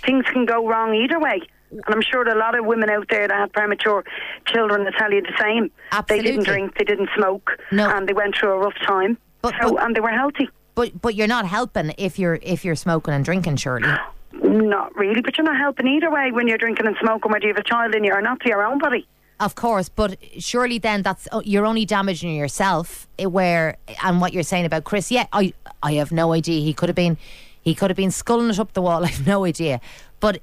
things 0.05 0.25
can 0.25 0.45
go 0.45 0.67
wrong 0.67 0.93
either 0.93 1.19
way. 1.19 1.41
And 1.71 1.83
I'm 1.87 2.01
sure 2.01 2.23
there 2.25 2.33
are 2.33 2.37
a 2.37 2.39
lot 2.39 2.57
of 2.57 2.65
women 2.65 2.89
out 2.89 3.07
there 3.09 3.27
that 3.27 3.37
have 3.37 3.51
premature 3.53 4.03
children 4.45 4.83
that 4.85 4.93
tell 4.97 5.11
you 5.11 5.21
the 5.21 5.33
same. 5.39 5.69
Absolutely. 5.91 6.17
They 6.31 6.31
didn't 6.37 6.45
drink, 6.45 6.77
they 6.77 6.83
didn't 6.85 7.09
smoke, 7.15 7.51
No. 7.71 7.89
and 7.89 8.07
they 8.07 8.13
went 8.13 8.35
through 8.35 8.51
a 8.53 8.57
rough 8.59 8.75
time. 8.85 9.17
But- 9.41 9.53
so, 9.61 9.73
but- 9.73 9.83
and 9.83 9.95
they 9.95 9.99
were 10.01 10.09
healthy. 10.09 10.49
But 10.75 11.01
but 11.01 11.13
you're 11.15 11.27
not 11.27 11.45
helping 11.45 11.93
if 11.97 12.17
you're 12.17 12.39
if 12.41 12.63
you're 12.63 12.75
smoking 12.75 13.13
and 13.13 13.25
drinking, 13.25 13.57
surely. 13.57 13.89
Not 14.33 14.95
really, 14.95 15.21
but 15.21 15.37
you're 15.37 15.43
not 15.45 15.57
helping 15.57 15.87
either 15.87 16.09
way 16.09 16.31
when 16.31 16.47
you're 16.47 16.57
drinking 16.57 16.87
and 16.87 16.95
smoking, 17.01 17.31
whether 17.31 17.45
you 17.45 17.53
have 17.53 17.57
a 17.57 17.63
child 17.67 17.93
in 17.95 18.03
you 18.05 18.13
or 18.13 18.21
not, 18.21 18.39
to 18.41 18.47
your 18.49 18.63
own 18.65 18.77
body. 18.79 19.05
Of 19.41 19.55
course, 19.55 19.89
but 19.89 20.17
surely 20.37 20.77
then 20.79 21.01
that's 21.01 21.27
oh, 21.33 21.41
you're 21.43 21.65
only 21.65 21.85
damaging 21.85 22.33
yourself. 22.35 23.07
eh, 23.17 23.25
Where 23.25 23.75
and 24.03 24.21
what 24.21 24.31
you're 24.33 24.43
saying 24.43 24.65
about 24.65 24.83
Chris, 24.85 25.11
yeah, 25.11 25.25
I 25.33 25.53
I 25.83 25.93
have 25.93 26.11
no 26.11 26.31
idea. 26.33 26.61
He 26.61 26.73
could 26.73 26.87
have 26.89 26.95
been 26.95 27.17
he 27.61 27.75
could 27.75 27.89
have 27.89 27.97
been 27.97 28.11
sculling 28.11 28.49
it 28.49 28.59
up 28.59 28.71
the 28.73 28.81
wall. 28.81 29.03
I 29.07 29.07
have 29.07 29.27
no 29.27 29.43
idea. 29.45 29.81
But 30.21 30.41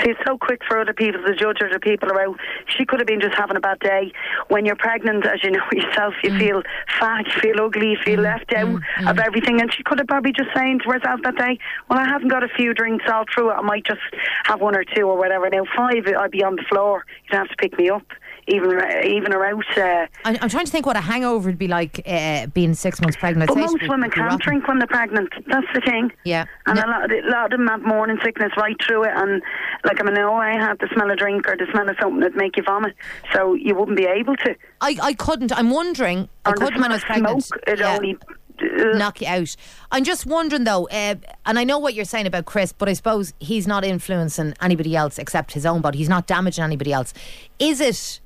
See, 0.00 0.10
it's 0.10 0.20
so 0.26 0.38
quick 0.38 0.62
for 0.66 0.78
other 0.80 0.94
people 0.94 1.22
to 1.22 1.34
judge 1.34 1.58
other 1.62 1.78
people 1.78 2.10
around. 2.10 2.38
She 2.66 2.86
could 2.86 2.98
have 2.98 3.06
been 3.06 3.20
just 3.20 3.34
having 3.36 3.56
a 3.56 3.60
bad 3.60 3.78
day. 3.80 4.12
When 4.48 4.64
you're 4.64 4.76
pregnant, 4.76 5.26
as 5.26 5.42
you 5.42 5.50
know 5.50 5.60
yourself, 5.72 6.14
you 6.22 6.30
mm. 6.30 6.38
feel 6.38 6.62
fat, 6.98 7.26
you 7.26 7.40
feel 7.40 7.60
ugly, 7.60 7.90
you 7.90 7.98
feel 8.02 8.20
mm. 8.20 8.24
left 8.24 8.48
mm. 8.48 8.80
out 9.04 9.10
of 9.10 9.18
everything. 9.18 9.60
And 9.60 9.72
she 9.72 9.82
could 9.82 9.98
have 9.98 10.08
probably 10.08 10.32
just 10.32 10.48
saying 10.56 10.80
to 10.80 10.92
herself 10.92 11.20
that 11.24 11.36
day, 11.36 11.58
"Well, 11.88 11.98
I 11.98 12.06
haven't 12.06 12.28
got 12.28 12.42
a 12.42 12.48
few 12.48 12.72
drinks 12.72 13.04
all 13.12 13.24
through 13.32 13.50
it. 13.50 13.54
I 13.54 13.60
might 13.60 13.84
just 13.84 14.00
have 14.44 14.60
one 14.60 14.74
or 14.74 14.84
two 14.84 15.02
or 15.02 15.18
whatever." 15.18 15.48
Now, 15.50 15.64
five, 15.76 16.06
I'd 16.06 16.30
be 16.30 16.42
on 16.42 16.56
the 16.56 16.64
floor. 16.70 17.04
You'd 17.30 17.36
have 17.36 17.48
to 17.48 17.56
pick 17.56 17.76
me 17.76 17.90
up, 17.90 18.06
even 18.48 18.70
even 19.04 19.32
around. 19.32 19.64
Uh, 19.76 20.06
I'm, 20.24 20.36
I'm 20.40 20.48
trying 20.48 20.64
to 20.66 20.70
think 20.72 20.86
what 20.86 20.96
a 20.96 21.00
hangover 21.00 21.48
would 21.48 21.58
be 21.58 21.68
like 21.68 22.02
uh, 22.06 22.46
being 22.48 22.74
six 22.74 23.00
months 23.00 23.16
pregnant. 23.16 23.48
But 23.48 23.58
most 23.58 23.88
women 23.88 24.10
can't 24.10 24.40
drink 24.40 24.66
when 24.68 24.78
they're 24.78 24.86
pregnant. 24.88 25.32
That's 25.46 25.66
the 25.74 25.80
thing. 25.80 26.12
Yeah. 26.24 26.46
And 26.66 26.76
No- 26.76 26.84
a, 26.84 26.88
lot, 26.90 27.12
a 27.12 27.28
lot 27.30 27.44
of 27.52 27.58
them 27.58 27.66
have 27.68 27.82
morning 27.82 28.18
sickness 28.22 28.52
right 28.56 28.76
through 28.86 29.04
it. 29.04 29.12
And 29.14 29.42
like, 29.84 30.00
I 30.00 30.04
mean, 30.04 30.18
oh, 30.18 30.34
I 30.34 30.52
had 30.52 30.78
the 30.80 30.88
smell 30.92 31.10
of 31.10 31.18
drink 31.18 31.48
or 31.48 31.56
the 31.56 31.66
smell 31.72 31.88
of 31.88 31.96
something 32.00 32.20
that 32.20 32.34
make 32.36 32.56
you 32.56 32.62
vomit. 32.62 32.94
So 33.32 33.54
you 33.54 33.74
wouldn't 33.74 33.96
be 33.96 34.04
able 34.06 34.36
to. 34.36 34.54
I, 34.80 34.96
I 35.02 35.12
couldn't. 35.14 35.52
I'm 35.56 35.70
wondering. 35.70 36.28
I 36.44 36.50
Or 36.50 36.54
the 36.54 36.60
couldn't 36.64 36.80
when 36.80 36.90
I 36.90 36.94
was 36.94 37.04
pregnant. 37.04 37.44
smoke, 37.44 37.60
it 37.66 37.78
Yeah. 37.78 37.96
only. 37.96 38.16
uh, 38.60 38.96
knock 38.96 39.20
you 39.20 39.26
out. 39.26 39.56
I'm 39.90 40.04
just 40.04 40.24
wondering 40.26 40.64
though, 40.64 40.86
uh, 40.88 41.14
and 41.46 41.58
I 41.58 41.64
know 41.64 41.78
what 41.78 41.94
you're 41.94 42.04
saying 42.04 42.26
about 42.26 42.44
Chris, 42.46 42.72
but 42.72 42.88
I 42.88 42.92
suppose 42.92 43.32
he's 43.40 43.66
not 43.66 43.84
influencing 43.84 44.54
anybody 44.60 44.94
else 44.94 45.18
except 45.18 45.52
his 45.52 45.66
own 45.66 45.80
body. 45.80 45.98
He's 45.98 46.08
not 46.08 46.26
damaging 46.26 46.62
anybody 46.62 46.92
else. 46.92 47.12
Is 47.58 47.80
it? 47.80 48.20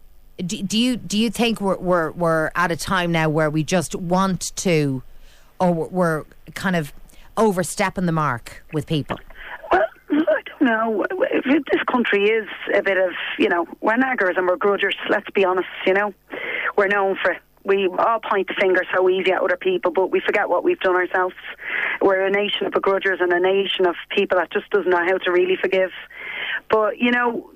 Do, 0.44 0.62
do 0.62 0.78
you 0.78 0.96
do 0.96 1.18
you 1.18 1.30
think 1.30 1.60
we're, 1.60 1.78
we're 1.78 2.10
we're 2.12 2.50
at 2.54 2.70
a 2.70 2.76
time 2.76 3.10
now 3.10 3.28
where 3.28 3.48
we 3.48 3.64
just 3.64 3.94
want 3.94 4.54
to, 4.56 5.02
or 5.58 5.72
we're- 5.72 6.24
kind 6.54 6.76
of 6.76 6.92
overstepping 7.36 8.06
the 8.06 8.12
mark 8.12 8.62
with 8.72 8.86
people? 8.86 9.18
Well, 9.72 9.82
I 10.10 10.42
don't 10.44 10.62
know. 10.62 11.04
This 11.44 11.82
country 11.90 12.24
is 12.24 12.48
a 12.74 12.82
bit 12.82 12.98
of, 12.98 13.12
you 13.38 13.48
know, 13.48 13.66
we're 13.80 13.96
naggers 13.96 14.36
and 14.36 14.46
we're 14.46 14.56
grudgers, 14.56 14.94
let's 15.08 15.28
be 15.30 15.44
honest, 15.44 15.68
you 15.86 15.94
know. 15.94 16.12
We're 16.76 16.88
known 16.88 17.16
for. 17.22 17.36
We 17.64 17.88
all 17.98 18.20
point 18.20 18.46
the 18.46 18.54
finger 18.60 18.82
so 18.94 19.08
easy 19.08 19.32
at 19.32 19.42
other 19.42 19.56
people, 19.56 19.90
but 19.90 20.12
we 20.12 20.20
forget 20.20 20.48
what 20.48 20.62
we've 20.62 20.78
done 20.78 20.94
ourselves. 20.94 21.34
We're 22.00 22.24
a 22.24 22.30
nation 22.30 22.66
of 22.66 22.72
begrudgers 22.72 23.20
and 23.20 23.32
a 23.32 23.40
nation 23.40 23.86
of 23.86 23.96
people 24.10 24.38
that 24.38 24.52
just 24.52 24.70
doesn't 24.70 24.88
know 24.88 25.04
how 25.04 25.18
to 25.18 25.32
really 25.32 25.56
forgive. 25.60 25.90
But, 26.70 26.98
you 26.98 27.10
know, 27.10 27.50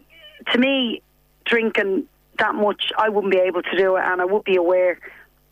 to 0.53 0.59
me, 0.59 1.03
drinking 1.45 2.09
that 2.41 2.55
much, 2.55 2.91
I 2.99 3.09
wouldn't 3.09 3.33
be 3.33 3.39
able 3.39 3.63
to 3.63 3.77
do 3.77 3.97
it, 3.97 4.03
and 4.05 4.21
I 4.21 4.25
would 4.25 4.45
be 4.45 4.57
aware 4.57 4.99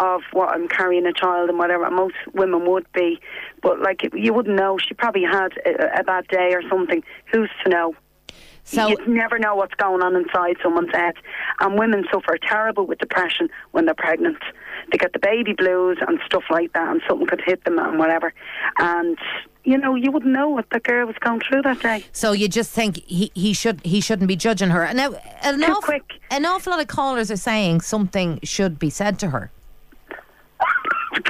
of 0.01 0.23
what 0.33 0.51
I'm 0.51 0.69
carrying 0.69 1.07
a 1.07 1.13
child 1.13 1.49
and 1.49 1.59
whatever. 1.59 1.91
Most 1.91 2.15
women 2.33 2.67
would 2.71 2.87
be, 2.93 3.21
but 3.63 3.81
like 3.81 4.03
you 4.13 4.33
wouldn't 4.33 4.57
know. 4.57 4.79
She 4.79 4.95
probably 4.95 5.25
had 5.25 5.53
a, 5.67 6.01
a 6.01 6.05
bad 6.05 6.29
day 6.29 6.53
or 6.53 6.63
something. 6.69 7.03
Who's 7.33 7.51
to 7.65 7.71
know? 7.71 7.95
So 8.69 8.89
you 8.89 8.97
never 9.07 9.39
know 9.39 9.55
what's 9.55 9.75
going 9.75 10.03
on 10.03 10.15
inside 10.15 10.57
someone's 10.63 10.93
head. 10.93 11.15
And 11.61 11.79
women 11.79 12.05
suffer 12.13 12.37
terrible 12.37 12.87
with 12.87 12.99
depression 12.99 13.49
when 13.71 13.87
they're 13.87 13.95
pregnant. 13.95 14.37
They 14.93 14.99
get 14.99 15.13
the 15.15 15.19
baby 15.19 15.55
blues 15.55 15.99
and 16.07 16.19
stuff 16.27 16.45
like 16.51 16.73
that, 16.75 16.89
and 16.89 17.01
something 17.09 17.27
could 17.27 17.41
hit 17.45 17.65
them 17.65 17.79
and 17.79 17.99
whatever. 17.99 18.33
And 18.79 19.19
you 19.65 19.77
know, 19.77 19.95
you 19.95 20.11
wouldn't 20.11 20.33
know 20.33 20.49
what 20.49 20.69
the 20.71 20.81
girl 20.81 21.07
was 21.07 21.17
going 21.21 21.41
through 21.41 21.63
that 21.63 21.81
day. 21.81 22.05
So 22.13 22.33
you 22.33 22.49
just 22.49 22.71
think 22.71 23.03
he, 23.07 23.31
he 23.35 23.53
should 23.53 23.81
he 23.85 24.01
shouldn't 24.01 24.29
be 24.29 24.37
judging 24.37 24.71
her. 24.71 24.85
And 24.85 24.97
now 24.99 25.15
an 25.43 25.59
Too 25.61 25.65
awful, 25.65 25.83
quick. 25.83 26.13
an 26.31 26.45
awful 26.45 26.71
lot 26.71 26.81
of 26.81 26.89
callers 26.89 27.31
are 27.31 27.37
saying 27.37 27.81
something 27.81 28.39
should 28.43 28.79
be 28.79 28.91
said 28.91 29.19
to 29.21 29.31
her. 29.31 29.51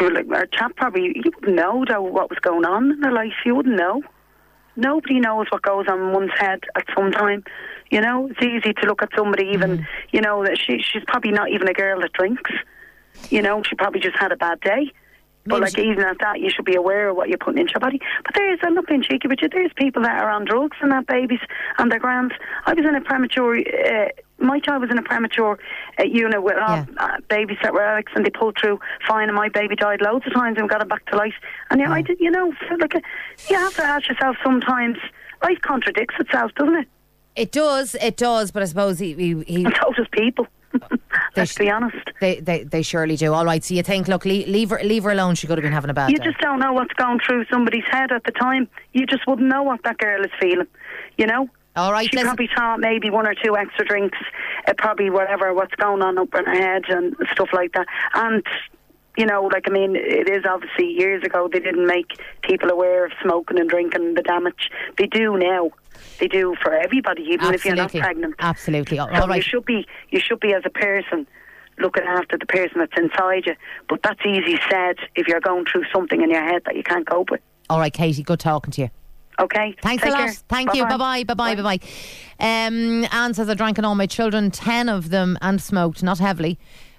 Like 0.00 0.28
our 0.30 0.46
chap 0.46 0.76
probably 0.76 1.12
you 1.16 1.32
wouldn't 1.34 1.56
know 1.56 1.84
though 1.88 2.02
what 2.02 2.30
was 2.30 2.38
going 2.40 2.64
on 2.64 2.92
in 2.92 3.02
her 3.02 3.10
life. 3.12 3.32
You 3.44 3.54
wouldn't 3.56 3.76
know. 3.76 4.02
Nobody 4.78 5.18
knows 5.18 5.48
what 5.50 5.62
goes 5.62 5.86
on 5.88 6.00
in 6.00 6.12
one's 6.12 6.30
head 6.38 6.60
at 6.76 6.84
some 6.94 7.10
time. 7.10 7.42
You 7.90 8.00
know, 8.00 8.28
it's 8.28 8.40
easy 8.40 8.72
to 8.74 8.86
look 8.86 9.02
at 9.02 9.08
somebody 9.16 9.48
even. 9.52 9.78
Mm. 9.78 9.86
You 10.12 10.20
know 10.20 10.44
that 10.44 10.56
she 10.56 10.78
she's 10.80 11.02
probably 11.08 11.32
not 11.32 11.50
even 11.50 11.66
a 11.68 11.72
girl 11.72 12.00
that 12.00 12.12
drinks. 12.12 12.52
You 13.28 13.42
know, 13.42 13.64
she 13.64 13.74
probably 13.74 13.98
just 13.98 14.16
had 14.16 14.30
a 14.30 14.36
bad 14.36 14.60
day. 14.60 14.92
But 15.48 15.60
like 15.62 15.78
even 15.78 16.04
at 16.04 16.18
that, 16.20 16.40
you 16.40 16.50
should 16.50 16.64
be 16.64 16.74
aware 16.76 17.08
of 17.10 17.16
what 17.16 17.28
you're 17.28 17.38
putting 17.38 17.60
into 17.60 17.72
your 17.74 17.80
body. 17.80 18.00
But 18.24 18.34
there 18.34 18.52
is, 18.52 18.58
I'm 18.62 18.74
not 18.74 18.86
being 18.86 19.02
cheeky, 19.02 19.28
but 19.28 19.38
there's 19.52 19.72
people 19.76 20.02
that 20.02 20.22
are 20.22 20.30
on 20.30 20.44
drugs 20.44 20.76
and 20.80 20.92
have 20.92 21.06
babies 21.06 21.40
and 21.78 21.90
they're 21.90 21.98
grand. 21.98 22.32
I 22.66 22.74
was 22.74 22.84
in 22.84 22.94
a 22.94 23.00
premature. 23.00 23.58
Uh, 23.58 24.08
my 24.40 24.60
child 24.60 24.82
was 24.82 24.90
in 24.90 24.98
a 24.98 25.02
premature 25.02 25.58
uh, 25.98 26.04
unit 26.04 26.42
with 26.42 26.56
all 26.58 26.76
Yeah. 26.76 26.84
uh, 26.98 27.16
babies 27.28 27.58
that 27.62 27.72
were 27.74 27.82
addicts, 27.82 28.12
and 28.14 28.24
they 28.24 28.30
pulled 28.30 28.56
through 28.60 28.78
fine. 29.06 29.28
And 29.28 29.34
my 29.36 29.48
baby 29.48 29.74
died 29.74 30.00
loads 30.00 30.26
of 30.26 30.32
times 30.32 30.58
and 30.58 30.68
got 30.68 30.80
him 30.80 30.88
back 30.88 31.04
to 31.06 31.16
life. 31.16 31.34
And 31.70 31.80
yeah, 31.80 31.90
I 31.92 32.02
did. 32.02 32.20
You 32.20 32.30
know, 32.30 32.52
like 32.78 32.94
uh 32.94 33.00
you 33.48 33.56
have 33.56 33.74
to 33.74 33.84
ask 33.84 34.08
yourself 34.08 34.36
sometimes. 34.44 34.96
Life 35.42 35.58
contradicts 35.62 36.14
itself, 36.18 36.52
doesn't 36.56 36.74
it? 36.74 36.88
It 37.36 37.52
does, 37.52 37.94
it 38.00 38.16
does. 38.16 38.50
But 38.50 38.62
I 38.62 38.66
suppose 38.66 38.98
he 38.98 39.14
he, 39.14 39.42
he 39.44 39.64
And 39.64 39.74
so 39.80 39.92
does 39.92 40.06
people. 40.12 40.46
Let's 41.36 41.52
sh- 41.52 41.58
be 41.58 41.70
honest. 41.70 41.96
They, 42.20 42.40
they 42.40 42.64
they 42.64 42.82
surely 42.82 43.16
do. 43.16 43.32
All 43.34 43.44
right. 43.44 43.62
So 43.62 43.74
you 43.74 43.82
think, 43.82 44.08
look, 44.08 44.24
leave, 44.24 44.48
leave 44.48 44.70
her 44.70 44.80
leave 44.82 45.04
her 45.04 45.10
alone. 45.10 45.34
She 45.34 45.46
could 45.46 45.58
have 45.58 45.62
been 45.62 45.72
having 45.72 45.90
a 45.90 45.94
bad 45.94 46.10
You 46.10 46.18
day. 46.18 46.24
just 46.24 46.38
don't 46.38 46.58
know 46.58 46.72
what's 46.72 46.92
going 46.94 47.20
through 47.26 47.44
somebody's 47.50 47.84
head 47.90 48.10
at 48.12 48.24
the 48.24 48.32
time. 48.32 48.68
You 48.92 49.06
just 49.06 49.26
wouldn't 49.26 49.48
know 49.48 49.62
what 49.62 49.82
that 49.84 49.98
girl 49.98 50.24
is 50.24 50.30
feeling. 50.40 50.66
You 51.16 51.26
know. 51.26 51.48
All 51.76 51.92
right. 51.92 52.08
She 52.10 52.16
listen- 52.16 52.26
probably 52.28 52.48
thought 52.56 52.80
maybe 52.80 53.08
one 53.10 53.26
or 53.26 53.34
two 53.34 53.56
extra 53.56 53.84
drinks, 53.84 54.18
uh, 54.66 54.72
probably 54.78 55.10
whatever, 55.10 55.54
what's 55.54 55.74
going 55.76 56.02
on 56.02 56.18
up 56.18 56.34
in 56.34 56.44
her 56.44 56.52
head 56.52 56.82
and 56.88 57.14
stuff 57.32 57.50
like 57.52 57.72
that. 57.74 57.86
And, 58.14 58.42
you 59.18 59.26
know, 59.26 59.42
like, 59.52 59.64
I 59.68 59.70
mean, 59.72 59.96
it 59.96 60.28
is 60.30 60.44
obviously 60.48 60.86
years 60.86 61.22
ago 61.24 61.48
they 61.52 61.58
didn't 61.60 61.86
make 61.86 62.06
people 62.42 62.70
aware 62.70 63.04
of 63.04 63.12
smoking 63.22 63.58
and 63.58 63.68
drinking 63.68 64.00
and 64.02 64.16
the 64.16 64.22
damage. 64.22 64.70
They 64.96 65.06
do 65.06 65.36
now. 65.36 65.70
They 66.20 66.28
do 66.28 66.54
for 66.62 66.72
everybody, 66.72 67.22
even 67.24 67.52
if 67.52 67.64
you're 67.64 67.74
not 67.74 67.90
pregnant. 67.92 68.36
Absolutely. 68.38 68.98
All 69.00 69.08
So 69.08 69.22
all 69.22 69.28
right. 69.28 69.36
you 69.36 69.42
should 69.42 69.64
be, 69.64 69.86
you 70.10 70.20
should 70.20 70.38
be 70.40 70.54
as 70.54 70.62
a 70.64 70.70
person 70.70 71.26
looking 71.78 72.04
after 72.04 72.38
the 72.38 72.46
person 72.46 72.78
that's 72.78 72.92
inside 72.96 73.46
you. 73.46 73.54
But 73.88 74.02
that's 74.04 74.20
easy 74.24 74.58
said 74.70 74.96
if 75.16 75.26
you're 75.26 75.40
going 75.40 75.64
through 75.70 75.84
something 75.92 76.22
in 76.22 76.30
your 76.30 76.42
head 76.44 76.62
that 76.66 76.76
you 76.76 76.82
can't 76.84 77.08
cope 77.08 77.30
with. 77.30 77.40
All 77.68 77.80
right, 77.80 77.92
Katie. 77.92 78.22
Good 78.22 78.40
talking 78.40 78.70
to 78.72 78.82
you. 78.82 78.90
Okay. 79.40 79.76
Thanks 79.82 80.02
Take 80.02 80.12
a 80.12 80.16
lot. 80.16 80.24
care. 80.26 80.32
Thank 80.48 80.74
you. 80.74 80.84
Bye 80.86 80.96
bye. 80.96 81.24
Bye 81.24 81.34
bye. 81.34 81.54
Bye 81.54 81.62
bye. 81.78 81.78
Um, 82.40 83.06
Anne 83.12 83.34
says 83.34 83.48
I 83.48 83.54
drank 83.54 83.78
on 83.78 83.84
all 83.84 83.94
my 83.94 84.06
children, 84.06 84.50
ten 84.50 84.88
of 84.88 85.10
them, 85.10 85.38
and 85.40 85.60
smoked, 85.60 86.02
not 86.02 86.18
heavily, 86.18 86.58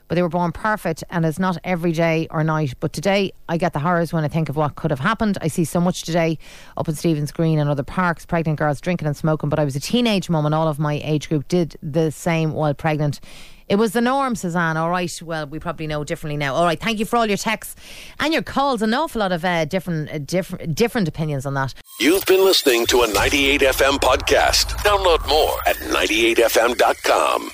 but 0.10 0.16
they 0.16 0.22
were 0.22 0.28
born 0.28 0.51
perfect, 0.51 1.03
and 1.12 1.24
it's 1.26 1.39
not 1.39 1.57
every 1.64 1.93
day 1.93 2.28
or 2.32 2.43
night. 2.43 2.74
But 2.82 2.91
today, 2.91 3.32
I 3.47 3.57
get 3.57 3.74
the 3.74 3.80
horrors 3.80 4.12
when 4.12 4.26
I 4.26 4.28
think 4.28 4.49
of 4.49 4.57
what 4.57 4.76
could 4.76 4.91
have 4.91 4.99
happened. 4.99 5.38
I 5.41 5.47
see 5.47 5.64
so 5.64 5.80
much 5.80 6.01
today 6.03 6.38
up 6.76 6.89
in 6.89 6.95
Stephen's 6.95 7.32
Green 7.32 7.60
and 7.60 7.70
other 7.70 7.84
parks, 7.84 8.26
pregnant 8.26 8.60
girls 8.60 8.82
drinking 8.82 9.07
and 9.07 9.16
smoking. 9.16 9.49
But 9.49 9.60
I 9.60 9.64
was 9.64 9.76
a 9.76 9.80
teenage 9.80 10.30
mum, 10.30 10.45
and 10.45 10.53
all 10.53 10.68
of 10.68 10.80
my 10.80 10.99
age 11.03 11.30
group 11.30 11.47
did 11.47 11.78
the 11.82 12.12
same 12.12 12.53
while 12.53 12.74
pregnant. 12.74 13.20
It 13.70 13.76
was 13.76 13.93
the 13.93 14.01
norm, 14.01 14.36
Suzanne. 14.36 14.78
All 14.78 14.89
right. 14.89 15.22
Well, 15.22 15.45
we 15.45 15.60
probably 15.60 15.86
know 15.86 16.03
differently 16.03 16.38
now. 16.38 16.55
All 16.55 16.66
right. 16.66 16.80
Thank 16.80 16.97
you 16.97 17.05
for 17.05 17.18
all 17.18 17.28
your 17.28 17.38
texts 17.38 17.76
and 18.20 18.34
your 18.34 18.41
calls. 18.41 18.82
An 18.82 18.95
awful 18.95 19.20
lot 19.20 19.32
of 19.32 19.45
uh, 19.45 19.66
different, 19.66 20.10
uh, 20.10 20.18
different, 20.18 20.74
different 20.74 21.07
opinions 21.07 21.45
on 21.45 21.53
that. 21.53 21.76
You've 21.99 22.26
been 22.26 22.43
listening 22.43 22.88
to 22.88 23.01
a 23.03 23.07
98FM 23.07 23.99
podcast. 23.99 24.76
Download 24.80 25.28
more 25.30 25.55
at 25.68 25.76
98fm.com. 25.76 27.51